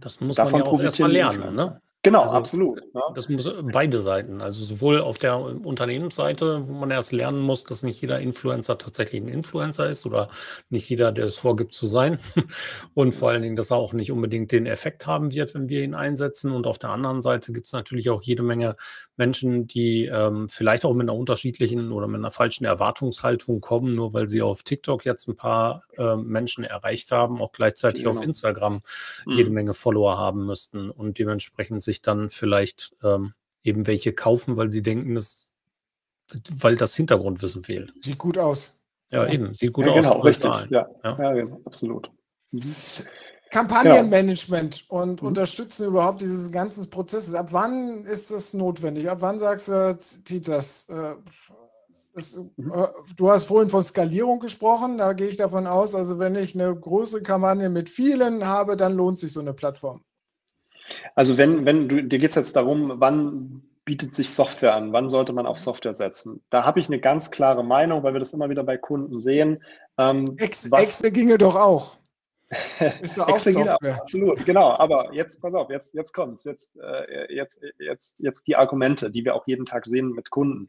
Das 0.00 0.20
muss 0.20 0.36
Davon 0.36 0.60
man 0.60 0.62
ja 0.62 0.66
auch 0.66 0.82
erstmal 0.82 1.12
lernen, 1.12 1.54
ne? 1.54 1.80
Genau, 2.02 2.22
also, 2.22 2.34
absolut. 2.36 2.80
Ja. 2.94 3.02
Das 3.14 3.28
muss 3.28 3.52
beide 3.62 4.00
Seiten. 4.00 4.40
Also 4.40 4.64
sowohl 4.64 5.02
auf 5.02 5.18
der 5.18 5.38
Unternehmensseite, 5.38 6.66
wo 6.66 6.72
man 6.72 6.90
erst 6.90 7.12
lernen 7.12 7.40
muss, 7.40 7.64
dass 7.64 7.82
nicht 7.82 8.00
jeder 8.00 8.20
Influencer 8.20 8.78
tatsächlich 8.78 9.20
ein 9.20 9.28
Influencer 9.28 9.86
ist 9.90 10.06
oder 10.06 10.28
nicht 10.70 10.88
jeder, 10.88 11.12
der 11.12 11.26
es 11.26 11.36
vorgibt 11.36 11.74
zu 11.74 11.86
sein. 11.86 12.18
Und 12.94 13.14
vor 13.14 13.28
allen 13.30 13.42
Dingen, 13.42 13.56
dass 13.56 13.70
er 13.70 13.76
auch 13.76 13.92
nicht 13.92 14.10
unbedingt 14.12 14.50
den 14.50 14.64
Effekt 14.64 15.06
haben 15.06 15.32
wird, 15.32 15.54
wenn 15.54 15.68
wir 15.68 15.84
ihn 15.84 15.94
einsetzen. 15.94 16.52
Und 16.52 16.66
auf 16.66 16.78
der 16.78 16.88
anderen 16.88 17.20
Seite 17.20 17.52
gibt 17.52 17.66
es 17.66 17.74
natürlich 17.74 18.08
auch 18.08 18.22
jede 18.22 18.42
Menge 18.42 18.76
Menschen, 19.20 19.66
die 19.66 20.06
ähm, 20.06 20.48
vielleicht 20.48 20.86
auch 20.86 20.94
mit 20.94 21.04
einer 21.04 21.18
unterschiedlichen 21.18 21.92
oder 21.92 22.08
mit 22.08 22.20
einer 22.20 22.30
falschen 22.30 22.64
Erwartungshaltung 22.64 23.60
kommen, 23.60 23.94
nur 23.94 24.14
weil 24.14 24.30
sie 24.30 24.40
auf 24.40 24.62
TikTok 24.62 25.04
jetzt 25.04 25.28
ein 25.28 25.36
paar 25.36 25.82
äh, 25.98 26.16
Menschen 26.16 26.64
erreicht 26.64 27.12
haben, 27.12 27.42
auch 27.42 27.52
gleichzeitig 27.52 28.04
genau. 28.04 28.18
auf 28.18 28.24
Instagram 28.24 28.80
mhm. 29.26 29.32
jede 29.32 29.50
Menge 29.50 29.74
Follower 29.74 30.16
haben 30.16 30.46
müssten 30.46 30.88
und 30.88 31.18
dementsprechend 31.18 31.82
sich 31.90 32.02
dann 32.02 32.30
vielleicht 32.30 32.94
ähm, 33.02 33.34
eben 33.62 33.86
welche 33.86 34.12
kaufen, 34.12 34.56
weil 34.56 34.70
sie 34.70 34.82
denken, 34.82 35.14
dass, 35.14 35.52
weil 36.50 36.76
das 36.76 36.94
Hintergrundwissen 36.94 37.62
fehlt. 37.62 37.92
Sieht 38.00 38.18
gut 38.18 38.38
aus. 38.38 38.78
Ja, 39.10 39.24
ja. 39.24 39.32
eben, 39.32 39.54
sieht 39.54 39.72
gut 39.72 39.86
ja, 39.86 39.92
aus. 39.92 39.96
Genau, 39.96 40.20
richtig. 40.20 40.50
Ja. 40.70 40.88
Ja. 41.02 41.18
ja, 41.18 41.32
genau, 41.32 41.60
absolut. 41.64 42.10
Mhm. 42.52 42.62
Kampagnenmanagement 43.50 44.88
genau. 44.88 45.02
und 45.02 45.22
mhm. 45.22 45.28
unterstützen 45.28 45.88
überhaupt 45.88 46.20
dieses 46.20 46.52
ganzen 46.52 46.88
Prozesses. 46.88 47.34
Ab 47.34 47.48
wann 47.50 48.04
ist 48.04 48.30
das 48.30 48.54
notwendig? 48.54 49.10
Ab 49.10 49.18
wann 49.20 49.40
sagst 49.40 49.68
du, 49.68 49.98
Titas, 50.24 50.88
äh, 50.88 51.16
das, 52.14 52.40
mhm. 52.56 52.72
äh, 52.72 52.86
du 53.16 53.30
hast 53.30 53.44
vorhin 53.44 53.68
von 53.68 53.82
Skalierung 53.82 54.38
gesprochen, 54.38 54.98
da 54.98 55.12
gehe 55.12 55.28
ich 55.28 55.36
davon 55.36 55.66
aus, 55.66 55.94
also 55.96 56.18
wenn 56.20 56.36
ich 56.36 56.54
eine 56.54 56.74
große 56.74 57.22
Kampagne 57.22 57.68
mit 57.68 57.90
vielen 57.90 58.46
habe, 58.46 58.76
dann 58.76 58.94
lohnt 58.94 59.18
sich 59.18 59.32
so 59.32 59.40
eine 59.40 59.52
Plattform. 59.52 60.00
Also 61.14 61.38
wenn, 61.38 61.64
wenn 61.66 61.88
du, 61.88 62.02
dir 62.02 62.18
geht 62.18 62.30
es 62.30 62.36
jetzt 62.36 62.56
darum, 62.56 62.94
wann 62.96 63.62
bietet 63.84 64.14
sich 64.14 64.30
Software 64.30 64.74
an, 64.74 64.92
wann 64.92 65.08
sollte 65.08 65.32
man 65.32 65.46
auf 65.46 65.58
Software 65.58 65.94
setzen? 65.94 66.42
Da 66.50 66.64
habe 66.64 66.80
ich 66.80 66.88
eine 66.88 67.00
ganz 67.00 67.30
klare 67.30 67.64
Meinung, 67.64 68.02
weil 68.02 68.12
wir 68.12 68.20
das 68.20 68.32
immer 68.32 68.50
wieder 68.50 68.62
bei 68.62 68.76
Kunden 68.76 69.20
sehen. 69.20 69.62
Ähm, 69.98 70.36
Ex 70.38 70.70
Excel 70.70 71.10
ginge 71.10 71.38
doch 71.38 71.56
auch. 71.56 71.96
Ist 73.00 73.16
doch 73.16 73.28
auch 73.28 73.38
Software. 73.38 74.02
Absolut, 74.02 74.44
genau. 74.44 74.70
Aber 74.72 75.12
jetzt, 75.14 75.40
pass 75.40 75.54
auf, 75.54 75.70
jetzt, 75.70 75.94
jetzt 75.94 76.12
kommt 76.12 76.44
jetzt, 76.44 76.76
äh, 76.80 77.32
jetzt, 77.32 77.60
jetzt, 77.78 78.18
jetzt 78.18 78.46
die 78.48 78.56
Argumente, 78.56 79.10
die 79.10 79.24
wir 79.24 79.36
auch 79.36 79.46
jeden 79.46 79.66
Tag 79.66 79.86
sehen 79.86 80.12
mit 80.12 80.30
Kunden. 80.30 80.68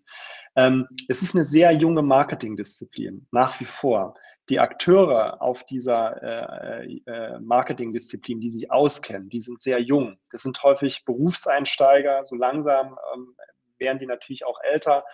Ähm, 0.55 0.87
es 1.07 1.23
ist 1.23 1.33
eine 1.33 1.43
sehr 1.43 1.71
junge 1.71 2.03
Marketingdisziplin, 2.03 3.27
nach 3.31 3.59
wie 3.59 3.65
vor. 3.65 4.13
Die 4.51 4.59
Akteure 4.59 5.41
auf 5.41 5.63
dieser 5.63 6.81
äh, 6.83 6.99
äh, 7.05 7.39
Marketingdisziplin, 7.39 8.41
die 8.41 8.49
sich 8.49 8.69
auskennen, 8.69 9.29
die 9.29 9.39
sind 9.39 9.61
sehr 9.61 9.79
jung. 9.79 10.17
Das 10.29 10.41
sind 10.41 10.61
häufig 10.61 11.05
Berufseinsteiger. 11.05 12.25
So 12.25 12.35
langsam 12.35 12.97
ähm, 13.13 13.33
werden 13.77 13.99
die 13.99 14.05
natürlich 14.05 14.45
auch 14.45 14.59
älter. 14.61 15.05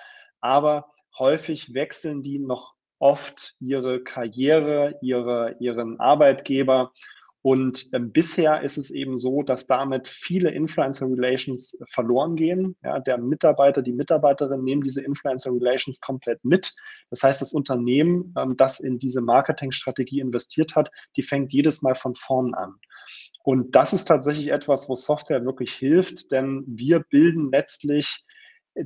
Aber 0.41 0.91
häufig 1.19 1.75
wechseln 1.75 2.23
die 2.23 2.39
noch 2.39 2.73
oft 2.97 3.53
ihre 3.59 4.03
Karriere, 4.03 4.97
ihre, 5.03 5.55
ihren 5.59 5.99
Arbeitgeber. 5.99 6.91
Und 7.41 7.87
ähm, 7.93 8.11
bisher 8.11 8.61
ist 8.61 8.77
es 8.77 8.89
eben 8.89 9.15
so, 9.15 9.41
dass 9.43 9.67
damit 9.67 10.07
viele 10.07 10.51
Influencer 10.51 11.05
Relations 11.07 11.81
verloren 11.89 12.35
gehen. 12.35 12.75
Ja, 12.83 12.99
der 12.99 13.17
Mitarbeiter, 13.17 13.81
die 13.81 13.93
Mitarbeiterin 13.93 14.63
nehmen 14.63 14.81
diese 14.81 15.03
Influencer 15.03 15.51
Relations 15.51 15.99
komplett 15.99 16.43
mit. 16.43 16.73
Das 17.09 17.23
heißt, 17.23 17.41
das 17.41 17.53
Unternehmen, 17.53 18.33
ähm, 18.37 18.57
das 18.57 18.79
in 18.79 18.99
diese 18.99 19.21
Marketingstrategie 19.21 20.19
investiert 20.19 20.75
hat, 20.75 20.91
die 21.15 21.23
fängt 21.23 21.53
jedes 21.53 21.81
Mal 21.81 21.95
von 21.95 22.15
vorn 22.15 22.53
an. 22.53 22.75
Und 23.43 23.75
das 23.75 23.93
ist 23.93 24.05
tatsächlich 24.05 24.49
etwas, 24.49 24.89
wo 24.89 24.95
Software 24.95 25.45
wirklich 25.45 25.71
hilft, 25.71 26.31
denn 26.31 26.65
wir 26.67 26.99
bilden 26.99 27.49
letztlich 27.49 28.25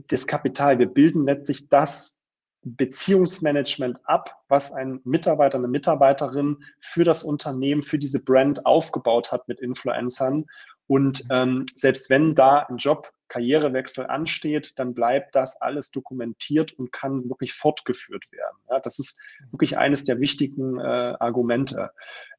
das 0.07 0.27
Kapital, 0.27 0.79
wir 0.79 0.87
bilden 0.87 1.25
letztlich 1.25 1.67
das 1.69 2.20
Beziehungsmanagement 2.63 3.99
ab, 4.03 4.35
was 4.47 4.71
ein 4.71 4.99
Mitarbeiter, 5.03 5.57
eine 5.57 5.67
Mitarbeiterin 5.67 6.63
für 6.79 7.03
das 7.03 7.23
Unternehmen, 7.23 7.81
für 7.81 7.97
diese 7.97 8.23
Brand 8.23 8.65
aufgebaut 8.65 9.31
hat 9.31 9.47
mit 9.47 9.59
Influencern. 9.59 10.45
Und 10.87 11.23
ähm, 11.31 11.65
selbst 11.75 12.09
wenn 12.09 12.35
da 12.35 12.59
ein 12.59 12.77
Job 12.77 13.11
Karrierewechsel 13.31 14.07
ansteht, 14.07 14.73
dann 14.75 14.93
bleibt 14.93 15.35
das 15.35 15.61
alles 15.61 15.89
dokumentiert 15.89 16.73
und 16.73 16.91
kann 16.91 17.29
wirklich 17.29 17.53
fortgeführt 17.53 18.29
werden. 18.31 18.57
Ja, 18.69 18.81
das 18.81 18.99
ist 18.99 19.17
wirklich 19.51 19.77
eines 19.77 20.03
der 20.03 20.19
wichtigen 20.19 20.77
äh, 20.79 21.15
Argumente. 21.17 21.91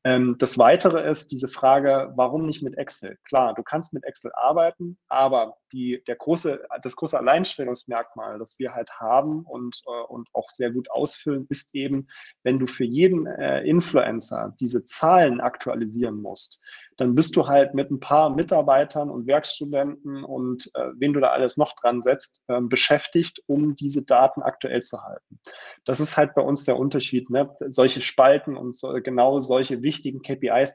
Ähm, 0.05 0.36
das 0.38 0.59
Weitere 0.59 1.09
ist 1.09 1.32
diese 1.32 1.49
Frage, 1.49 2.12
warum 2.16 2.45
nicht 2.45 2.62
mit 2.62 2.76
Excel? 2.76 3.16
Klar, 3.24 3.55
du 3.55 3.62
kannst 3.62 3.95
mit 3.95 4.05
Excel 4.05 4.32
arbeiten, 4.34 4.99
aber 5.09 5.57
die, 5.72 6.03
der 6.07 6.16
große, 6.16 6.61
das 6.82 6.97
große 6.97 7.18
Alleinstellungsmerkmal, 7.18 8.38
das 8.38 8.59
wir 8.59 8.74
halt 8.74 8.90
haben 9.01 9.45
und, 9.47 9.82
äh, 9.86 10.12
und 10.12 10.28
auch 10.34 10.51
sehr 10.51 10.70
gut 10.70 10.90
ausfüllen, 10.90 11.47
ist 11.49 11.74
eben, 11.74 12.09
wenn 12.43 12.59
du 12.59 12.66
für 12.66 12.84
jeden 12.84 13.26
äh, 13.26 13.62
Influencer 13.62 14.55
diese 14.61 14.84
Zahlen 14.84 15.40
aktualisieren 15.40 16.20
musst, 16.20 16.61
dann 16.97 17.14
bist 17.14 17.36
du 17.36 17.47
halt 17.47 17.74
mit 17.74 17.90
ein 17.90 18.01
paar 18.01 18.30
Mitarbeitern 18.30 19.09
und 19.09 19.26
Werkstudenten 19.26 20.24
und 20.24 20.70
äh, 20.74 20.82
wen 20.97 21.12
du 21.12 21.20
da 21.20 21.28
alles 21.28 21.57
noch 21.57 21.74
dran 21.74 22.01
setzt, 22.01 22.43
äh, 22.49 22.61
beschäftigt, 22.61 23.43
um 23.47 23.76
diese 23.76 24.03
Daten 24.03 24.43
aktuell 24.43 24.83
zu 24.83 25.03
halten. 25.03 25.41
Das 25.85 26.01
ist 26.01 26.16
halt 26.16 26.35
bei 26.35 26.43
uns 26.43 26.64
der 26.64 26.78
Unterschied. 26.78 27.30
Ne? 27.30 27.51
Solche 27.68 28.01
Spalten 28.01 28.57
und 28.57 28.76
so, 28.76 28.93
genau 29.03 29.39
solche 29.39 29.83
wichtigen 29.83 30.22
KPIs, 30.22 30.74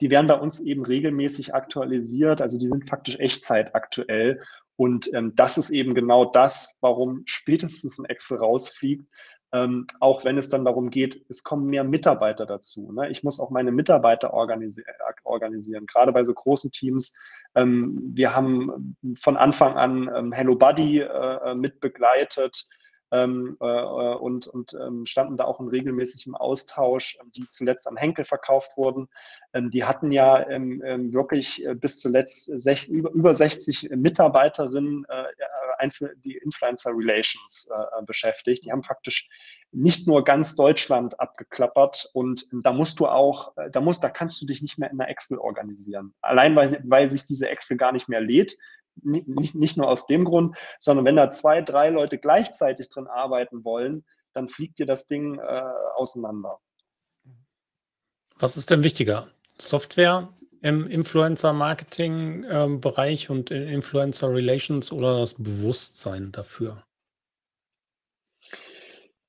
die 0.00 0.10
werden 0.10 0.26
bei 0.26 0.38
uns 0.38 0.60
eben 0.60 0.84
regelmäßig 0.84 1.54
aktualisiert. 1.54 2.42
Also 2.42 2.58
die 2.58 2.66
sind 2.66 2.88
faktisch 2.88 3.16
Echtzeit 3.18 3.74
aktuell. 3.74 4.42
Und 4.76 5.12
ähm, 5.14 5.34
das 5.36 5.56
ist 5.56 5.70
eben 5.70 5.94
genau 5.94 6.24
das, 6.24 6.78
warum 6.80 7.22
spätestens 7.26 7.98
ein 7.98 8.06
Excel 8.06 8.38
rausfliegt, 8.38 9.08
ähm, 9.54 9.86
auch 10.00 10.24
wenn 10.24 10.36
es 10.36 10.48
dann 10.48 10.64
darum 10.64 10.90
geht, 10.90 11.24
es 11.28 11.44
kommen 11.44 11.66
mehr 11.66 11.84
Mitarbeiter 11.84 12.44
dazu. 12.44 12.90
Ne? 12.90 13.08
Ich 13.10 13.22
muss 13.22 13.38
auch 13.38 13.50
meine 13.50 13.70
Mitarbeiter 13.70 14.34
organisi 14.34 14.82
organisieren, 15.22 15.86
gerade 15.86 16.10
bei 16.10 16.24
so 16.24 16.34
großen 16.34 16.72
Teams. 16.72 17.16
Ähm, 17.54 18.10
wir 18.14 18.34
haben 18.34 18.96
von 19.16 19.36
Anfang 19.36 19.76
an 19.76 20.10
ähm, 20.12 20.32
Hello 20.32 20.56
Buddy 20.56 21.00
äh, 21.00 21.06
äh 21.06 21.54
mit 21.54 21.78
begleitet 21.78 22.68
ähm, 23.12 23.56
äh, 23.60 23.64
äh, 23.64 24.14
und, 24.16 24.48
und 24.48 24.74
ähm, 24.74 25.06
standen 25.06 25.36
da 25.36 25.44
auch 25.44 25.60
in 25.60 25.68
regelmäßigem 25.68 26.34
Austausch, 26.34 27.16
ähm, 27.20 27.30
die 27.30 27.48
zuletzt 27.48 27.86
an 27.86 27.96
Henkel 27.96 28.24
verkauft 28.24 28.76
wurden. 28.76 29.08
Die 29.56 29.84
hatten 29.84 30.10
ja 30.10 30.44
wirklich 30.48 31.64
äh, 31.64 31.76
bis 31.76 32.00
zuletzt 32.00 32.48
über, 32.88 33.12
über 33.12 33.34
60 33.34 33.90
Mitarbeiterinnen 33.94 35.06
äh, 35.08 35.26
die 36.24 36.36
Influencer 36.36 36.90
Relations 36.94 37.68
äh, 37.74 38.04
beschäftigt. 38.04 38.64
Die 38.64 38.72
haben 38.72 38.82
faktisch 38.82 39.28
nicht 39.72 40.06
nur 40.06 40.24
ganz 40.24 40.54
Deutschland 40.54 41.18
abgeklappert 41.18 42.08
und 42.12 42.46
da 42.52 42.72
musst 42.72 43.00
du 43.00 43.06
auch, 43.06 43.54
da 43.72 43.80
musst, 43.80 44.04
da 44.04 44.10
kannst 44.10 44.40
du 44.40 44.46
dich 44.46 44.62
nicht 44.62 44.78
mehr 44.78 44.90
in 44.90 44.98
der 44.98 45.08
Excel 45.08 45.38
organisieren. 45.38 46.14
Allein 46.20 46.54
weil, 46.54 46.80
weil 46.84 47.10
sich 47.10 47.26
diese 47.26 47.48
Excel 47.48 47.76
gar 47.76 47.92
nicht 47.92 48.08
mehr 48.08 48.20
lädt, 48.20 48.56
nicht, 49.02 49.54
nicht 49.54 49.76
nur 49.76 49.88
aus 49.88 50.06
dem 50.06 50.24
Grund, 50.24 50.56
sondern 50.78 51.04
wenn 51.04 51.16
da 51.16 51.32
zwei, 51.32 51.62
drei 51.62 51.90
Leute 51.90 52.18
gleichzeitig 52.18 52.88
drin 52.88 53.06
arbeiten 53.06 53.64
wollen, 53.64 54.04
dann 54.32 54.48
fliegt 54.48 54.78
dir 54.78 54.86
das 54.86 55.06
Ding 55.06 55.38
äh, 55.38 55.62
auseinander. 55.96 56.60
Was 58.38 58.56
ist 58.56 58.70
denn 58.70 58.82
wichtiger? 58.82 59.28
Software 59.58 60.32
im 60.64 60.86
Influencer-Marketing-Bereich 60.86 63.28
ähm, 63.28 63.36
und 63.36 63.50
in 63.50 63.68
Influencer-Relations 63.68 64.92
oder 64.92 65.20
das 65.20 65.34
Bewusstsein 65.34 66.32
dafür? 66.32 66.84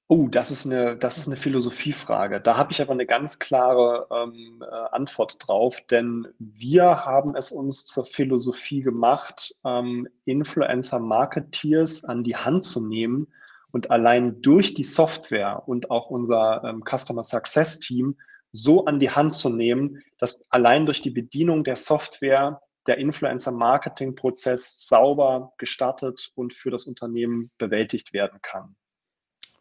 Oh, 0.07 0.29
das 0.29 0.49
ist 0.49 0.65
eine, 0.65 0.95
das 0.95 1.17
ist 1.17 1.27
eine 1.27 1.36
Philosophiefrage. 1.36 2.39
Da 2.39 2.55
habe 2.55 2.71
ich 2.71 2.81
aber 2.81 2.93
eine 2.93 3.05
ganz 3.05 3.38
klare 3.39 4.07
ähm, 4.11 4.63
äh, 4.63 4.65
Antwort 4.93 5.36
drauf, 5.39 5.81
denn 5.89 6.29
wir 6.39 7.03
haben 7.03 7.36
es 7.36 7.51
uns 7.51 7.83
zur 7.86 8.05
Philosophie 8.05 8.81
gemacht, 8.81 9.55
ähm, 9.65 10.07
Influencer-Marketeers 10.23 12.05
an 12.05 12.23
die 12.23 12.38
Hand 12.38 12.63
zu 12.63 12.88
nehmen 12.88 13.27
und 13.71 13.91
allein 13.91 14.41
durch 14.41 14.73
die 14.73 14.86
Software 14.86 15.67
und 15.67 15.91
auch 15.91 16.09
unser 16.09 16.63
ähm, 16.63 16.81
Customer 16.86 17.23
Success 17.23 17.79
Team 17.79 18.15
so 18.53 18.86
an 18.86 18.99
die 18.99 19.11
Hand 19.11 19.33
zu 19.33 19.49
nehmen, 19.49 20.01
dass 20.26 20.43
allein 20.49 20.88
durch 20.88 21.03
die 21.03 21.11
Bedienung 21.11 21.63
der 21.63 21.76
Software 21.76 22.59
der 22.88 22.97
Influencer-Marketing-Prozess 22.97 24.88
sauber 24.88 25.53
gestartet 25.59 26.32
und 26.34 26.51
für 26.51 26.71
das 26.71 26.86
Unternehmen 26.86 27.51
bewältigt 27.59 28.11
werden 28.11 28.39
kann. 28.41 28.76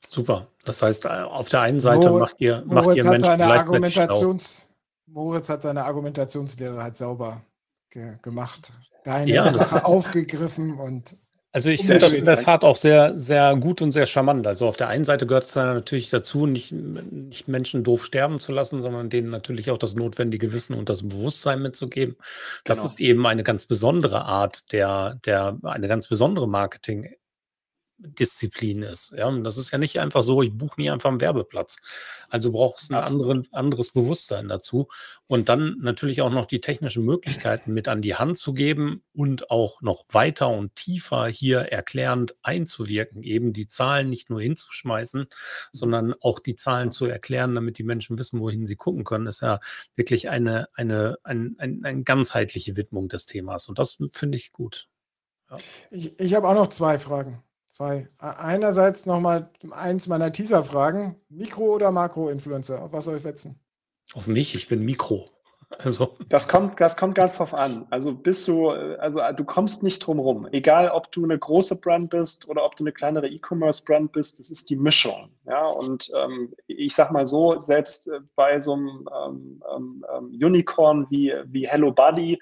Super. 0.09 0.47
Das 0.65 0.81
heißt, 0.81 1.05
äh, 1.05 1.09
auf 1.09 1.51
der 1.51 1.61
einen 1.61 1.81
Seite 1.81 2.09
Moritz, 2.09 2.21
macht 2.21 2.41
ihr, 2.41 2.62
macht 2.67 2.85
Moritz 2.85 2.97
ihr 2.97 3.05
Menschen 3.05 3.27
seine 3.27 3.45
Argumentations, 3.45 4.71
Moritz 5.07 5.49
hat 5.51 5.61
seine 5.61 5.85
Argumentationslehre 5.85 6.83
halt 6.83 6.97
sauber 6.97 7.43
ge 7.91 8.17
gemacht. 8.23 8.73
Deine 9.05 9.31
ja, 9.31 9.53
Sache 9.53 9.85
aufgegriffen 9.85 10.79
und 10.79 11.17
also 11.55 11.69
ich 11.69 11.83
finde 11.83 12.01
das 12.01 12.15
in 12.15 12.25
der 12.25 12.39
Tat 12.39 12.65
auch 12.65 12.75
sehr, 12.75 13.15
sehr 13.17 13.55
gut 13.55 13.81
und 13.81 13.93
sehr 13.93 14.07
charmant. 14.07 14.45
Also 14.45 14.67
auf 14.67 14.77
der 14.77 14.89
einen 14.89 15.05
Seite 15.05 15.25
gehört 15.25 15.45
es 15.45 15.55
natürlich 15.55 16.11
dazu, 16.11 16.47
nicht, 16.47 16.73
nicht 16.73 17.47
Menschen 17.47 17.85
doof 17.85 18.05
sterben 18.05 18.41
zu 18.41 18.51
lassen, 18.51 18.83
sondern 18.83 19.09
denen 19.09 19.31
natürlich 19.31 19.71
auch 19.71 19.79
das 19.79 19.95
notwendige 19.95 20.53
Wissen 20.53 20.75
und 20.75 20.89
das 20.89 21.05
Bewusstsein 21.05 21.63
mitzugeben. 21.63 22.17
Das 22.65 22.79
genau. 22.79 22.89
ist 22.89 23.01
eben 23.01 23.25
eine 23.25 23.45
ganz 23.45 23.67
besondere 23.67 24.25
Art 24.25 24.73
der, 24.73 25.21
der, 25.25 25.57
eine 25.63 25.87
ganz 25.87 26.09
besondere 26.09 26.49
Marketing 26.49 27.15
Disziplin 27.99 28.82
ist. 28.82 29.12
Ja, 29.16 29.26
und 29.26 29.45
das 29.45 29.57
ist 29.57 29.70
ja 29.70 29.78
nicht 29.78 30.01
einfach 30.01 30.22
so, 30.22 30.42
ich 30.42 30.53
buche 30.53 30.80
nie 30.80 30.90
einfach 30.90 31.11
einen 31.11 31.20
Werbeplatz. 31.20 31.76
Also 32.28 32.51
brauchst 32.51 32.90
du 32.90 32.95
ein 32.95 33.03
anderen, 33.03 33.49
anderes 33.53 33.90
Bewusstsein 33.92 34.49
dazu 34.49 34.88
und 35.26 35.49
dann 35.49 35.76
natürlich 35.80 36.20
auch 36.20 36.30
noch 36.30 36.47
die 36.47 36.61
technischen 36.61 37.05
Möglichkeiten 37.05 37.72
mit 37.72 37.86
an 37.86 38.03
die 38.03 38.16
Hand 38.16 38.36
zu 38.36 38.53
geben 38.53 39.03
und 39.14 39.51
auch 39.51 39.80
noch 39.80 40.05
weiter 40.11 40.49
und 40.49 40.74
tiefer 40.74 41.26
hier 41.28 41.61
erklärend 41.61 42.34
einzuwirken, 42.42 43.22
eben 43.22 43.53
die 43.53 43.68
Zahlen 43.68 44.09
nicht 44.09 44.28
nur 44.28 44.42
hinzuschmeißen, 44.42 45.26
sondern 45.72 46.14
auch 46.20 46.40
die 46.40 46.57
Zahlen 46.57 46.90
zu 46.90 47.07
erklären, 47.07 47.55
damit 47.55 47.78
die 47.78 47.84
Menschen 47.84 48.18
wissen, 48.18 48.40
wohin 48.40 48.66
sie 48.66 48.76
gucken 48.76 49.05
können, 49.05 49.26
ist 49.26 49.42
ja 49.42 49.61
wirklich 49.95 50.28
eine, 50.28 50.68
eine, 50.74 51.18
ein, 51.22 51.55
ein, 51.59 51.84
eine 51.84 52.03
ganzheitliche 52.03 52.76
Widmung 52.76 53.09
des 53.09 53.26
Themas 53.26 53.68
und 53.68 53.78
das 53.78 53.99
finde 54.12 54.36
ich 54.36 54.53
gut. 54.53 54.88
Ja. 55.51 55.59
Ich, 55.90 56.18
ich 56.18 56.34
habe 56.34 56.49
auch 56.49 56.55
noch 56.55 56.68
zwei 56.68 56.99
Fragen. 56.99 57.42
Zwei. 57.77 58.09
Einerseits 58.18 59.05
nochmal 59.05 59.51
eins 59.72 60.07
meiner 60.07 60.31
Teaser-Fragen. 60.31 61.16
Mikro- 61.29 61.75
oder 61.75 61.91
Makro-Influencer? 61.91 62.81
Auf 62.81 62.93
was 62.93 63.07
soll 63.07 63.16
ich 63.16 63.22
setzen? 63.22 63.59
Auf 64.12 64.29
mich, 64.29 64.55
ich 64.55 64.68
bin 64.68 64.85
Mikro. 64.85 65.25
Also. 65.79 66.16
Das 66.29 66.47
kommt, 66.47 66.81
das 66.81 66.97
kommt 66.97 67.16
ganz 67.16 67.39
drauf 67.39 67.53
an. 67.53 67.85
Also 67.91 68.14
bist 68.14 68.47
du, 68.47 68.68
also 68.68 69.20
du 69.37 69.43
kommst 69.43 69.83
nicht 69.83 70.07
drum 70.07 70.20
rum. 70.20 70.47
Egal, 70.53 70.89
ob 70.91 71.11
du 71.11 71.25
eine 71.25 71.37
große 71.37 71.75
Brand 71.75 72.11
bist 72.11 72.49
oder 72.49 72.64
ob 72.64 72.77
du 72.77 72.85
eine 72.85 72.93
kleinere 72.93 73.27
E-Commerce-Brand 73.27 74.12
bist, 74.12 74.39
das 74.39 74.51
ist 74.51 74.70
die 74.70 74.77
Mischung. 74.77 75.31
Ja, 75.45 75.66
und 75.66 76.12
ähm, 76.14 76.55
ich 76.68 76.95
sag 76.95 77.11
mal 77.11 77.27
so, 77.27 77.59
selbst 77.59 78.07
äh, 78.07 78.20
bei 78.37 78.61
so 78.61 78.75
einem 78.75 79.09
ähm, 79.27 79.62
ähm, 79.75 80.07
ähm, 80.16 80.27
Unicorn 80.41 81.09
wie, 81.11 81.35
wie 81.47 81.66
Hello 81.66 81.91
Buddy 81.91 82.39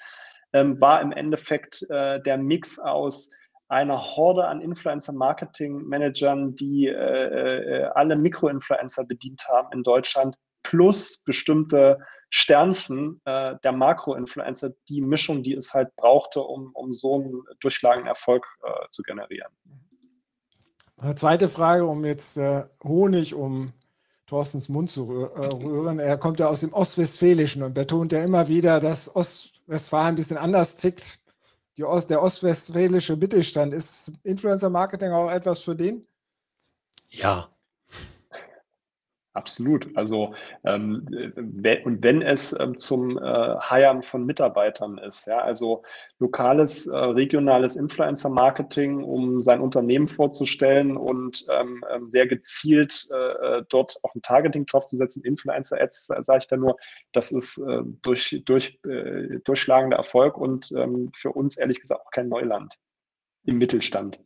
ähm, 0.52 0.78
war 0.78 1.00
im 1.00 1.12
Endeffekt 1.12 1.86
äh, 1.88 2.20
der 2.20 2.36
Mix 2.36 2.78
aus 2.78 3.30
einer 3.72 3.98
Horde 3.98 4.46
an 4.46 4.60
Influencer-Marketing-Managern, 4.60 6.54
die 6.54 6.88
äh, 6.88 6.92
äh, 6.92 7.84
alle 7.94 8.16
Mikroinfluencer 8.16 9.04
bedient 9.04 9.48
haben 9.48 9.72
in 9.72 9.82
Deutschland, 9.82 10.36
plus 10.62 11.24
bestimmte 11.24 11.98
Sternchen 12.28 13.22
äh, 13.24 13.54
der 13.64 13.72
Makro-Influencer, 13.72 14.72
die 14.88 15.00
Mischung, 15.00 15.42
die 15.42 15.54
es 15.54 15.72
halt 15.72 15.96
brauchte, 15.96 16.42
um, 16.42 16.70
um 16.74 16.92
so 16.92 17.14
einen 17.14 17.42
durchschlagenden 17.60 18.08
Erfolg 18.08 18.46
äh, 18.62 18.88
zu 18.90 19.02
generieren. 19.02 19.50
Eine 20.98 21.14
zweite 21.14 21.48
Frage, 21.48 21.86
um 21.86 22.04
jetzt 22.04 22.36
äh, 22.36 22.64
Honig 22.84 23.34
um 23.34 23.72
Thorstens 24.26 24.68
Mund 24.68 24.90
zu 24.90 25.30
äh, 25.34 25.46
rühren. 25.46 25.98
Er 25.98 26.18
kommt 26.18 26.40
ja 26.40 26.48
aus 26.48 26.60
dem 26.60 26.72
Ostwestfälischen 26.74 27.62
und 27.62 27.74
betont 27.74 28.12
ja 28.12 28.22
immer 28.22 28.48
wieder, 28.48 28.80
dass 28.80 29.14
Ostwestfalen 29.14 30.08
ein 30.08 30.16
bisschen 30.16 30.36
anders 30.36 30.76
tickt 30.76 31.21
Ost, 31.80 32.10
der 32.10 32.22
ostwestfälische 32.22 33.16
Mittelstand. 33.16 33.72
Ist 33.72 34.12
Influencer-Marketing 34.22 35.10
auch 35.12 35.30
etwas 35.30 35.60
für 35.60 35.74
den? 35.74 36.06
Ja, 37.10 37.48
Absolut. 39.34 39.96
Also 39.96 40.34
ähm, 40.62 41.06
und 41.84 42.02
wenn 42.02 42.20
es 42.20 42.54
ähm, 42.58 42.76
zum 42.76 43.16
äh, 43.16 43.56
Hiren 43.60 44.02
von 44.02 44.26
Mitarbeitern 44.26 44.98
ist, 44.98 45.26
ja, 45.26 45.38
also 45.38 45.84
lokales, 46.18 46.86
äh, 46.86 46.96
regionales 46.96 47.76
Influencer-Marketing, 47.76 49.02
um 49.02 49.40
sein 49.40 49.62
Unternehmen 49.62 50.06
vorzustellen 50.06 50.98
und 50.98 51.46
ähm, 51.48 51.82
ähm 51.90 52.10
sehr 52.10 52.26
gezielt 52.26 53.08
äh, 53.10 53.58
äh, 53.58 53.64
dort 53.70 53.98
auch 54.02 54.14
ein 54.14 54.20
Targeting 54.20 54.66
drauf 54.66 54.84
zu 54.84 54.96
setzen, 54.96 55.24
Influencer-Ads, 55.24 56.06
sage 56.06 56.38
ich 56.38 56.46
da 56.46 56.58
nur, 56.58 56.76
das 57.12 57.32
ist 57.32 57.56
äh, 57.56 57.80
durch, 58.02 58.42
durch, 58.44 58.78
äh, 58.84 59.38
durchschlagender 59.44 59.96
Erfolg 59.96 60.36
und 60.36 60.72
ähm, 60.72 61.10
für 61.14 61.32
uns 61.32 61.56
ehrlich 61.56 61.80
gesagt 61.80 62.04
auch 62.04 62.10
kein 62.10 62.28
Neuland 62.28 62.78
im 63.44 63.56
Mittelstand. 63.56 64.20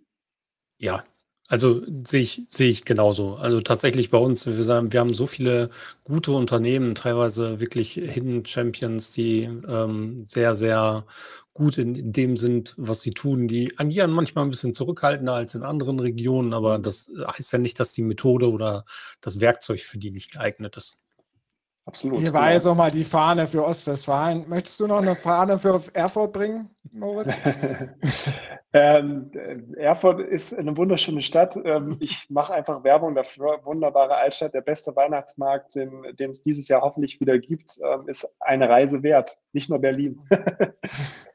Ja, 0.78 1.04
also 1.49 1.82
sehe 2.05 2.22
ich, 2.22 2.42
sehe 2.49 2.70
ich 2.70 2.84
genauso. 2.84 3.36
Also 3.36 3.61
tatsächlich 3.61 4.11
bei 4.11 4.18
uns, 4.18 4.47
wir 4.47 4.64
sagen, 4.64 4.92
wir 4.92 5.01
haben 5.01 5.14
so 5.14 5.26
viele 5.26 5.70
gute 6.05 6.32
Unternehmen, 6.32 6.94
teilweise 6.94 7.61
wirklich 7.61 7.92
Hidden 7.94 8.44
Champions, 8.44 9.12
die 9.12 9.42
ähm, 9.44 10.24
sehr, 10.24 10.57
sehr 10.57 11.07
gut 11.53 11.78
in, 11.78 11.94
in 11.94 12.12
dem 12.12 12.36
sind, 12.36 12.74
was 12.76 13.01
sie 13.03 13.12
tun. 13.12 13.49
Die 13.49 13.78
agieren 13.78 14.11
manchmal 14.11 14.44
ein 14.44 14.51
bisschen 14.51 14.74
zurückhaltender 14.74 15.34
als 15.34 15.55
in 15.55 15.62
anderen 15.62 16.01
Regionen, 16.01 16.53
aber 16.53 16.78
das 16.78 17.11
heißt 17.26 17.53
ja 17.53 17.59
nicht, 17.59 17.78
dass 17.80 17.92
die 17.92 18.03
Methode 18.03 18.51
oder 18.51 18.84
das 19.20 19.40
Werkzeug 19.40 19.80
für 19.80 19.99
die 19.99 20.11
nicht 20.11 20.32
geeignet 20.32 20.76
ist. 20.76 21.05
Absolut. 21.87 22.18
Hier 22.18 22.32
war 22.32 22.43
genau. 22.43 22.53
jetzt 22.53 22.66
auch 22.66 22.74
mal 22.74 22.91
die 22.91 23.05
Fahne 23.05 23.47
für 23.47 23.64
Ostwestfalen. 23.64 24.45
Möchtest 24.49 24.80
du 24.80 24.89
noch 24.89 25.01
eine 25.01 25.14
Fahne 25.14 25.57
für 25.57 25.80
Erfurt 25.93 26.32
bringen, 26.32 26.68
Moritz? 26.93 27.41
ähm, 28.72 29.30
Erfurt 29.76 30.20
ist 30.20 30.53
eine 30.53 30.76
wunderschöne 30.76 31.22
Stadt. 31.22 31.57
Ähm, 31.64 31.97
ich 32.01 32.26
mache 32.28 32.55
einfach 32.55 32.82
Werbung 32.82 33.14
dafür. 33.14 33.61
Wunderbare 33.64 34.16
Altstadt, 34.16 34.53
der 34.53 34.62
beste 34.62 34.97
Weihnachtsmarkt, 34.97 35.76
den, 35.76 36.03
den 36.18 36.30
es 36.30 36.43
dieses 36.43 36.66
Jahr 36.66 36.82
hoffentlich 36.82 37.20
wieder 37.20 37.39
gibt, 37.39 37.78
ähm, 37.84 38.09
ist 38.09 38.37
eine 38.41 38.68
Reise 38.68 39.05
wert. 39.05 39.39
Nicht 39.53 39.70
nur 39.70 39.78
Berlin. 39.78 40.20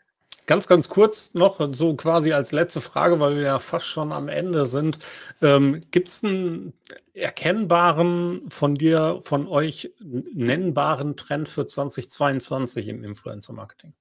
Ganz, 0.51 0.67
ganz 0.67 0.89
kurz 0.89 1.33
noch, 1.33 1.61
so 1.71 1.95
quasi 1.95 2.33
als 2.33 2.51
letzte 2.51 2.81
Frage, 2.81 3.21
weil 3.21 3.37
wir 3.37 3.43
ja 3.43 3.59
fast 3.59 3.85
schon 3.85 4.11
am 4.11 4.27
Ende 4.27 4.65
sind. 4.65 4.99
Ähm, 5.41 5.79
Gibt 5.91 6.09
es 6.09 6.25
einen 6.25 6.73
erkennbaren, 7.13 8.49
von 8.49 8.75
dir, 8.75 9.21
von 9.23 9.47
euch 9.47 9.93
nennbaren 10.01 11.15
Trend 11.15 11.47
für 11.47 11.65
2022 11.65 12.89
im 12.89 13.05
Influencer-Marketing? 13.05 13.93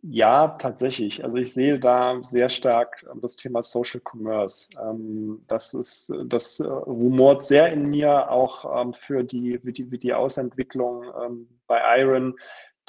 Ja, 0.00 0.56
tatsächlich. 0.58 1.22
Also 1.22 1.36
ich 1.36 1.52
sehe 1.52 1.78
da 1.78 2.18
sehr 2.22 2.48
stark 2.48 3.04
das 3.20 3.36
Thema 3.36 3.62
Social 3.62 4.00
Commerce. 4.00 4.70
Ähm, 4.82 5.44
das 5.48 5.74
ist, 5.74 6.10
das 6.24 6.62
rumort 6.62 7.44
sehr 7.44 7.70
in 7.70 7.90
mir 7.90 8.30
auch 8.30 8.80
ähm, 8.80 8.94
für 8.94 9.22
die, 9.22 9.58
für 9.58 9.72
die, 9.72 9.84
für 9.84 9.98
die 9.98 10.14
Ausentwicklung 10.14 11.04
ähm, 11.22 11.46
bei 11.66 11.78
Iron 11.98 12.36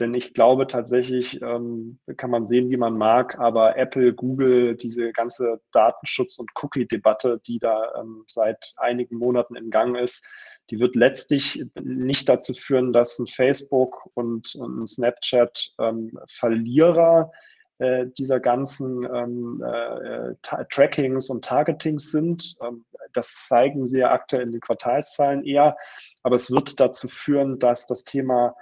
denn 0.02 0.14
ich 0.16 0.34
glaube 0.34 0.68
tatsächlich, 0.68 1.42
ähm, 1.42 2.00
kann 2.18 2.32
man 2.32 2.48
sehen, 2.48 2.70
wie 2.70 2.78
man 2.78 2.98
mag, 2.98 3.40
aber 3.40 3.78
Apple, 3.78 4.14
Google, 4.14 4.76
diese 4.76 5.12
ganze 5.12 5.62
Datenschutz- 5.72 6.40
und 6.40 6.52
Cookie-Debatte, 6.62 7.40
die 7.48 7.60
da 7.60 7.94
ähm, 8.00 8.24
seit 8.28 8.74
einigen 8.78 9.18
Monaten 9.18 9.56
in 9.56 9.70
Gang 9.70 9.96
ist, 9.96 10.28
die 10.72 10.80
wird 10.80 10.96
letztlich 10.96 11.66
nicht 11.80 12.28
dazu 12.28 12.54
führen, 12.54 12.94
dass 12.94 13.20
ein 13.20 13.28
Facebook 13.28 14.10
und, 14.16 14.56
ein 14.56 14.88
Snapchat 14.88 15.74
ähm, 15.80 16.18
Verlierer 16.28 17.32
äh, 17.78 18.08
dieser 18.18 18.40
ganzen 18.40 19.04
ähm, 19.04 19.64
äh, 19.64 20.36
Trackings 20.70 21.30
und 21.30 21.46
Targetings 21.46 22.12
sind. 22.12 22.56
Ähm, 22.62 22.86
das 23.14 23.48
zeigen 23.48 23.86
sie 23.86 24.00
ja 24.00 24.12
aktuell 24.12 24.44
in 24.44 24.52
den 24.52 24.62
Quartalszahlen 24.62 25.46
eher. 25.46 25.76
Aber 26.24 26.36
es 26.36 26.50
wird 26.50 26.80
dazu 26.80 27.08
führen, 27.08 27.60
dass 27.60 27.88
das 27.88 28.04
Thema 28.04 28.56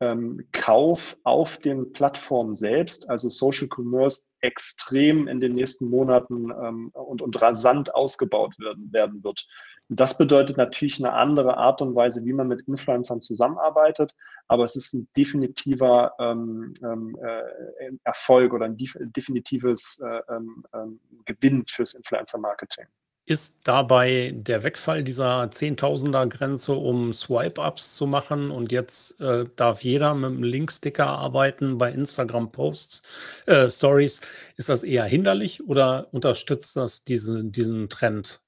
ähm, 0.00 0.46
Kauf 0.52 1.16
auf 1.24 1.58
den 1.58 1.92
Plattformen 1.92 2.54
selbst, 2.54 3.08
also 3.08 3.28
Social 3.28 3.68
Commerce, 3.68 4.32
extrem 4.40 5.26
in 5.28 5.40
den 5.40 5.54
nächsten 5.54 5.88
Monaten 5.88 6.50
ähm, 6.50 6.90
und, 6.92 7.22
und 7.22 7.40
rasant 7.40 7.94
ausgebaut 7.94 8.58
werden, 8.58 8.92
werden 8.92 9.24
wird. 9.24 9.46
das 9.88 10.18
bedeutet 10.18 10.56
natürlich 10.56 10.98
eine 10.98 11.12
andere 11.12 11.56
Art 11.56 11.80
und 11.80 11.94
Weise, 11.94 12.24
wie 12.24 12.32
man 12.32 12.48
mit 12.48 12.62
Influencern 12.68 13.20
zusammenarbeitet, 13.20 14.14
aber 14.48 14.64
es 14.64 14.76
ist 14.76 14.92
ein 14.92 15.08
definitiver 15.16 16.12
ähm, 16.18 16.74
ähm 16.82 17.16
äh, 17.22 17.92
Erfolg 18.04 18.52
oder 18.52 18.66
ein 18.66 18.76
definitives 18.76 20.00
äh, 20.00 20.20
ähm, 20.28 21.00
Gewinn 21.24 21.64
fürs 21.66 21.94
Influencer-Marketing. 21.94 22.86
Ist 23.28 23.56
dabei 23.64 24.32
der 24.36 24.62
Wegfall 24.62 25.02
dieser 25.02 25.50
Zehntausender-Grenze, 25.50 26.74
um 26.74 27.12
Swipe-Ups 27.12 27.96
zu 27.96 28.06
machen 28.06 28.52
und 28.52 28.70
jetzt 28.70 29.20
äh, 29.20 29.46
darf 29.56 29.82
jeder 29.82 30.14
mit 30.14 30.30
einem 30.30 30.44
Linksticker 30.44 31.08
arbeiten 31.08 31.76
bei 31.76 31.90
Instagram-Posts, 31.90 33.02
äh, 33.46 33.68
Stories, 33.68 34.20
ist 34.56 34.68
das 34.68 34.84
eher 34.84 35.04
hinderlich 35.06 35.66
oder 35.66 36.06
unterstützt 36.12 36.76
das 36.76 37.02
diese, 37.02 37.44
diesen 37.44 37.88
Trend 37.88 38.38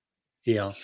eher? 0.45 0.76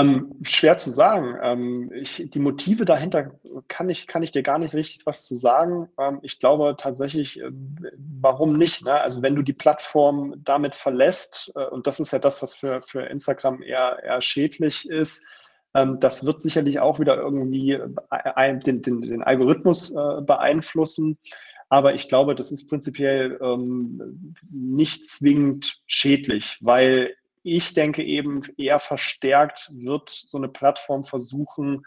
Ähm, 0.00 0.34
schwer 0.42 0.76
zu 0.76 0.90
sagen. 0.90 1.36
Ähm, 1.42 1.92
ich, 1.94 2.28
die 2.30 2.38
Motive 2.38 2.84
dahinter 2.84 3.30
kann 3.68 3.88
ich, 3.88 4.06
kann 4.06 4.22
ich 4.22 4.32
dir 4.32 4.42
gar 4.42 4.58
nicht 4.58 4.74
richtig 4.74 5.06
was 5.06 5.26
zu 5.26 5.34
sagen. 5.34 5.88
Ähm, 5.98 6.18
ich 6.22 6.38
glaube 6.38 6.74
tatsächlich, 6.76 7.40
äh, 7.40 7.50
warum 8.20 8.58
nicht? 8.58 8.84
Ne? 8.84 8.92
Also 8.92 9.22
wenn 9.22 9.34
du 9.34 9.42
die 9.42 9.52
Plattform 9.52 10.34
damit 10.44 10.74
verlässt, 10.76 11.52
äh, 11.56 11.64
und 11.66 11.86
das 11.86 12.00
ist 12.00 12.12
ja 12.12 12.18
das, 12.18 12.42
was 12.42 12.52
für, 12.54 12.82
für 12.82 13.02
Instagram 13.02 13.62
eher, 13.62 14.02
eher 14.02 14.20
schädlich 14.20 14.88
ist, 14.88 15.26
ähm, 15.74 16.00
das 16.00 16.24
wird 16.24 16.40
sicherlich 16.40 16.80
auch 16.80 16.98
wieder 16.98 17.16
irgendwie 17.16 17.72
äh, 17.72 18.58
den, 18.58 18.82
den, 18.82 19.02
den, 19.02 19.22
Algorithmus 19.22 19.94
äh, 19.94 20.22
beeinflussen. 20.22 21.18
Aber 21.68 21.94
ich 21.94 22.08
glaube, 22.08 22.34
das 22.34 22.52
ist 22.52 22.68
prinzipiell 22.68 23.38
ähm, 23.42 24.34
nicht 24.50 25.08
zwingend 25.08 25.82
schädlich, 25.86 26.58
weil 26.60 27.14
ich 27.46 27.74
denke 27.74 28.02
eben 28.02 28.42
eher 28.56 28.80
verstärkt 28.80 29.70
wird 29.72 30.10
so 30.10 30.36
eine 30.36 30.48
Plattform 30.48 31.04
versuchen, 31.04 31.86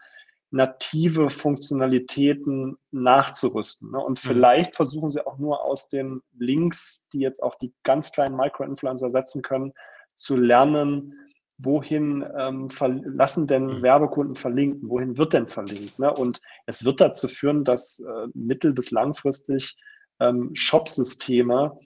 native 0.52 1.30
Funktionalitäten 1.30 2.78
nachzurüsten. 2.92 3.92
Ne? 3.92 4.00
Und 4.00 4.24
mhm. 4.24 4.28
vielleicht 4.28 4.76
versuchen 4.76 5.10
sie 5.10 5.28
auch 5.28 5.38
nur 5.38 5.66
aus 5.66 5.90
den 5.90 6.22
Links, 6.38 7.10
die 7.12 7.20
jetzt 7.20 7.44
auch 7.44 7.56
die 7.56 7.74
ganz 7.84 8.14
kleinen 8.14 8.38
Micro-Influencer 8.38 9.12
setzen 9.12 9.42
können, 9.42 9.74
zu 10.16 10.38
lernen, 10.38 11.14
wohin 11.58 12.26
ähm, 12.38 12.70
lassen 13.04 13.46
denn 13.46 13.66
mhm. 13.66 13.82
Werbekunden 13.82 14.38
verlinken, 14.38 14.90
wohin 14.90 15.18
wird 15.18 15.34
denn 15.34 15.48
verlinkt. 15.48 16.00
Ne? 16.00 16.12
Und 16.12 16.40
es 16.68 16.86
wird 16.86 17.02
dazu 17.02 17.28
führen, 17.28 17.66
dass 17.66 18.00
äh, 18.00 18.28
mittel- 18.34 18.74
bis 18.74 18.92
langfristig 18.92 19.76
ähm, 20.22 20.52
Shop-Systeme 20.54 21.78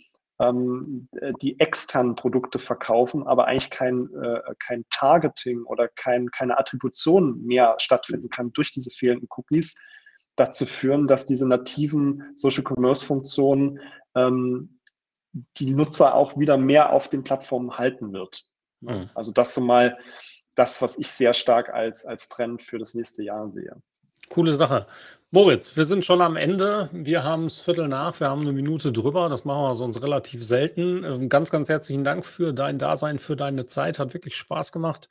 ähm, 0.49 1.07
äh, 1.19 1.33
die 1.41 1.59
externen 1.59 2.15
Produkte 2.15 2.59
verkaufen, 2.59 3.25
aber 3.27 3.47
eigentlich 3.47 3.69
kein, 3.69 4.09
äh, 4.15 4.41
kein 4.59 4.85
Targeting 4.89 5.63
oder 5.63 5.87
kein, 5.87 6.29
keine 6.31 6.57
Attribution 6.57 7.43
mehr 7.43 7.75
stattfinden 7.77 8.29
kann 8.29 8.53
durch 8.53 8.71
diese 8.71 8.89
fehlenden 8.89 9.27
Cookies, 9.35 9.75
dazu 10.35 10.65
führen, 10.65 11.07
dass 11.07 11.25
diese 11.25 11.47
nativen 11.47 12.33
Social 12.35 12.63
Commerce 12.63 13.05
Funktionen 13.05 13.79
ähm, 14.15 14.79
die 15.57 15.71
Nutzer 15.71 16.15
auch 16.15 16.37
wieder 16.37 16.57
mehr 16.57 16.91
auf 16.91 17.07
den 17.07 17.23
Plattformen 17.23 17.77
halten 17.77 18.13
wird. 18.13 18.43
Mhm. 18.81 19.09
Also 19.15 19.31
das 19.31 19.53
so 19.53 19.61
mal 19.61 19.97
das, 20.55 20.81
was 20.81 20.97
ich 20.99 21.09
sehr 21.09 21.33
stark 21.33 21.69
als, 21.69 22.05
als 22.05 22.29
Trend 22.29 22.63
für 22.63 22.77
das 22.77 22.93
nächste 22.93 23.23
Jahr 23.23 23.49
sehe. 23.49 23.81
Coole 24.29 24.53
Sache. 24.53 24.87
Moritz, 25.31 25.75
wir 25.75 25.85
sind 25.85 26.05
schon 26.05 26.21
am 26.21 26.35
Ende. 26.35 26.89
Wir 26.91 27.23
haben 27.23 27.47
es 27.47 27.59
Viertel 27.59 27.87
nach, 27.87 28.19
wir 28.19 28.29
haben 28.29 28.41
eine 28.41 28.51
Minute 28.51 28.91
drüber. 28.91 29.29
Das 29.29 29.45
machen 29.45 29.63
wir 29.63 29.75
sonst 29.75 30.01
relativ 30.03 30.45
selten. 30.45 31.03
Ähm, 31.03 31.27
ganz, 31.27 31.49
ganz 31.49 31.69
herzlichen 31.69 32.03
Dank 32.03 32.23
für 32.23 32.53
dein 32.53 32.77
Dasein, 32.77 33.17
für 33.17 33.35
deine 33.35 33.65
Zeit. 33.65 33.97
Hat 33.97 34.13
wirklich 34.13 34.35
Spaß 34.35 34.71
gemacht. 34.71 35.09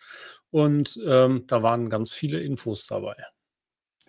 Und 0.53 0.97
ähm, 1.05 1.45
da 1.49 1.65
waren 1.65 1.91
ganz 1.91 2.13
viele 2.13 2.39
Infos 2.41 2.87
dabei. 2.87 3.17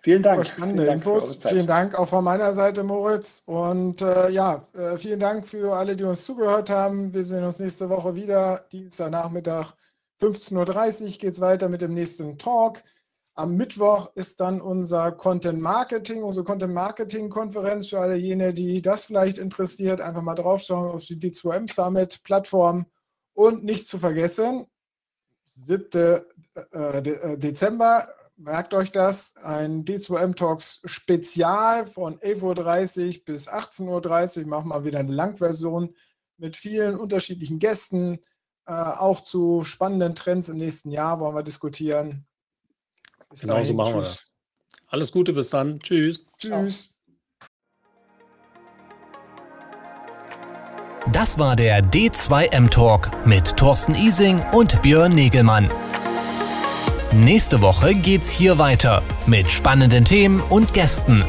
Vielen 0.04 0.22
Dank. 0.22 0.46
Spannende 0.46 0.82
vielen 0.84 1.00
Dank 1.00 1.06
Infos. 1.06 1.36
Vielen 1.36 1.66
Dank 1.66 1.98
auch 1.98 2.08
von 2.08 2.22
meiner 2.22 2.52
Seite, 2.52 2.84
Moritz. 2.84 3.42
Und 3.46 4.02
äh, 4.02 4.28
ja, 4.28 4.62
äh, 4.74 4.96
vielen 4.96 5.18
Dank 5.18 5.48
für 5.48 5.74
alle, 5.74 5.96
die 5.96 6.04
uns 6.04 6.26
zugehört 6.26 6.70
haben. 6.70 7.12
Wir 7.12 7.24
sehen 7.24 7.42
uns 7.42 7.58
nächste 7.58 7.88
Woche 7.88 8.14
wieder. 8.14 8.66
Dienstagnachmittag 8.70 9.72
15.30 10.20 11.02
Uhr 11.02 11.08
geht 11.18 11.32
es 11.32 11.40
weiter 11.40 11.68
mit 11.68 11.82
dem 11.82 11.94
nächsten 11.94 12.38
Talk. 12.38 12.82
Am 13.36 13.56
Mittwoch 13.56 14.14
ist 14.14 14.38
dann 14.38 14.60
unser 14.60 15.10
Content 15.10 15.60
Marketing, 15.60 16.22
unsere 16.22 16.44
Content 16.44 16.72
Marketing 16.72 17.28
Konferenz 17.30 17.88
für 17.88 17.98
alle 17.98 18.14
jene, 18.14 18.54
die 18.54 18.80
das 18.80 19.06
vielleicht 19.06 19.38
interessiert. 19.38 20.00
Einfach 20.00 20.22
mal 20.22 20.36
draufschauen 20.36 20.92
auf 20.92 21.04
die 21.04 21.16
D2M 21.16 21.72
Summit 21.72 22.22
Plattform. 22.22 22.86
Und 23.32 23.64
nicht 23.64 23.88
zu 23.88 23.98
vergessen, 23.98 24.66
7. 25.46 26.22
Äh, 26.72 26.98
äh, 26.98 27.36
Dezember, 27.36 28.06
merkt 28.36 28.72
euch 28.72 28.92
das, 28.92 29.34
ein 29.42 29.84
D2M 29.84 30.36
Talks 30.36 30.80
Spezial 30.84 31.86
von 31.86 32.16
11.30 32.16 33.18
Uhr 33.18 33.24
bis 33.24 33.48
18.30 33.48 34.42
Uhr. 34.42 34.46
Machen 34.46 34.68
mal 34.68 34.84
wieder 34.84 35.00
eine 35.00 35.12
Langversion 35.12 35.92
mit 36.36 36.56
vielen 36.56 36.96
unterschiedlichen 36.96 37.58
Gästen. 37.58 38.20
Äh, 38.66 38.72
auch 38.72 39.22
zu 39.22 39.64
spannenden 39.64 40.14
Trends 40.14 40.48
im 40.48 40.56
nächsten 40.58 40.90
Jahr 40.90 41.18
wollen 41.18 41.34
wir 41.34 41.42
diskutieren. 41.42 42.26
Bis 43.34 43.40
genau 43.40 43.54
dahin, 43.54 43.66
so 43.66 43.74
machen 43.74 43.94
tschüss. 43.94 43.94
wir 43.94 44.02
das. 44.02 44.26
Alles 44.86 45.10
Gute, 45.10 45.32
bis 45.32 45.50
dann. 45.50 45.80
Tschüss. 45.80 46.20
Tschüss. 46.40 46.94
Das 51.12 51.36
war 51.36 51.56
der 51.56 51.82
D2M 51.82 52.70
Talk 52.70 53.10
mit 53.26 53.56
Thorsten 53.56 53.96
Ising 53.96 54.40
und 54.52 54.80
Björn 54.82 55.12
Negelmann. 55.12 55.68
Nächste 57.10 57.60
Woche 57.60 57.96
geht's 57.96 58.30
hier 58.30 58.58
weiter 58.58 59.02
mit 59.26 59.50
spannenden 59.50 60.04
Themen 60.04 60.40
und 60.40 60.72
Gästen. 60.72 61.24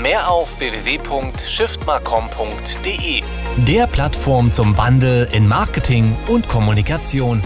Mehr 0.00 0.30
auf 0.30 0.60
www.shiftmarcom.de, 0.60 3.22
der 3.66 3.88
Plattform 3.88 4.52
zum 4.52 4.78
Wandel 4.78 5.28
in 5.32 5.48
Marketing 5.48 6.16
und 6.28 6.48
Kommunikation. 6.48 7.42